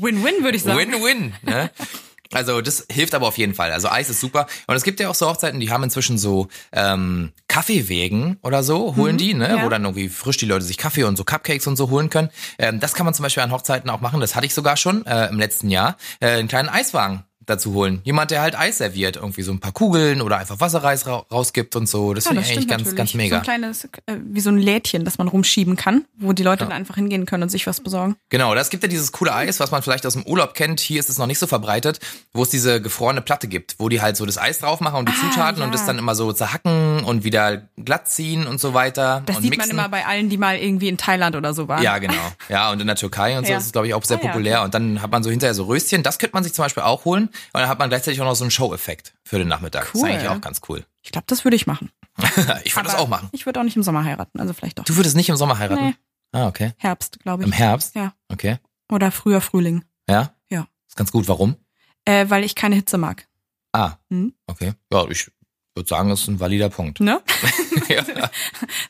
Win-win, 0.00 0.44
würde 0.44 0.56
ich 0.56 0.62
sagen. 0.62 0.78
Win-win. 0.78 1.34
Ne? 1.42 1.70
Also 2.32 2.60
das 2.60 2.86
hilft 2.90 3.14
aber 3.14 3.26
auf 3.26 3.38
jeden 3.38 3.54
Fall. 3.54 3.72
Also 3.72 3.88
Eis 3.88 4.10
ist 4.10 4.20
super. 4.20 4.46
Und 4.66 4.76
es 4.76 4.84
gibt 4.84 5.00
ja 5.00 5.08
auch 5.08 5.14
so 5.14 5.28
Hochzeiten, 5.28 5.60
die 5.60 5.70
haben 5.70 5.82
inzwischen 5.82 6.18
so 6.18 6.48
ähm, 6.72 7.32
Kaffeewegen 7.48 8.38
oder 8.42 8.62
so, 8.62 8.96
holen 8.96 9.14
mhm, 9.14 9.18
die, 9.18 9.34
ne? 9.34 9.48
Ja. 9.56 9.64
Wo 9.64 9.68
dann 9.68 9.84
irgendwie 9.84 10.08
frisch 10.08 10.36
die 10.36 10.46
Leute 10.46 10.64
sich 10.64 10.76
Kaffee 10.76 11.04
und 11.04 11.16
so 11.16 11.24
Cupcakes 11.24 11.66
und 11.66 11.76
so 11.76 11.90
holen 11.90 12.10
können. 12.10 12.30
Ähm, 12.58 12.80
das 12.80 12.94
kann 12.94 13.04
man 13.04 13.14
zum 13.14 13.22
Beispiel 13.22 13.42
an 13.42 13.50
Hochzeiten 13.50 13.88
auch 13.90 14.00
machen. 14.00 14.20
Das 14.20 14.36
hatte 14.36 14.46
ich 14.46 14.54
sogar 14.54 14.76
schon 14.76 15.06
äh, 15.06 15.28
im 15.28 15.38
letzten 15.38 15.70
Jahr. 15.70 15.96
Äh, 16.20 16.28
einen 16.30 16.48
kleinen 16.48 16.68
Eiswagen 16.68 17.24
dazu 17.48 17.74
holen. 17.74 18.00
Jemand, 18.04 18.30
der 18.30 18.42
halt 18.42 18.58
Eis 18.58 18.78
serviert, 18.78 19.16
irgendwie 19.16 19.42
so 19.42 19.52
ein 19.52 19.60
paar 19.60 19.72
Kugeln 19.72 20.20
oder 20.20 20.38
einfach 20.38 20.60
Wasserreis 20.60 21.06
ra 21.06 21.24
rausgibt 21.30 21.76
und 21.76 21.88
so. 21.88 22.14
Das 22.14 22.24
ja, 22.24 22.30
finde 22.30 22.44
ich 22.44 22.52
eigentlich 22.52 22.68
ganz, 22.68 22.94
ganz 22.94 23.14
mega. 23.14 23.36
So 23.36 23.40
ein 23.40 23.42
kleines, 23.42 23.84
äh, 23.84 24.16
wie 24.24 24.40
so 24.40 24.50
ein 24.50 24.58
Lädchen, 24.58 25.04
das 25.04 25.18
man 25.18 25.28
rumschieben 25.28 25.76
kann, 25.76 26.04
wo 26.18 26.32
die 26.32 26.42
Leute 26.42 26.64
ja. 26.64 26.68
dann 26.68 26.76
einfach 26.76 26.96
hingehen 26.96 27.26
können 27.26 27.44
und 27.44 27.48
sich 27.48 27.66
was 27.66 27.80
besorgen. 27.80 28.16
Genau, 28.28 28.54
das 28.54 28.70
gibt 28.70 28.82
ja 28.82 28.88
dieses 28.88 29.12
coole 29.12 29.34
Eis, 29.34 29.60
was 29.60 29.70
man 29.70 29.82
vielleicht 29.82 30.06
aus 30.06 30.12
dem 30.14 30.24
Urlaub 30.24 30.54
kennt. 30.54 30.80
Hier 30.80 31.00
ist 31.00 31.08
es 31.08 31.18
noch 31.18 31.26
nicht 31.26 31.38
so 31.38 31.46
verbreitet, 31.46 32.00
wo 32.32 32.42
es 32.42 32.50
diese 32.50 32.80
gefrorene 32.80 33.22
Platte 33.22 33.48
gibt, 33.48 33.76
wo 33.78 33.88
die 33.88 34.00
halt 34.00 34.16
so 34.16 34.26
das 34.26 34.38
Eis 34.38 34.58
drauf 34.58 34.80
machen 34.80 34.96
und 34.96 35.08
die 35.08 35.14
ah, 35.14 35.30
Zutaten 35.30 35.60
ja. 35.60 35.66
und 35.66 35.74
das 35.74 35.86
dann 35.86 35.98
immer 35.98 36.14
so 36.14 36.32
zerhacken 36.32 37.04
und 37.04 37.24
wieder 37.24 37.68
glatt 37.76 38.08
ziehen 38.08 38.46
und 38.46 38.60
so 38.60 38.74
weiter. 38.74 39.22
Das 39.26 39.38
sieht 39.38 39.50
mixen. 39.50 39.76
man 39.76 39.86
immer 39.86 39.88
bei 39.88 40.06
allen, 40.06 40.28
die 40.28 40.36
mal 40.36 40.56
irgendwie 40.58 40.88
in 40.88 40.98
Thailand 40.98 41.36
oder 41.36 41.54
so 41.54 41.68
waren. 41.68 41.82
Ja, 41.82 41.98
genau. 41.98 42.14
Ja, 42.48 42.70
und 42.70 42.80
in 42.80 42.86
der 42.86 42.96
Türkei 42.96 43.38
und 43.38 43.46
so 43.46 43.52
ja. 43.52 43.58
ist 43.58 43.66
es, 43.66 43.72
glaube 43.72 43.86
ich, 43.86 43.94
auch 43.94 44.04
sehr 44.04 44.18
ah, 44.18 44.26
populär. 44.26 44.62
Und 44.62 44.74
dann 44.74 45.02
hat 45.02 45.10
man 45.10 45.22
so 45.22 45.30
hinterher 45.30 45.54
so 45.54 45.64
Röstchen. 45.64 46.02
Das 46.02 46.18
könnte 46.18 46.34
man 46.34 46.44
sich 46.44 46.54
zum 46.54 46.64
Beispiel 46.64 46.82
auch 46.82 47.04
holen. 47.04 47.30
Und 47.52 47.60
dann 47.60 47.68
hat 47.68 47.78
man 47.78 47.88
gleichzeitig 47.88 48.20
auch 48.20 48.24
noch 48.24 48.34
so 48.34 48.44
einen 48.44 48.50
Show-Effekt 48.50 49.14
für 49.24 49.38
den 49.38 49.48
Nachmittag. 49.48 49.90
Cool. 49.94 50.02
Das 50.02 50.10
ist 50.10 50.16
eigentlich 50.16 50.28
auch 50.28 50.40
ganz 50.40 50.60
cool. 50.68 50.84
Ich 51.02 51.12
glaube, 51.12 51.26
das 51.26 51.44
würde 51.44 51.56
ich 51.56 51.66
machen. 51.66 51.90
ich 52.64 52.74
würde 52.76 52.88
das 52.88 52.96
auch 52.96 53.08
machen. 53.08 53.28
Ich 53.32 53.46
würde 53.46 53.60
auch 53.60 53.64
nicht 53.64 53.76
im 53.76 53.82
Sommer 53.82 54.04
heiraten, 54.04 54.40
also 54.40 54.52
vielleicht 54.52 54.78
doch. 54.78 54.84
Du 54.84 54.96
würdest 54.96 55.16
nicht 55.16 55.28
im 55.28 55.36
Sommer 55.36 55.58
heiraten? 55.58 55.86
Nee. 55.86 55.94
Ah, 56.32 56.46
okay. 56.46 56.72
Herbst, 56.76 57.20
glaube 57.20 57.42
ich. 57.42 57.46
Im 57.46 57.52
Herbst? 57.52 57.94
Ja. 57.94 58.12
Okay. 58.28 58.58
Oder 58.90 59.10
früher 59.10 59.40
Frühling. 59.40 59.84
Ja? 60.08 60.34
Ja. 60.50 60.66
Ist 60.86 60.96
ganz 60.96 61.12
gut. 61.12 61.28
Warum? 61.28 61.56
Äh, 62.04 62.28
weil 62.28 62.44
ich 62.44 62.54
keine 62.54 62.74
Hitze 62.74 62.98
mag. 62.98 63.26
Ah. 63.72 63.96
Hm? 64.10 64.34
Okay. 64.46 64.74
Ja, 64.92 65.06
ich 65.08 65.30
würde 65.78 65.88
sagen, 65.88 66.08
das 66.08 66.20
ist 66.20 66.28
ein 66.28 66.40
valider 66.40 66.68
Punkt. 66.68 67.00
Ne? 67.00 67.20
ja. 67.88 68.02
Das 68.02 68.30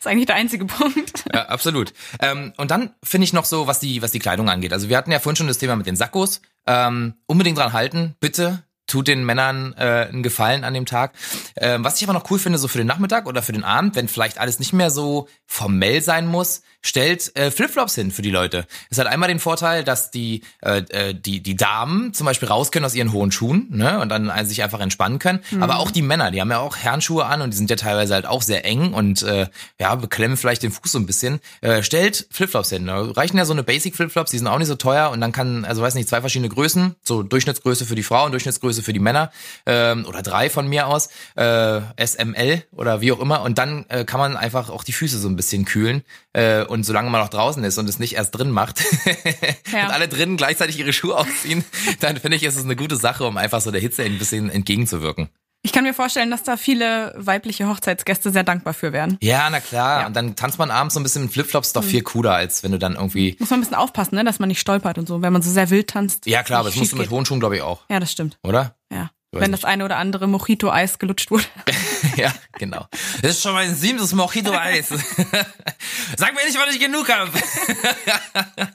ist 0.01 0.07
eigentlich 0.07 0.27
der 0.27 0.37
einzige 0.37 0.64
Punkt. 0.64 1.24
Ja, 1.33 1.46
absolut. 1.46 1.92
Ähm, 2.20 2.53
und 2.57 2.70
dann 2.70 2.90
finde 3.03 3.24
ich 3.24 3.33
noch 3.33 3.44
so, 3.44 3.66
was 3.66 3.81
die, 3.81 4.03
was 4.03 4.11
die 4.11 4.18
Kleidung 4.18 4.48
angeht. 4.48 4.72
Also 4.72 4.88
wir 4.88 4.96
hatten 4.96 5.12
ja 5.12 5.20
vorhin 5.20 5.37
schon 5.37 5.46
das 5.46 5.59
Thema 5.59 5.77
mit 5.77 5.87
den 5.87 5.96
Sakkos. 5.96 6.40
Ähm, 6.66 7.14
unbedingt 7.27 7.59
dran 7.59 7.72
halten, 7.72 8.14
bitte 8.20 8.62
tut 8.88 9.07
den 9.07 9.24
Männern 9.24 9.74
äh, 9.79 10.09
einen 10.09 10.24
Gefallen 10.24 10.64
an 10.64 10.74
dem 10.74 10.87
Tag. 10.87 11.12
Ähm, 11.57 11.85
was 11.85 11.98
ich 11.98 12.05
aber 12.09 12.18
noch 12.18 12.29
cool 12.31 12.40
finde, 12.40 12.59
so 12.59 12.66
für 12.66 12.79
den 12.79 12.87
Nachmittag 12.88 13.27
oder 13.27 13.42
für 13.42 13.53
den 13.53 13.62
Abend, 13.62 13.94
wenn 13.94 14.09
vielleicht 14.09 14.38
alles 14.38 14.59
nicht 14.59 14.72
mehr 14.72 14.90
so 14.90 15.29
formell 15.46 16.03
sein 16.03 16.27
muss, 16.27 16.62
stellt 16.81 17.37
äh, 17.37 17.51
Flipflops 17.51 17.94
hin 17.94 18.11
für 18.11 18.22
die 18.22 18.31
Leute. 18.31 18.66
Es 18.88 18.98
hat 18.98 19.07
einmal 19.07 19.29
den 19.29 19.40
Vorteil, 19.40 19.85
dass 19.85 20.11
die 20.11 20.42
äh, 20.62 20.83
äh, 20.90 21.14
die 21.14 21.42
die 21.42 21.57
Damen 21.57 22.14
zum 22.14 22.24
Beispiel 22.24 22.48
raus 22.48 22.70
können 22.70 22.85
aus 22.85 22.94
ihren 22.94 23.12
hohen 23.12 23.33
Schuhen 23.33 23.66
ne 23.70 24.01
und 24.01 24.09
dann 24.09 24.33
sich 24.46 24.62
einfach 24.62 24.81
entspannen 24.81 25.18
können. 25.18 25.40
Mhm. 25.51 25.62
Aber 25.62 25.79
auch 25.79 25.90
die 25.90 26.03
Männer, 26.03 26.31
die 26.31 26.40
haben 26.40 26.51
ja 26.51 26.59
auch 26.59 26.77
Herrenschuhe 26.77 27.27
an 27.27 27.42
und 27.42 27.53
die 27.53 27.57
sind 27.57 27.70
ja 27.70 27.77
teilweise 27.77 28.14
halt 28.14 28.27
auch 28.27 28.42
sehr 28.42 28.64
eng 28.64 28.94
und 28.94 29.22
äh, 29.22 29.48
ja 29.81 29.94
beklemmen 29.96 30.37
vielleicht 30.37 30.62
den 30.62 30.70
Fuß 30.70 30.92
so 30.92 30.98
ein 30.98 31.07
bisschen. 31.07 31.40
Äh, 31.61 31.83
stellt 31.83 32.27
Flipflops 32.31 32.70
hin. 32.70 32.85
Ne? 32.85 33.16
Reichen 33.16 33.37
ja 33.37 33.44
so 33.44 33.53
eine 33.53 33.64
Basic 33.64 33.96
Flipflops, 33.96 34.31
die 34.31 34.38
sind 34.38 34.46
auch 34.46 34.59
nicht 34.59 34.68
so 34.68 34.77
teuer 34.77 35.11
und 35.11 35.20
dann 35.20 35.33
kann 35.33 35.64
also 35.64 35.83
weiß 35.83 35.94
nicht 35.94 36.09
zwei 36.09 36.20
verschiedene 36.20 36.48
Größen, 36.48 36.94
so 37.03 37.22
Durchschnittsgröße 37.22 37.87
für 37.87 37.96
die 37.96 38.03
Frauen, 38.03 38.31
Durchschnittsgröße 38.31 38.77
für 38.82 38.92
die 38.92 38.98
Männer 39.00 39.30
ähm, 39.66 40.06
oder 40.06 40.22
drei 40.22 40.50
von 40.50 40.68
mir 40.68 40.86
aus 40.86 41.08
äh, 41.36 41.80
SML 42.04 42.64
oder 42.72 43.00
wie 43.00 43.12
auch 43.12 43.20
immer 43.20 43.42
und 43.42 43.58
dann 43.58 43.86
äh, 43.88 44.04
kann 44.04 44.20
man 44.20 44.36
einfach 44.36 44.70
auch 44.70 44.84
die 44.84 44.92
Füße 44.92 45.18
so 45.18 45.28
ein 45.28 45.36
bisschen 45.36 45.64
kühlen 45.64 46.02
äh, 46.32 46.64
und 46.64 46.84
solange 46.84 47.10
man 47.10 47.20
noch 47.20 47.28
draußen 47.28 47.62
ist 47.64 47.78
und 47.78 47.88
es 47.88 47.98
nicht 47.98 48.14
erst 48.14 48.36
drin 48.36 48.50
macht 48.50 48.82
ja. 49.72 49.86
und 49.86 49.92
alle 49.92 50.08
drinnen 50.08 50.36
gleichzeitig 50.36 50.78
ihre 50.78 50.92
Schuhe 50.92 51.16
ausziehen, 51.18 51.64
dann 52.00 52.16
finde 52.16 52.36
ich, 52.36 52.42
ist 52.42 52.56
es 52.56 52.64
eine 52.64 52.76
gute 52.76 52.96
Sache, 52.96 53.24
um 53.24 53.36
einfach 53.36 53.60
so 53.60 53.70
der 53.70 53.80
Hitze 53.80 54.02
ein 54.02 54.18
bisschen 54.18 54.50
entgegenzuwirken. 54.50 55.28
Ich 55.62 55.73
kann 55.73 55.85
mir 55.85 55.94
vorstellen, 55.94 56.31
dass 56.31 56.44
da 56.44 56.57
viele 56.57 57.12
weibliche 57.16 57.68
Hochzeitsgäste 57.68 58.31
sehr 58.31 58.44
dankbar 58.44 58.75
für 58.75 58.92
werden. 58.92 59.18
Ja, 59.21 59.51
na 59.51 59.61
klar. 59.61 60.03
Ja. 60.03 60.07
Und 60.07 60.14
dann 60.14 60.37
tanzt 60.37 60.59
man 60.59 60.71
abends 60.71 60.94
so 60.94 61.01
ein 61.01 61.03
bisschen 61.03 61.23
mit 61.23 61.33
Flipflops, 61.33 61.73
doch 61.73 61.83
mhm. 61.83 61.88
viel 61.88 62.03
cooler, 62.03 62.35
als 62.35 62.62
wenn 62.62 62.73
du 62.73 62.79
dann 62.79 62.94
irgendwie. 62.94 63.37
Muss 63.38 63.51
man 63.51 63.59
ein 63.59 63.62
bisschen 63.62 63.77
aufpassen, 63.77 64.14
ne, 64.14 64.25
dass 64.25 64.38
man 64.38 64.49
nicht 64.49 64.61
stolpert 64.61 64.99
und 64.99 65.09
so, 65.09 65.21
wenn 65.21 65.33
man 65.33 65.42
so 65.42 65.51
sehr 65.51 65.71
wild 65.71 65.90
tanzt. 65.90 66.27
Ja, 66.27 66.42
klar, 66.42 66.61
aber 66.61 66.68
das 66.68 66.79
musst 66.79 66.92
du 66.92 66.97
mit 66.97 67.11
hohen 67.11 67.27
Schuhen, 67.27 67.40
glaube 67.40 67.57
ich, 67.57 67.62
auch. 67.62 67.83
Ja, 67.90 67.99
das 67.99 68.12
stimmt. 68.12 68.38
Oder? 68.42 68.77
Ja. 68.92 69.11
Wenn 69.31 69.53
das 69.53 69.64
eine 69.64 69.85
oder 69.85 69.99
andere 69.99 70.27
Mojito-Eis 70.27 70.99
gelutscht 70.99 71.31
wurde. 71.31 71.44
ja, 72.16 72.33
genau. 72.59 72.87
Das 73.21 73.33
ist 73.33 73.42
schon 73.42 73.53
mein 73.53 73.75
siebtes 73.75 74.14
Mojito-Eis. 74.14 74.88
Sag 76.16 76.35
mir 76.35 76.47
nicht, 76.47 76.59
wann 76.59 76.71
ich 76.71 76.81
genug 76.81 77.11
habe. 77.11 77.31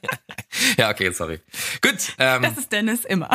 ja, 0.78 0.92
okay, 0.92 1.12
sorry. 1.12 1.40
Gut. 1.82 2.14
Ähm, 2.20 2.44
das 2.44 2.58
ist 2.58 2.72
Dennis 2.72 3.04
immer. 3.04 3.32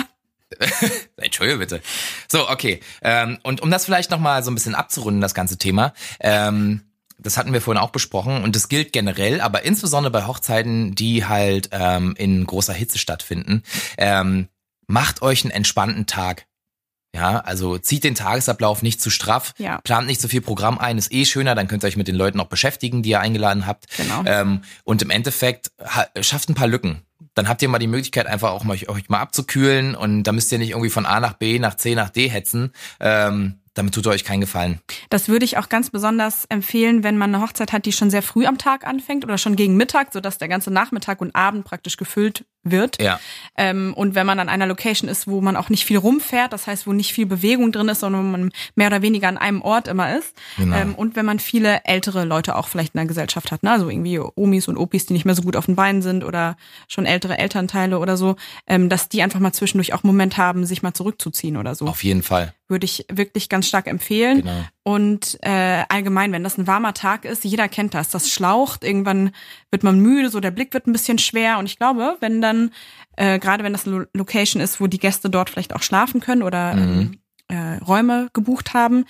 Entschuldige 1.16 1.58
bitte. 1.58 1.82
So, 2.28 2.48
okay. 2.48 2.80
Ähm, 3.02 3.38
und 3.42 3.60
um 3.60 3.70
das 3.70 3.84
vielleicht 3.84 4.10
nochmal 4.10 4.42
so 4.42 4.50
ein 4.50 4.54
bisschen 4.54 4.74
abzurunden, 4.74 5.20
das 5.20 5.34
ganze 5.34 5.58
Thema. 5.58 5.92
Ähm, 6.20 6.82
das 7.18 7.36
hatten 7.36 7.52
wir 7.52 7.60
vorhin 7.60 7.82
auch 7.82 7.90
besprochen 7.90 8.44
und 8.44 8.54
das 8.54 8.68
gilt 8.68 8.92
generell, 8.92 9.40
aber 9.40 9.64
insbesondere 9.64 10.12
bei 10.12 10.26
Hochzeiten, 10.26 10.94
die 10.94 11.24
halt 11.24 11.70
ähm, 11.72 12.14
in 12.16 12.46
großer 12.46 12.72
Hitze 12.72 12.98
stattfinden. 12.98 13.64
Ähm, 13.96 14.48
macht 14.86 15.22
euch 15.22 15.44
einen 15.44 15.50
entspannten 15.50 16.06
Tag. 16.06 16.46
Ja, 17.18 17.40
also 17.40 17.78
zieht 17.78 18.04
den 18.04 18.14
Tagesablauf 18.14 18.82
nicht 18.82 19.00
zu 19.00 19.10
straff, 19.10 19.52
ja. 19.58 19.80
plant 19.80 20.06
nicht 20.06 20.20
so 20.20 20.28
viel 20.28 20.40
Programm 20.40 20.78
ein, 20.78 20.98
ist 20.98 21.12
eh 21.12 21.24
schöner, 21.24 21.56
dann 21.56 21.66
könnt 21.66 21.82
ihr 21.82 21.88
euch 21.88 21.96
mit 21.96 22.06
den 22.06 22.14
Leuten 22.14 22.38
auch 22.38 22.46
beschäftigen, 22.46 23.02
die 23.02 23.10
ihr 23.10 23.18
eingeladen 23.18 23.66
habt. 23.66 23.86
Genau. 23.96 24.22
Ähm, 24.24 24.60
und 24.84 25.02
im 25.02 25.10
Endeffekt 25.10 25.72
schafft 26.20 26.48
ein 26.48 26.54
paar 26.54 26.68
Lücken. 26.68 27.02
Dann 27.34 27.48
habt 27.48 27.60
ihr 27.60 27.68
mal 27.68 27.80
die 27.80 27.88
Möglichkeit, 27.88 28.28
einfach 28.28 28.52
auch 28.52 28.62
mal, 28.62 28.78
euch 28.86 29.08
mal 29.08 29.18
abzukühlen 29.18 29.96
und 29.96 30.22
da 30.22 30.30
müsst 30.30 30.52
ihr 30.52 30.58
nicht 30.58 30.70
irgendwie 30.70 30.90
von 30.90 31.06
A 31.06 31.18
nach 31.18 31.32
B, 31.32 31.58
nach 31.58 31.74
C 31.74 31.96
nach 31.96 32.10
D 32.10 32.28
hetzen. 32.28 32.72
Ähm, 33.00 33.58
damit 33.78 33.94
tut 33.94 34.06
ihr 34.06 34.10
euch 34.10 34.24
keinen 34.24 34.40
Gefallen. 34.40 34.80
Das 35.08 35.28
würde 35.28 35.44
ich 35.44 35.56
auch 35.56 35.68
ganz 35.68 35.90
besonders 35.90 36.44
empfehlen, 36.46 37.04
wenn 37.04 37.16
man 37.16 37.32
eine 37.32 37.42
Hochzeit 37.42 37.72
hat, 37.72 37.86
die 37.86 37.92
schon 37.92 38.10
sehr 38.10 38.22
früh 38.22 38.44
am 38.44 38.58
Tag 38.58 38.86
anfängt 38.86 39.24
oder 39.24 39.38
schon 39.38 39.54
gegen 39.54 39.76
Mittag, 39.76 40.12
sodass 40.12 40.38
der 40.38 40.48
ganze 40.48 40.72
Nachmittag 40.72 41.20
und 41.20 41.34
Abend 41.34 41.64
praktisch 41.64 41.96
gefüllt 41.96 42.44
wird. 42.64 43.00
Ja. 43.00 43.20
Ähm, 43.56 43.94
und 43.94 44.16
wenn 44.16 44.26
man 44.26 44.40
an 44.40 44.48
einer 44.48 44.66
Location 44.66 45.08
ist, 45.08 45.28
wo 45.28 45.40
man 45.40 45.54
auch 45.54 45.68
nicht 45.68 45.84
viel 45.84 45.96
rumfährt, 45.96 46.52
das 46.52 46.66
heißt, 46.66 46.88
wo 46.88 46.92
nicht 46.92 47.12
viel 47.12 47.26
Bewegung 47.26 47.70
drin 47.70 47.88
ist, 47.88 48.00
sondern 48.00 48.24
wo 48.24 48.28
man 48.28 48.50
mehr 48.74 48.88
oder 48.88 49.00
weniger 49.00 49.28
an 49.28 49.38
einem 49.38 49.62
Ort 49.62 49.86
immer 49.86 50.18
ist. 50.18 50.34
Genau. 50.56 50.76
Ähm, 50.76 50.94
und 50.96 51.14
wenn 51.14 51.24
man 51.24 51.38
viele 51.38 51.84
ältere 51.84 52.24
Leute 52.24 52.56
auch 52.56 52.66
vielleicht 52.66 52.94
in 52.94 52.98
der 52.98 53.06
Gesellschaft 53.06 53.52
hat, 53.52 53.62
ne? 53.62 53.70
also 53.70 53.88
irgendwie 53.88 54.18
Omis 54.18 54.66
und 54.66 54.76
Opis, 54.76 55.06
die 55.06 55.12
nicht 55.12 55.24
mehr 55.24 55.36
so 55.36 55.42
gut 55.42 55.54
auf 55.54 55.66
den 55.66 55.76
Beinen 55.76 56.02
sind 56.02 56.24
oder 56.24 56.56
schon 56.88 57.06
ältere 57.06 57.38
Elternteile 57.38 58.00
oder 58.00 58.16
so, 58.16 58.34
ähm, 58.66 58.88
dass 58.88 59.08
die 59.08 59.22
einfach 59.22 59.40
mal 59.40 59.52
zwischendurch 59.52 59.94
auch 59.94 60.02
Moment 60.02 60.36
haben, 60.36 60.66
sich 60.66 60.82
mal 60.82 60.94
zurückzuziehen 60.94 61.56
oder 61.56 61.76
so. 61.76 61.86
Auf 61.86 62.02
jeden 62.02 62.24
Fall 62.24 62.54
würde 62.68 62.84
ich 62.84 63.06
wirklich 63.10 63.48
ganz 63.48 63.66
stark 63.66 63.86
empfehlen. 63.86 64.42
Genau. 64.42 64.64
Und 64.82 65.38
äh, 65.42 65.84
allgemein, 65.88 66.32
wenn 66.32 66.44
das 66.44 66.58
ein 66.58 66.66
warmer 66.66 66.94
Tag 66.94 67.24
ist, 67.24 67.44
jeder 67.44 67.68
kennt 67.68 67.94
das. 67.94 68.10
Das 68.10 68.30
schlaucht, 68.30 68.84
irgendwann 68.84 69.32
wird 69.70 69.82
man 69.82 69.98
müde, 70.00 70.30
so 70.30 70.40
der 70.40 70.50
Blick 70.50 70.72
wird 70.74 70.86
ein 70.86 70.92
bisschen 70.92 71.18
schwer. 71.18 71.58
Und 71.58 71.66
ich 71.66 71.78
glaube, 71.78 72.16
wenn 72.20 72.40
dann, 72.40 72.70
äh, 73.16 73.38
gerade 73.38 73.64
wenn 73.64 73.72
das 73.72 73.86
eine 73.86 74.08
Location 74.14 74.62
ist, 74.62 74.80
wo 74.80 74.86
die 74.86 74.98
Gäste 74.98 75.30
dort 75.30 75.50
vielleicht 75.50 75.74
auch 75.74 75.82
schlafen 75.82 76.20
können 76.20 76.42
oder 76.42 76.74
mhm. 76.74 77.00
ähm, 77.00 77.18
äh, 77.48 77.82
Räume 77.84 78.28
gebucht 78.32 78.74
haben, 78.74 79.04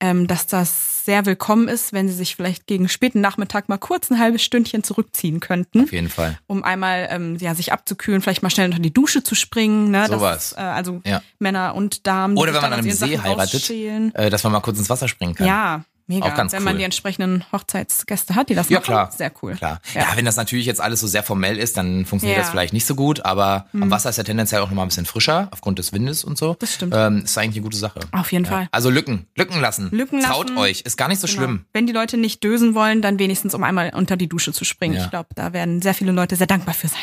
ähm, 0.00 0.26
dass 0.26 0.46
das 0.46 1.04
sehr 1.04 1.26
willkommen 1.26 1.68
ist, 1.68 1.92
wenn 1.92 2.08
sie 2.08 2.14
sich 2.14 2.34
vielleicht 2.36 2.66
gegen 2.66 2.88
späten 2.88 3.20
Nachmittag 3.20 3.68
mal 3.68 3.78
kurz 3.78 4.10
ein 4.10 4.18
halbes 4.18 4.42
Stündchen 4.42 4.82
zurückziehen 4.82 5.40
könnten. 5.40 5.84
Auf 5.84 5.92
jeden 5.92 6.08
Fall. 6.08 6.38
Um 6.46 6.64
einmal 6.64 7.08
ähm, 7.10 7.36
ja, 7.36 7.54
sich 7.54 7.72
abzukühlen, 7.72 8.20
vielleicht 8.20 8.42
mal 8.42 8.50
schnell 8.50 8.66
unter 8.66 8.80
die 8.80 8.92
Dusche 8.92 9.22
zu 9.22 9.34
springen. 9.34 9.90
Ne? 9.90 10.06
Sowas. 10.08 10.54
Äh, 10.56 10.60
also 10.60 11.00
ja. 11.04 11.22
Männer 11.38 11.74
und 11.74 12.06
Damen. 12.06 12.36
Oder 12.36 12.52
wenn 12.54 12.62
man 12.62 12.72
an 12.72 12.80
einem 12.80 12.90
See 12.90 13.18
heiratet, 13.18 13.70
äh, 13.70 14.30
dass 14.30 14.42
man 14.42 14.52
mal 14.52 14.60
kurz 14.60 14.78
ins 14.78 14.90
Wasser 14.90 15.08
springen 15.08 15.34
kann. 15.34 15.46
Ja, 15.46 15.84
Mega, 16.06 16.26
auch 16.26 16.34
ganz 16.34 16.52
wenn 16.52 16.58
cool. 16.60 16.64
man 16.66 16.78
die 16.78 16.84
entsprechenden 16.84 17.44
Hochzeitsgäste 17.50 18.34
hat, 18.34 18.50
die 18.50 18.54
das 18.54 18.68
ja, 18.68 18.78
machen. 18.78 18.84
Klar. 18.84 19.10
Sehr 19.10 19.32
cool. 19.42 19.54
Klar. 19.54 19.80
Ja. 19.94 20.02
ja. 20.02 20.16
wenn 20.16 20.26
das 20.26 20.36
natürlich 20.36 20.66
jetzt 20.66 20.80
alles 20.80 21.00
so 21.00 21.06
sehr 21.06 21.22
formell 21.22 21.58
ist, 21.58 21.78
dann 21.78 22.04
funktioniert 22.04 22.36
ja. 22.36 22.42
das 22.42 22.50
vielleicht 22.50 22.74
nicht 22.74 22.84
so 22.84 22.94
gut, 22.94 23.24
aber 23.24 23.66
mhm. 23.72 23.84
am 23.84 23.90
Wasser 23.90 24.10
ist 24.10 24.18
ja 24.18 24.24
tendenziell 24.24 24.60
auch 24.60 24.68
nochmal 24.68 24.84
ein 24.84 24.88
bisschen 24.88 25.06
frischer, 25.06 25.48
aufgrund 25.50 25.78
des 25.78 25.94
Windes 25.94 26.22
und 26.22 26.36
so. 26.36 26.56
Das 26.58 26.74
stimmt. 26.74 26.92
Ähm, 26.94 27.22
ist 27.24 27.38
eigentlich 27.38 27.56
eine 27.56 27.62
gute 27.62 27.78
Sache. 27.78 28.00
Auf 28.12 28.32
jeden. 28.32 28.44
Fall. 28.44 28.68
Also 28.72 28.90
Lücken, 28.90 29.26
Lücken 29.36 29.60
lassen. 29.60 29.88
Lücken 29.90 30.20
lassen. 30.20 30.30
Traut 30.30 30.56
euch, 30.58 30.82
ist 30.82 30.98
gar 30.98 31.08
nicht 31.08 31.20
so 31.20 31.26
genau. 31.26 31.38
schlimm. 31.38 31.64
Wenn 31.72 31.86
die 31.86 31.94
Leute 31.94 32.18
nicht 32.18 32.44
dösen 32.44 32.74
wollen, 32.74 33.00
dann 33.00 33.18
wenigstens 33.18 33.54
um 33.54 33.64
einmal 33.64 33.92
unter 33.94 34.18
die 34.18 34.28
Dusche 34.28 34.52
zu 34.52 34.64
springen. 34.64 34.96
Ich 34.96 35.08
glaube, 35.08 35.30
da 35.34 35.54
werden 35.54 35.80
sehr 35.80 35.94
viele 35.94 36.12
Leute 36.12 36.36
sehr 36.36 36.46
dankbar 36.46 36.74
für 36.74 36.88
sein. 36.88 37.00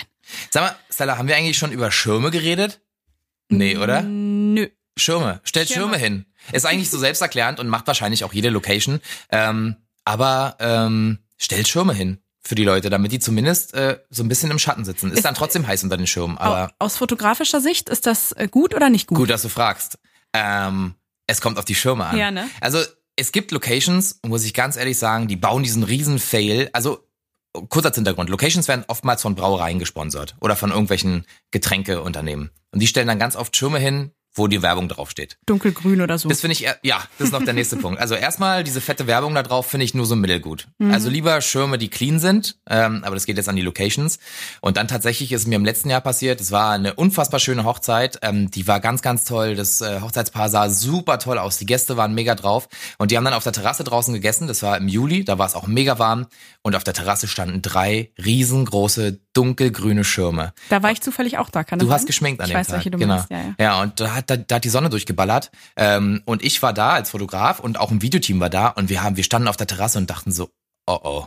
Sag 0.51 0.63
mal, 0.63 0.75
Stella, 0.91 1.17
haben 1.17 1.27
wir 1.27 1.35
eigentlich 1.35 1.57
schon 1.57 1.71
über 1.71 1.89
Schirme 1.89 2.29
geredet? 2.29 2.81
Nee, 3.49 3.77
oder? 3.77 4.01
Nö. 4.03 4.67
Schirme. 4.97 5.41
Stellt 5.43 5.69
Schirme, 5.69 5.97
Schirme 5.97 5.97
hin. 5.97 6.25
Ist 6.51 6.65
eigentlich 6.65 6.89
so 6.89 6.97
selbsterklärend 6.97 7.59
und 7.59 7.67
macht 7.67 7.87
wahrscheinlich 7.87 8.23
auch 8.23 8.33
jede 8.33 8.49
Location. 8.49 9.01
Ähm, 9.29 9.75
aber 10.05 10.57
ähm, 10.59 11.19
stellt 11.37 11.67
Schirme 11.67 11.93
hin 11.93 12.19
für 12.43 12.55
die 12.55 12.63
Leute, 12.63 12.89
damit 12.89 13.11
die 13.11 13.19
zumindest 13.19 13.73
äh, 13.73 13.99
so 14.09 14.23
ein 14.23 14.27
bisschen 14.27 14.49
im 14.51 14.59
Schatten 14.59 14.83
sitzen. 14.83 15.11
Ist, 15.11 15.17
ist 15.17 15.25
dann 15.25 15.35
trotzdem 15.35 15.67
heiß 15.67 15.83
unter 15.83 15.97
den 15.97 16.07
Schirmen. 16.07 16.37
Aber 16.37 16.71
aus 16.79 16.97
fotografischer 16.97 17.61
Sicht 17.61 17.89
ist 17.89 18.07
das 18.07 18.31
äh, 18.33 18.47
gut 18.49 18.73
oder 18.73 18.89
nicht 18.89 19.07
gut? 19.07 19.17
Gut, 19.17 19.29
dass 19.29 19.43
du 19.43 19.49
fragst. 19.49 19.99
Ähm, 20.33 20.95
es 21.27 21.41
kommt 21.41 21.57
auf 21.59 21.65
die 21.65 21.75
Schirme 21.75 22.05
an. 22.05 22.17
Ja, 22.17 22.31
ne? 22.31 22.49
Also 22.59 22.79
es 23.15 23.31
gibt 23.31 23.51
Locations, 23.51 24.19
muss 24.25 24.43
ich 24.43 24.53
ganz 24.53 24.75
ehrlich 24.75 24.97
sagen, 24.97 25.27
die 25.27 25.35
bauen 25.35 25.63
diesen 25.63 25.83
riesen 25.83 26.17
Fail. 26.17 26.69
Also 26.73 27.07
kurzer 27.69 27.91
Hintergrund. 27.91 28.29
Locations 28.29 28.67
werden 28.67 28.85
oftmals 28.87 29.21
von 29.21 29.35
Brauereien 29.35 29.79
gesponsert 29.79 30.35
oder 30.39 30.55
von 30.55 30.71
irgendwelchen 30.71 31.25
Getränkeunternehmen. 31.51 32.49
Und 32.71 32.79
die 32.79 32.87
stellen 32.87 33.07
dann 33.07 33.19
ganz 33.19 33.35
oft 33.35 33.55
Schirme 33.55 33.79
hin, 33.79 34.11
wo 34.33 34.47
die 34.47 34.61
Werbung 34.61 34.87
draufsteht. 34.87 35.37
Dunkelgrün 35.45 36.01
oder 36.01 36.17
so. 36.17 36.29
Das 36.29 36.41
finde 36.41 36.53
ich, 36.53 36.61
ja, 36.83 37.03
das 37.17 37.27
ist 37.27 37.31
noch 37.31 37.43
der 37.43 37.53
nächste 37.53 37.75
Punkt. 37.77 37.99
Also 37.99 38.15
erstmal, 38.15 38.63
diese 38.63 38.79
fette 38.79 39.07
Werbung 39.07 39.35
da 39.35 39.43
drauf 39.43 39.67
finde 39.67 39.83
ich 39.83 39.93
nur 39.93 40.05
so 40.05 40.15
mittelgut. 40.15 40.67
Mhm. 40.77 40.91
Also 40.91 41.09
lieber 41.09 41.41
Schirme, 41.41 41.77
die 41.77 41.89
clean 41.89 42.19
sind, 42.19 42.57
ähm, 42.69 43.03
aber 43.03 43.15
das 43.15 43.25
geht 43.25 43.37
jetzt 43.37 43.49
an 43.49 43.55
die 43.55 43.61
Locations. 43.61 44.19
Und 44.61 44.77
dann 44.77 44.87
tatsächlich 44.87 45.31
ist 45.31 45.47
mir 45.47 45.55
im 45.55 45.65
letzten 45.65 45.89
Jahr 45.89 46.01
passiert, 46.01 46.39
es 46.39 46.51
war 46.51 46.71
eine 46.71 46.93
unfassbar 46.93 47.39
schöne 47.39 47.65
Hochzeit, 47.65 48.19
ähm, 48.21 48.49
die 48.51 48.67
war 48.67 48.79
ganz, 48.79 49.01
ganz 49.01 49.25
toll. 49.25 49.55
Das 49.55 49.81
äh, 49.81 49.99
Hochzeitspaar 50.01 50.49
sah 50.49 50.69
super 50.69 51.19
toll 51.19 51.37
aus, 51.37 51.57
die 51.57 51.65
Gäste 51.65 51.97
waren 51.97 52.13
mega 52.13 52.35
drauf. 52.35 52.69
Und 52.97 53.11
die 53.11 53.17
haben 53.17 53.25
dann 53.25 53.33
auf 53.33 53.43
der 53.43 53.53
Terrasse 53.53 53.83
draußen 53.83 54.13
gegessen, 54.13 54.47
das 54.47 54.63
war 54.63 54.77
im 54.77 54.87
Juli, 54.87 55.25
da 55.25 55.37
war 55.37 55.47
es 55.47 55.55
auch 55.55 55.67
mega 55.67 55.99
warm. 55.99 56.27
Und 56.61 56.75
auf 56.75 56.83
der 56.83 56.93
Terrasse 56.93 57.27
standen 57.27 57.61
drei 57.61 58.11
riesengroße 58.23 59.19
dunkelgrüne 59.33 60.03
Schirme. 60.03 60.53
Da 60.69 60.83
war 60.83 60.91
ich 60.91 61.01
zufällig 61.01 61.37
auch 61.37 61.49
da, 61.49 61.63
kann 61.63 61.79
Du 61.79 61.85
das 61.85 61.95
hast 61.95 62.05
geschminkt 62.05 62.41
an 62.41 62.47
ich 62.47 62.51
dem 62.53 62.59
weiß, 62.59 62.67
Tag. 62.67 62.75
welche 62.77 62.91
du 62.91 62.97
genau. 62.97 63.15
meinst, 63.15 63.31
ja, 63.31 63.37
ja. 63.37 63.55
ja, 63.59 63.81
und 63.81 63.99
da 63.99 64.20
hat, 64.21 64.29
da, 64.29 64.37
da 64.37 64.55
hat 64.55 64.63
die 64.63 64.69
Sonne 64.69 64.89
durchgeballert. 64.89 65.51
Ähm, 65.75 66.21
und 66.25 66.43
ich 66.43 66.61
war 66.61 66.73
da 66.73 66.91
als 66.91 67.09
Fotograf 67.09 67.59
und 67.59 67.79
auch 67.79 67.91
ein 67.91 68.01
Videoteam 68.01 68.39
war 68.39 68.49
da 68.49 68.67
und 68.67 68.89
wir 68.89 69.03
haben, 69.03 69.17
wir 69.17 69.23
standen 69.23 69.47
auf 69.47 69.57
der 69.57 69.67
Terrasse 69.67 69.97
und 69.97 70.09
dachten 70.09 70.31
so, 70.31 70.49
oh 70.87 70.99
oh, 71.03 71.25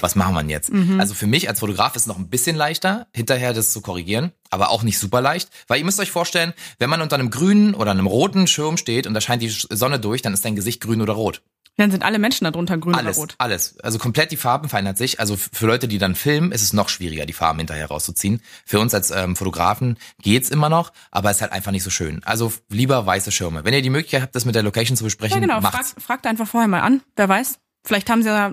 was 0.00 0.14
machen 0.14 0.34
wir 0.34 0.40
denn 0.40 0.50
jetzt? 0.50 0.72
Mhm. 0.84 0.98
Also 0.98 1.14
für 1.14 1.26
mich 1.26 1.48
als 1.48 1.60
Fotograf 1.60 1.94
ist 1.94 2.02
es 2.02 2.08
noch 2.08 2.18
ein 2.18 2.28
bisschen 2.28 2.56
leichter, 2.56 3.06
hinterher 3.14 3.52
das 3.52 3.72
zu 3.72 3.80
korrigieren, 3.80 4.32
aber 4.50 4.70
auch 4.70 4.82
nicht 4.82 4.98
super 4.98 5.20
leicht, 5.20 5.50
weil 5.68 5.78
ihr 5.78 5.84
müsst 5.84 6.00
euch 6.00 6.10
vorstellen, 6.10 6.52
wenn 6.78 6.90
man 6.90 7.00
unter 7.00 7.14
einem 7.14 7.30
grünen 7.30 7.74
oder 7.74 7.92
einem 7.92 8.06
roten 8.06 8.46
Schirm 8.46 8.76
steht 8.76 9.06
und 9.06 9.14
da 9.14 9.20
scheint 9.20 9.40
die 9.40 9.48
Sonne 9.48 10.00
durch, 10.00 10.20
dann 10.20 10.34
ist 10.34 10.44
dein 10.44 10.56
Gesicht 10.56 10.80
grün 10.80 11.00
oder 11.00 11.12
rot. 11.12 11.42
Dann 11.76 11.90
sind 11.90 12.04
alle 12.04 12.18
Menschen 12.20 12.44
darunter 12.44 12.78
grün 12.78 12.94
Alles, 12.94 13.16
oder 13.16 13.22
rot. 13.22 13.34
alles. 13.38 13.78
Also 13.80 13.98
komplett 13.98 14.30
die 14.30 14.36
Farben 14.36 14.68
verändert 14.68 14.96
sich. 14.96 15.18
Also 15.18 15.36
für 15.36 15.66
Leute, 15.66 15.88
die 15.88 15.98
dann 15.98 16.14
filmen, 16.14 16.52
ist 16.52 16.62
es 16.62 16.72
noch 16.72 16.88
schwieriger, 16.88 17.26
die 17.26 17.32
Farben 17.32 17.58
hinterher 17.58 17.86
rauszuziehen. 17.88 18.40
Für 18.64 18.78
uns 18.78 18.94
als 18.94 19.10
ähm, 19.10 19.34
Fotografen 19.34 19.96
geht's 20.22 20.50
immer 20.50 20.68
noch, 20.68 20.92
aber 21.10 21.30
es 21.30 21.38
ist 21.38 21.42
halt 21.42 21.52
einfach 21.52 21.72
nicht 21.72 21.82
so 21.82 21.90
schön. 21.90 22.22
Also 22.24 22.52
lieber 22.68 23.04
weiße 23.06 23.32
Schirme. 23.32 23.64
Wenn 23.64 23.74
ihr 23.74 23.82
die 23.82 23.90
Möglichkeit 23.90 24.22
habt, 24.22 24.34
das 24.36 24.44
mit 24.44 24.54
der 24.54 24.62
Location 24.62 24.96
zu 24.96 25.02
besprechen, 25.04 25.34
Ja, 25.40 25.40
genau. 25.40 25.60
macht's. 25.60 25.92
Frag, 25.94 26.02
fragt 26.02 26.26
einfach 26.26 26.46
vorher 26.46 26.68
mal 26.68 26.80
an. 26.80 27.02
Wer 27.16 27.28
weiß. 27.28 27.58
Vielleicht 27.86 28.08
haben 28.08 28.22
sie 28.22 28.28
ja 28.28 28.46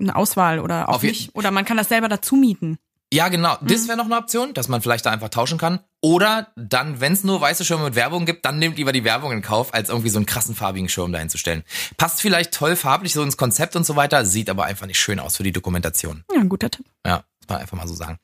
eine 0.00 0.16
Auswahl 0.16 0.58
oder 0.58 0.88
auch 0.88 0.94
Auf 0.96 1.02
nicht. 1.02 1.34
Oder 1.34 1.50
man 1.50 1.64
kann 1.64 1.76
das 1.76 1.88
selber 1.88 2.08
dazu 2.08 2.34
mieten. 2.34 2.78
Ja, 3.12 3.28
genau. 3.28 3.56
Das 3.62 3.82
Mhm. 3.84 3.88
wäre 3.88 3.96
noch 3.98 4.04
eine 4.04 4.18
Option, 4.18 4.52
dass 4.52 4.68
man 4.68 4.82
vielleicht 4.82 5.06
da 5.06 5.10
einfach 5.10 5.30
tauschen 5.30 5.56
kann. 5.56 5.80
Oder 6.02 6.48
dann, 6.56 7.00
wenn 7.00 7.14
es 7.14 7.24
nur 7.24 7.40
weiße 7.40 7.64
Schirme 7.64 7.84
mit 7.84 7.94
Werbung 7.94 8.26
gibt, 8.26 8.44
dann 8.44 8.58
nehmt 8.58 8.76
lieber 8.76 8.92
die 8.92 9.02
Werbung 9.04 9.32
in 9.32 9.40
Kauf, 9.42 9.72
als 9.72 9.88
irgendwie 9.88 10.10
so 10.10 10.18
einen 10.18 10.26
krassen 10.26 10.54
farbigen 10.54 10.88
Schirm 10.88 11.10
dahin 11.12 11.30
zu 11.30 11.38
stellen. 11.38 11.64
Passt 11.96 12.20
vielleicht 12.20 12.52
toll 12.52 12.76
farblich 12.76 13.14
so 13.14 13.22
ins 13.22 13.36
Konzept 13.38 13.76
und 13.76 13.84
so 13.86 13.96
weiter, 13.96 14.24
sieht 14.26 14.50
aber 14.50 14.64
einfach 14.64 14.86
nicht 14.86 15.00
schön 15.00 15.20
aus 15.20 15.36
für 15.38 15.42
die 15.42 15.52
Dokumentation. 15.52 16.22
Ja, 16.32 16.40
ein 16.40 16.48
guter 16.50 16.70
Tipp. 16.70 16.84
Ja, 17.06 17.24
muss 17.40 17.48
man 17.48 17.58
einfach 17.60 17.76
mal 17.78 17.88
so 17.88 17.94
sagen. 17.94 18.18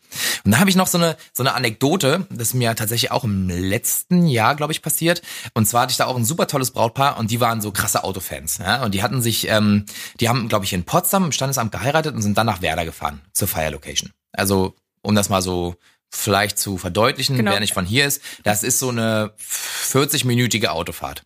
Und 0.44 0.50
dann 0.52 0.60
habe 0.60 0.68
ich 0.70 0.76
noch 0.76 0.86
so 0.86 0.98
eine 0.98 1.16
so 1.32 1.42
eine 1.42 1.54
Anekdote, 1.54 2.26
das 2.30 2.48
ist 2.48 2.54
mir 2.54 2.76
tatsächlich 2.76 3.10
auch 3.10 3.24
im 3.24 3.48
letzten 3.48 4.26
Jahr, 4.26 4.54
glaube 4.54 4.72
ich, 4.74 4.82
passiert. 4.82 5.22
Und 5.54 5.66
zwar 5.66 5.82
hatte 5.82 5.92
ich 5.92 5.96
da 5.96 6.04
auch 6.04 6.16
ein 6.16 6.26
super 6.26 6.46
tolles 6.46 6.70
Brautpaar 6.72 7.16
und 7.16 7.30
die 7.30 7.40
waren 7.40 7.60
so 7.62 7.72
krasse 7.72 8.04
Autofans. 8.04 8.58
Ja? 8.58 8.84
Und 8.84 8.94
die 8.94 9.02
hatten 9.02 9.22
sich, 9.22 9.48
ähm, 9.48 9.86
die 10.20 10.28
haben, 10.28 10.46
glaube 10.48 10.66
ich, 10.66 10.74
in 10.74 10.84
Potsdam 10.84 11.24
im 11.24 11.32
Standesamt 11.32 11.72
geheiratet 11.72 12.14
und 12.14 12.20
sind 12.22 12.36
dann 12.36 12.46
nach 12.46 12.60
Werder 12.60 12.84
gefahren 12.84 13.22
zur 13.32 13.48
Feierlocation. 13.48 14.12
Also 14.34 14.74
um 15.02 15.14
das 15.14 15.28
mal 15.28 15.42
so 15.42 15.76
vielleicht 16.10 16.58
zu 16.58 16.78
verdeutlichen, 16.78 17.36
Genau. 17.36 17.52
wer 17.52 17.60
nicht 17.60 17.74
von 17.74 17.84
hier 17.84 18.06
ist, 18.06 18.22
das 18.44 18.62
ist 18.62 18.78
so 18.78 18.88
eine 18.88 19.32
40-minütige 19.38 20.68
Autofahrt. 20.68 21.22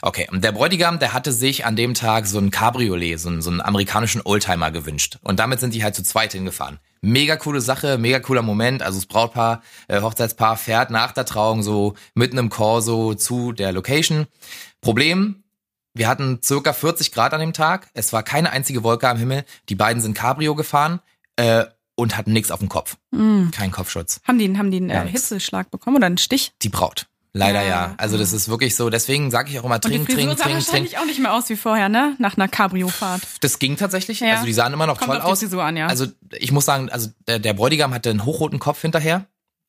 Okay, 0.00 0.26
und 0.30 0.42
der 0.42 0.52
Bräutigam, 0.52 0.98
der 0.98 1.12
hatte 1.12 1.32
sich 1.32 1.66
an 1.66 1.76
dem 1.76 1.92
Tag 1.94 2.26
so 2.26 2.38
ein 2.38 2.50
Cabriolet, 2.50 3.18
so 3.18 3.28
einen, 3.28 3.42
so 3.42 3.50
einen 3.50 3.60
amerikanischen 3.60 4.22
Oldtimer 4.24 4.70
gewünscht. 4.70 5.18
Und 5.22 5.38
damit 5.38 5.60
sind 5.60 5.74
die 5.74 5.84
halt 5.84 5.94
zu 5.94 6.02
zweit 6.02 6.32
hingefahren. 6.32 6.78
Mega 7.02 7.36
coole 7.36 7.60
Sache, 7.60 7.98
mega 7.98 8.18
cooler 8.20 8.40
Moment. 8.42 8.82
Also 8.82 8.98
das 8.98 9.06
Brautpaar, 9.06 9.62
äh, 9.88 10.00
Hochzeitspaar 10.00 10.56
fährt 10.56 10.90
nach 10.90 11.12
der 11.12 11.26
Trauung 11.26 11.62
so 11.62 11.94
mitten 12.14 12.38
im 12.38 12.48
Corso 12.48 13.14
zu 13.14 13.52
der 13.52 13.72
Location. 13.72 14.26
Problem, 14.80 15.44
wir 15.92 16.08
hatten 16.08 16.40
circa 16.42 16.72
40 16.72 17.12
Grad 17.12 17.34
an 17.34 17.40
dem 17.40 17.52
Tag. 17.52 17.88
Es 17.92 18.12
war 18.14 18.22
keine 18.22 18.52
einzige 18.52 18.82
Wolke 18.82 19.08
am 19.08 19.18
Himmel. 19.18 19.44
Die 19.68 19.74
beiden 19.74 20.00
sind 20.02 20.14
Cabrio 20.14 20.54
gefahren 20.54 21.00
äh, 21.36 21.66
und 21.96 22.16
hatten 22.16 22.32
nichts 22.32 22.50
auf 22.50 22.60
dem 22.60 22.68
Kopf. 22.68 22.96
Mhm. 23.10 23.50
Kein 23.50 23.72
Kopfschutz. 23.72 24.20
Haben 24.26 24.38
die, 24.38 24.56
haben 24.56 24.70
die 24.70 24.76
einen 24.76 24.90
äh. 24.90 25.08
Hitzeschlag 25.08 25.70
bekommen 25.70 25.96
oder 25.96 26.06
einen 26.06 26.18
Stich? 26.18 26.52
Die 26.62 26.68
Braut. 26.68 27.06
Leider 27.32 27.62
Ja. 27.62 27.68
ja. 27.68 27.94
Also 27.98 28.16
das 28.16 28.32
ist 28.32 28.48
wirklich 28.48 28.74
so. 28.76 28.88
Deswegen 28.88 29.30
sage 29.30 29.50
ich 29.50 29.60
auch 29.60 29.64
immer, 29.64 29.78
trink, 29.78 30.08
trink, 30.08 30.30
sah 30.30 30.36
trink, 30.36 30.38
trink. 30.38 30.54
wahrscheinlich 30.54 30.98
auch 30.98 31.04
nicht 31.04 31.18
mehr 31.20 31.34
aus 31.34 31.50
wie 31.50 31.56
vorher, 31.56 31.90
ne? 31.90 32.16
Nach 32.18 32.36
einer 32.36 32.48
Cabrio-Fahrt. 32.48 33.22
Das 33.40 33.58
ging 33.58 33.76
tatsächlich. 33.76 34.20
Ja. 34.20 34.34
Also 34.34 34.46
die 34.46 34.54
sahen 34.54 34.72
immer 34.72 34.86
noch 34.86 34.98
Kommt 34.98 35.10
toll 35.10 35.20
aus. 35.20 35.42
An, 35.52 35.76
ja. 35.76 35.86
Also 35.86 36.06
ich 36.32 36.50
muss 36.52 36.64
sagen, 36.64 36.88
also 36.88 37.10
der, 37.28 37.38
der 37.38 37.52
Bräutigam 37.52 37.92
hatte 37.92 38.08
einen 38.08 38.24
hochroten 38.24 38.58
Kopf 38.58 38.80
hinterher. 38.80 39.26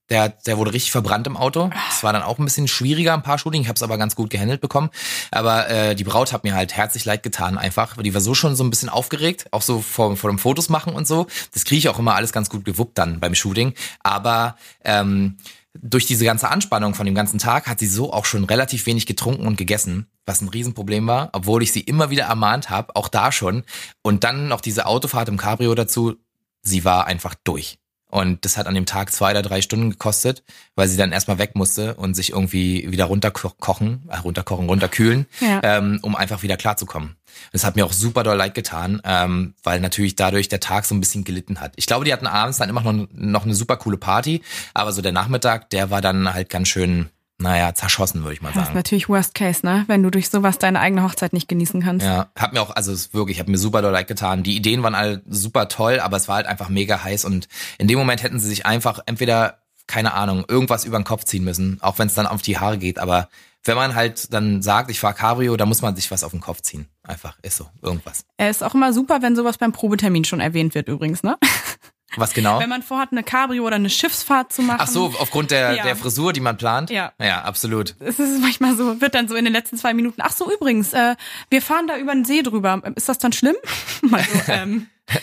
Der, 0.10 0.30
der 0.30 0.58
wurde 0.58 0.74
richtig 0.74 0.92
verbrannt 0.92 1.28
im 1.28 1.36
Auto. 1.36 1.70
Das 1.90 2.04
war 2.04 2.14
dann 2.14 2.24
auch 2.24 2.40
ein 2.40 2.46
bisschen 2.46 2.68
schwieriger, 2.68 3.14
ein 3.14 3.24
paar 3.24 3.38
Shooting. 3.38 3.62
Ich 3.62 3.68
habe 3.68 3.76
es 3.76 3.84
aber 3.84 3.98
ganz 3.98 4.16
gut 4.16 4.30
gehandelt 4.30 4.62
bekommen. 4.62 4.90
Aber 5.32 5.70
äh, 5.70 5.96
die 5.96 6.06
Braut 6.06 6.32
hat 6.32 6.44
mir 6.44 6.56
halt 6.56 6.74
herzlich 6.74 7.04
leid 7.04 7.24
getan 7.24 7.58
einfach. 7.58 7.98
Die 7.98 8.14
war 8.14 8.22
so 8.22 8.34
schon 8.34 8.56
so 8.56 8.64
ein 8.64 8.70
bisschen 8.70 8.90
aufgeregt, 8.90 9.48
auch 9.52 9.62
so 9.62 9.82
vor, 9.82 10.16
vor 10.16 10.30
dem 10.30 10.40
Fotos 10.40 10.70
machen 10.70 10.94
und 10.94 11.08
so. 11.08 11.28
Das 11.54 11.66
kriege 11.66 11.80
ich 11.80 11.90
auch 11.90 12.00
immer 12.00 12.16
alles 12.16 12.32
ganz 12.32 12.50
gut 12.50 12.64
gewuppt 12.64 12.98
dann 12.98 13.20
beim 13.20 13.36
Shooting. 13.36 13.74
Aber 14.02 14.56
ähm, 14.86 15.38
durch 15.82 16.06
diese 16.06 16.26
ganze 16.26 16.50
Anspannung 16.50 16.96
von 16.96 17.06
dem 17.06 17.16
ganzen 17.16 17.40
Tag 17.40 17.68
hat 17.68 17.80
sie 17.80 17.88
so 17.88 18.14
auch 18.14 18.26
schon 18.26 18.46
relativ 18.46 18.86
wenig 18.86 19.06
getrunken 19.06 19.46
und 19.46 19.58
gegessen, 19.58 20.08
was 20.26 20.42
ein 20.42 20.50
Riesenproblem 20.50 21.08
war, 21.08 21.30
obwohl 21.34 21.64
ich 21.64 21.72
sie 21.72 21.82
immer 21.82 22.10
wieder 22.10 22.26
ermahnt 22.26 22.70
habe, 22.70 22.96
auch 22.96 23.08
da 23.08 23.32
schon. 23.32 23.64
Und 24.02 24.24
dann 24.24 24.48
noch 24.48 24.62
diese 24.62 24.86
Autofahrt 24.86 25.30
im 25.30 25.38
Cabrio 25.38 25.76
dazu, 25.76 26.16
sie 26.62 26.86
war 26.86 27.08
einfach 27.08 27.36
durch. 27.44 27.78
Und 28.10 28.46
das 28.46 28.56
hat 28.58 28.68
an 28.68 28.76
dem 28.76 28.86
Tag 28.86 29.12
zwei 29.12 29.32
oder 29.32 29.42
drei 29.42 29.62
Stunden 29.62 29.90
gekostet, 29.92 30.44
weil 30.76 30.88
sie 30.88 30.96
dann 30.96 31.12
erstmal 31.12 31.40
weg 31.40 31.56
musste 31.56 31.96
und 31.96 32.14
sich 32.14 32.32
irgendwie 32.32 32.90
wieder 32.90 33.06
runterkochen, 33.06 34.04
äh, 34.10 34.18
runterkochen, 34.18 34.70
runterkühlen, 34.70 35.26
Ja. 35.42 35.60
ähm, 35.64 36.00
um 36.04 36.16
einfach 36.16 36.42
wieder 36.42 36.56
klarzukommen. 36.58 37.18
Das 37.52 37.66
hat 37.66 37.76
mir 37.76 37.86
auch 37.86 37.92
super 37.94 38.24
doll 38.24 38.38
leid 38.38 38.56
getan, 38.56 39.02
ähm, 39.04 39.54
weil 39.62 39.80
natürlich 39.82 40.16
dadurch 40.16 40.48
der 40.48 40.62
Tag 40.62 40.86
so 40.86 40.96
ein 40.96 41.00
bisschen 41.02 41.24
gelitten 41.26 41.60
hat. 41.60 41.74
Ich 41.76 41.86
glaube, 41.86 42.06
die 42.06 42.14
hatten 42.14 42.28
abends 42.28 42.58
dann 42.58 42.70
immer 42.70 42.82
noch, 42.82 43.08
noch 43.12 43.44
eine 43.44 43.54
super 43.54 43.76
coole 43.78 43.98
Party, 43.98 44.42
aber 44.74 44.92
so 44.94 45.02
der 45.02 45.12
Nachmittag, 45.12 45.70
der 45.70 45.90
war 45.92 46.02
dann 46.02 46.34
halt 46.34 46.50
ganz 46.50 46.70
schön, 46.70 47.10
naja, 47.40 47.74
zerschossen, 47.76 48.24
würde 48.24 48.34
ich 48.34 48.42
mal 48.42 48.50
Das 48.50 48.58
ist 48.58 48.64
sagen. 48.66 48.76
natürlich 48.76 49.10
Worst 49.10 49.36
Case, 49.36 49.66
ne? 49.66 49.84
Wenn 49.88 50.02
du 50.02 50.10
durch 50.10 50.30
sowas 50.30 50.58
deine 50.58 50.80
eigene 50.80 51.04
Hochzeit 51.04 51.34
nicht 51.34 51.48
genießen 51.48 51.82
kannst. 51.82 52.06
Ja, 52.06 52.30
hat 52.36 52.54
mir 52.54 52.62
auch, 52.62 52.72
also 52.72 52.92
es 52.92 53.14
wirklich, 53.14 53.40
hat 53.40 53.48
mir 53.48 53.58
super 53.58 53.82
doll 53.82 53.92
leid 53.92 54.08
getan. 54.08 54.44
Die 54.44 54.56
Ideen 54.56 54.82
waren 54.82 54.96
alle 54.96 55.22
super 55.28 55.68
toll, 55.68 56.00
aber 56.00 56.18
es 56.18 56.28
war 56.28 56.38
halt 56.38 56.48
einfach 56.48 56.70
mega 56.70 57.04
heiß 57.04 57.26
und 57.26 57.48
in 57.78 57.88
dem 57.88 58.00
Moment 58.00 58.24
hätten 58.24 58.40
sie 58.40 58.48
sich 58.48 58.66
einfach 58.66 59.00
entweder, 59.06 59.60
keine 59.86 60.14
Ahnung, 60.14 60.46
irgendwas 60.48 60.84
über 60.84 60.98
den 60.98 61.04
Kopf 61.06 61.26
ziehen 61.26 61.44
müssen, 61.44 61.78
auch 61.82 62.00
wenn 62.00 62.08
es 62.08 62.16
dann 62.16 62.26
auf 62.28 62.42
die 62.42 62.58
Haare 62.58 62.78
geht, 62.78 62.98
aber 63.00 63.30
wenn 63.64 63.76
man 63.76 63.96
halt 63.96 64.34
dann 64.34 64.62
sagt, 64.62 64.90
ich 64.90 65.00
fahr 65.00 65.14
Cabrio, 65.14 65.58
dann 65.58 65.68
muss 65.68 65.82
man 65.82 65.96
sich 65.96 66.10
was 66.10 66.24
auf 66.24 66.32
den 66.32 66.40
Kopf 66.40 66.62
ziehen. 66.62 66.88
Einfach, 67.04 67.38
ist 67.42 67.58
so, 67.58 67.68
irgendwas. 67.82 68.24
Er 68.38 68.50
ist 68.50 68.64
auch 68.64 68.74
immer 68.74 68.94
super, 68.94 69.22
wenn 69.22 69.36
sowas 69.36 69.58
beim 69.58 69.74
Probetermin 69.74 70.24
schon 70.24 70.40
erwähnt 70.40 70.74
wird 70.74 70.88
übrigens, 70.88 71.22
ne? 71.22 71.38
Was 72.16 72.34
genau? 72.34 72.60
Wenn 72.60 72.70
man 72.70 72.84
vorhat, 72.84 73.12
eine 73.12 73.22
Cabrio 73.22 73.66
oder 73.66 73.76
eine 73.76 73.90
Schiffsfahrt 73.90 74.54
zu 74.54 74.62
machen. 74.62 74.80
Ach 74.82 74.88
so, 74.88 75.14
aufgrund 75.20 75.52
der, 75.52 75.74
Ja. 75.74 75.84
der 75.84 75.96
Frisur, 75.96 76.32
die 76.34 76.40
man 76.40 76.58
plant? 76.58 76.90
Ja. 76.90 77.12
Ja, 77.22 77.42
absolut. 77.42 77.96
Es 78.00 78.18
ist 78.18 78.40
manchmal 78.42 78.76
so, 78.78 79.02
wird 79.02 79.14
dann 79.14 79.28
so 79.28 79.36
in 79.36 79.44
den 79.44 79.54
letzten 79.54 79.78
zwei 79.78 79.94
Minuten, 79.94 80.22
ach 80.22 80.32
so, 80.32 80.52
übrigens, 80.52 80.94
äh, 80.94 81.16
wir 81.50 81.62
fahren 81.62 81.86
da 81.88 81.98
über 81.98 82.14
den 82.14 82.24
See 82.26 82.42
drüber. 82.44 82.82
Ist 82.96 83.10
das 83.10 83.18
dann 83.18 83.34
schlimm? 83.34 83.56
Mal 84.02 84.24
so, 84.24 84.52
ähm, 84.52 84.88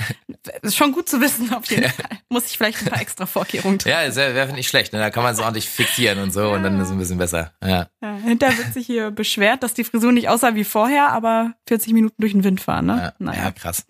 ist 0.63 0.77
schon 0.77 0.93
gut 0.93 1.09
zu 1.09 1.21
wissen, 1.21 1.53
auf 1.55 1.69
jeden 1.71 1.89
Fall. 1.91 2.19
Muss 2.29 2.47
ich 2.47 2.57
vielleicht 2.59 2.83
ein 2.83 2.89
paar 2.91 3.01
extra 3.01 3.27
Vorkehrungen 3.27 3.79
treffen. 3.79 4.07
Ja, 4.09 4.15
wäre 4.17 4.35
wär 4.35 4.47
nicht 4.53 4.69
schlecht. 4.69 4.93
Ne? 4.93 4.99
Da 4.99 5.11
kann 5.11 5.23
man 5.23 5.33
es 5.35 5.41
ordentlich 5.41 5.69
fixieren 5.69 6.19
und 6.21 6.33
so 6.33 6.51
und 6.51 6.63
dann 6.63 6.79
ist 6.81 6.87
es 6.87 6.93
ein 6.93 6.99
bisschen 6.99 7.19
besser. 7.19 7.53
Ja. 7.63 7.89
Ja, 8.03 8.15
hinterher 8.17 8.57
wird 8.59 8.73
sich 8.75 8.87
hier 8.87 9.11
beschwert, 9.11 9.63
dass 9.63 9.73
die 9.75 9.85
Frisur 9.85 10.13
nicht 10.13 10.29
aussah 10.29 10.55
wie 10.55 10.65
vorher, 10.65 11.09
aber 11.13 11.53
40 11.67 11.93
Minuten 11.95 12.15
durch 12.19 12.33
den 12.33 12.45
Wind 12.45 12.61
fahren, 12.61 12.87
ne? 12.87 12.97
Ja, 12.97 13.13
Naja. 13.19 13.43
ja, 13.45 13.51
krass. 13.53 13.87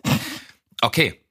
Okay. 0.81 1.21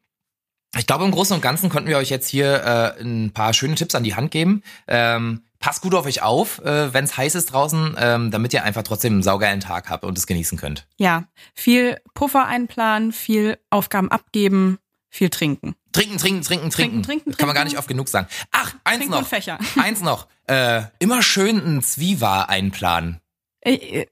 Ich 0.77 0.87
glaube, 0.87 1.05
im 1.05 1.11
Großen 1.11 1.35
und 1.35 1.41
Ganzen 1.41 1.69
konnten 1.71 1.89
wir 1.89 1.99
euch 1.99 2.11
jetzt 2.11 2.29
hier 2.29 2.97
äh, 2.99 3.03
ein 3.03 3.33
paar 3.33 3.53
schöne 3.53 3.75
Tipps 3.75 3.95
an 3.95 4.05
die 4.05 4.15
Hand 4.15 4.31
geben. 4.31 4.63
Ähm, 4.89 5.43
passt 5.61 5.83
gut 5.83 5.95
auf 5.95 6.05
euch 6.07 6.21
auf, 6.23 6.59
äh, 6.65 6.93
wenn 6.93 7.05
es 7.05 7.17
heiß 7.17 7.35
ist 7.37 7.47
draußen, 7.47 7.97
ähm, 7.99 8.31
damit 8.31 8.53
ihr 8.53 8.65
einfach 8.65 8.83
trotzdem 8.83 9.15
einen 9.15 9.23
saugeilen 9.23 9.61
Tag 9.61 9.89
habt 9.89 10.05
und 10.05 10.19
es 10.19 10.27
genießen 10.27 10.59
könnt. 10.59 10.87
Ja, 10.97 11.25
viel 11.55 11.99
Puffer 12.15 12.47
einplanen, 12.47 13.13
viel 13.13 13.59
Aufgaben 13.71 14.11
abgeben, 14.11 14.79
viel 15.09 15.31
trinken. 15.31 15.75
Trinken, 15.93 16.19
trinken, 16.19 16.43
trinken, 16.43 16.71
trinken. 16.71 17.03
trinken, 17.03 17.37
Kann 17.37 17.47
man 17.47 17.55
gar 17.55 17.63
trinken. 17.63 17.69
nicht 17.69 17.79
oft 17.79 17.89
genug 17.89 18.09
sagen. 18.09 18.27
Ach, 18.51 18.75
eins 18.83 19.07
Trinken 19.07 19.11
noch. 19.13 19.57
Eins 19.83 20.01
noch. 20.03 20.27
Äh, 20.49 20.83
immer 20.99 21.23
schön 21.23 21.57
ein 21.59 21.83
Zwiewa 21.83 22.43
einplanen. 22.43 23.21
Äh, 23.65 23.73
äh, 23.73 24.07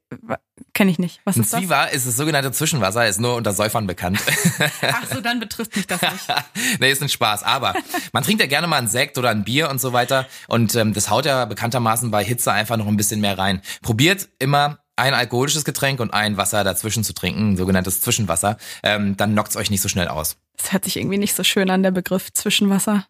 Kenne 0.75 0.91
ich 0.91 0.99
nicht. 0.99 1.21
Was 1.25 1.37
Ein 1.37 1.43
ist 1.43 1.53
das? 1.53 1.61
Zwiewa 1.61 1.85
ist 1.85 2.07
das 2.07 2.17
sogenannte 2.17 2.51
Zwischenwasser, 2.51 3.07
ist 3.07 3.21
nur 3.21 3.35
unter 3.35 3.53
Säufern 3.53 3.87
bekannt. 3.87 4.19
Ach 4.83 5.07
so, 5.13 5.21
dann 5.21 5.39
betrifft 5.39 5.77
mich 5.77 5.87
das 5.87 6.01
nicht. 6.01 6.27
nee, 6.81 6.91
ist 6.91 7.03
ein 7.03 7.11
Spaß. 7.11 7.43
Aber 7.43 7.75
man 8.13 8.23
trinkt 8.23 8.41
ja 8.41 8.47
gerne 8.47 8.67
mal 8.67 8.79
einen 8.79 8.89
Sekt 8.89 9.19
oder 9.19 9.29
ein 9.31 9.45
Bier 9.45 9.69
und 9.69 9.81
so 9.81 9.93
weiter. 9.93 10.27
Und 10.49 10.75
ähm, 10.75 10.95
das 10.95 11.11
haut 11.11 11.27
ja 11.27 11.45
bekanntermaßen 11.45 12.11
bei 12.11 12.25
Hitze 12.25 12.53
einfach 12.53 12.79
noch 12.79 12.87
ein 12.87 12.97
bisschen 12.97 13.21
mehr 13.21 13.37
rein. 13.37 13.61
Probiert 13.83 14.29
immer 14.39 14.79
ein 14.97 15.15
alkoholisches 15.15 15.65
Getränk 15.65 16.01
und 16.01 16.15
ein 16.15 16.37
Wasser 16.39 16.65
dazwischen 16.65 17.05
zu 17.05 17.13
trinken, 17.13 17.57
sogenanntes 17.57 18.01
Zwischenwasser. 18.01 18.57
Ähm, 18.83 19.17
dann 19.17 19.33
knockt's 19.33 19.57
euch 19.57 19.71
nicht 19.71 19.83
so 19.83 19.89
schnell 19.89 20.09
aus. 20.09 20.37
Das 20.57 20.73
hört 20.73 20.85
sich 20.85 20.97
irgendwie 20.97 21.19
nicht 21.19 21.35
so 21.35 21.45
schön 21.45 21.71
an, 21.71 21.83
der 21.83 21.91
Begriff 21.91 22.33
Zwischenwasser. 22.33 23.07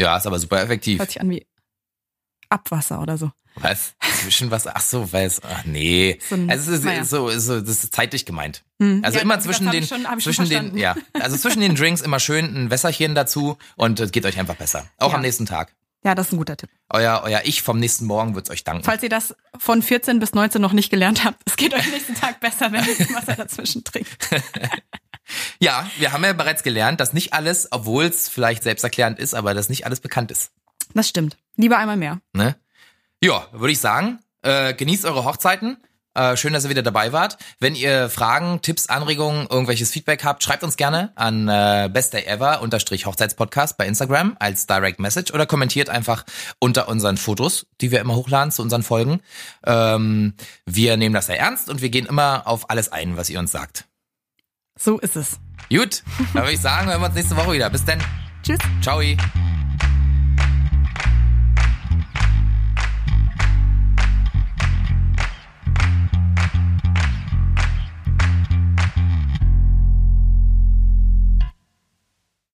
Ja, 0.00 0.16
ist 0.16 0.26
aber 0.26 0.38
super 0.38 0.60
effektiv. 0.60 0.98
Hört 0.98 1.10
sich 1.10 1.20
an 1.20 1.30
wie 1.30 1.46
Abwasser 2.52 3.00
oder 3.00 3.18
so. 3.18 3.30
Was? 3.56 3.94
zwischen 4.22 4.50
was? 4.50 4.66
Ach 4.66 4.80
so, 4.80 5.12
weil 5.12 5.26
es, 5.26 5.42
ach 5.42 5.64
nee. 5.64 6.18
So 6.28 6.36
ein, 6.36 6.50
also 6.50 6.72
es 6.72 6.78
ist, 6.78 6.84
ja. 6.84 7.04
so, 7.04 7.28
so, 7.38 7.60
das 7.60 7.84
ist 7.84 7.94
zeitlich 7.94 8.24
gemeint. 8.24 8.62
Hm. 8.80 9.02
Also 9.04 9.18
ja, 9.18 9.22
immer 9.22 9.38
zwischen 9.40 9.70
den, 9.70 9.84
schon, 9.84 10.06
zwischen 10.20 10.48
den, 10.48 10.76
ja, 10.76 10.94
also 11.12 11.36
zwischen 11.36 11.60
den 11.60 11.74
Drinks 11.74 12.00
immer 12.00 12.18
schön 12.18 12.46
ein 12.46 12.70
Wässerchen 12.70 13.14
dazu 13.14 13.58
und 13.76 14.00
es 14.00 14.10
geht 14.10 14.24
euch 14.24 14.38
einfach 14.38 14.56
besser. 14.56 14.86
Auch 14.98 15.10
ja. 15.10 15.16
am 15.16 15.20
nächsten 15.20 15.46
Tag. 15.46 15.74
Ja, 16.04 16.14
das 16.16 16.28
ist 16.28 16.32
ein 16.32 16.38
guter 16.38 16.56
Tipp. 16.56 16.70
Euer, 16.90 17.22
euer 17.24 17.42
Ich 17.44 17.62
vom 17.62 17.78
nächsten 17.78 18.06
Morgen 18.06 18.34
wird's 18.34 18.50
euch 18.50 18.64
danken. 18.64 18.82
Falls 18.82 19.02
ihr 19.04 19.08
das 19.08 19.36
von 19.58 19.82
14 19.82 20.18
bis 20.18 20.32
19 20.32 20.60
noch 20.60 20.72
nicht 20.72 20.90
gelernt 20.90 21.24
habt, 21.24 21.40
es 21.46 21.56
geht 21.56 21.74
euch 21.74 21.88
nächsten 21.92 22.14
Tag 22.14 22.40
besser, 22.40 22.72
wenn 22.72 22.84
ihr 22.84 23.14
Wasser 23.14 23.36
dazwischen 23.36 23.84
trinkt. 23.84 24.10
ja, 25.60 25.88
wir 25.98 26.12
haben 26.12 26.24
ja 26.24 26.32
bereits 26.32 26.64
gelernt, 26.64 27.00
dass 27.00 27.12
nicht 27.12 27.34
alles, 27.34 27.68
obwohl 27.70 28.04
es 28.04 28.28
vielleicht 28.28 28.64
selbsterklärend 28.64 29.20
ist, 29.20 29.34
aber 29.34 29.54
dass 29.54 29.68
nicht 29.68 29.86
alles 29.86 30.00
bekannt 30.00 30.32
ist. 30.32 30.50
Das 30.94 31.08
stimmt. 31.08 31.36
Lieber 31.56 31.78
einmal 31.78 31.96
mehr. 31.96 32.20
Ne? 32.32 32.56
Ja, 33.22 33.46
würde 33.52 33.72
ich 33.72 33.78
sagen, 33.78 34.18
äh, 34.42 34.74
genießt 34.74 35.04
eure 35.04 35.24
Hochzeiten. 35.24 35.76
Äh, 36.14 36.36
schön, 36.36 36.52
dass 36.52 36.64
ihr 36.64 36.70
wieder 36.70 36.82
dabei 36.82 37.12
wart. 37.12 37.38
Wenn 37.58 37.74
ihr 37.74 38.10
Fragen, 38.10 38.60
Tipps, 38.60 38.88
Anregungen, 38.88 39.46
irgendwelches 39.48 39.90
Feedback 39.90 40.24
habt, 40.24 40.42
schreibt 40.42 40.62
uns 40.62 40.76
gerne 40.76 41.12
an 41.14 41.48
äh, 41.48 41.88
bestdayever 41.90 42.60
unterstrich 42.60 43.06
Hochzeitspodcast 43.06 43.78
bei 43.78 43.86
Instagram 43.86 44.36
als 44.38 44.66
Direct 44.66 45.00
Message 45.00 45.32
oder 45.32 45.46
kommentiert 45.46 45.88
einfach 45.88 46.24
unter 46.58 46.88
unseren 46.88 47.16
Fotos, 47.16 47.66
die 47.80 47.90
wir 47.90 48.00
immer 48.00 48.14
hochladen 48.14 48.52
zu 48.52 48.60
unseren 48.60 48.82
Folgen. 48.82 49.20
Ähm, 49.64 50.34
wir 50.66 50.98
nehmen 50.98 51.14
das 51.14 51.26
sehr 51.26 51.40
ernst 51.40 51.70
und 51.70 51.80
wir 51.80 51.88
gehen 51.88 52.04
immer 52.04 52.46
auf 52.46 52.68
alles 52.68 52.92
ein, 52.92 53.16
was 53.16 53.30
ihr 53.30 53.38
uns 53.38 53.52
sagt. 53.52 53.86
So 54.78 54.98
ist 54.98 55.16
es. 55.16 55.38
Gut, 55.70 56.02
dann 56.34 56.42
würde 56.42 56.52
ich 56.52 56.60
sagen, 56.60 56.88
hören 56.88 57.00
wir 57.00 57.06
uns 57.06 57.14
nächste 57.14 57.36
Woche 57.36 57.52
wieder. 57.52 57.70
Bis 57.70 57.84
dann. 57.84 58.02
Tschüss. 58.42 58.58
Ciao. 58.82 59.00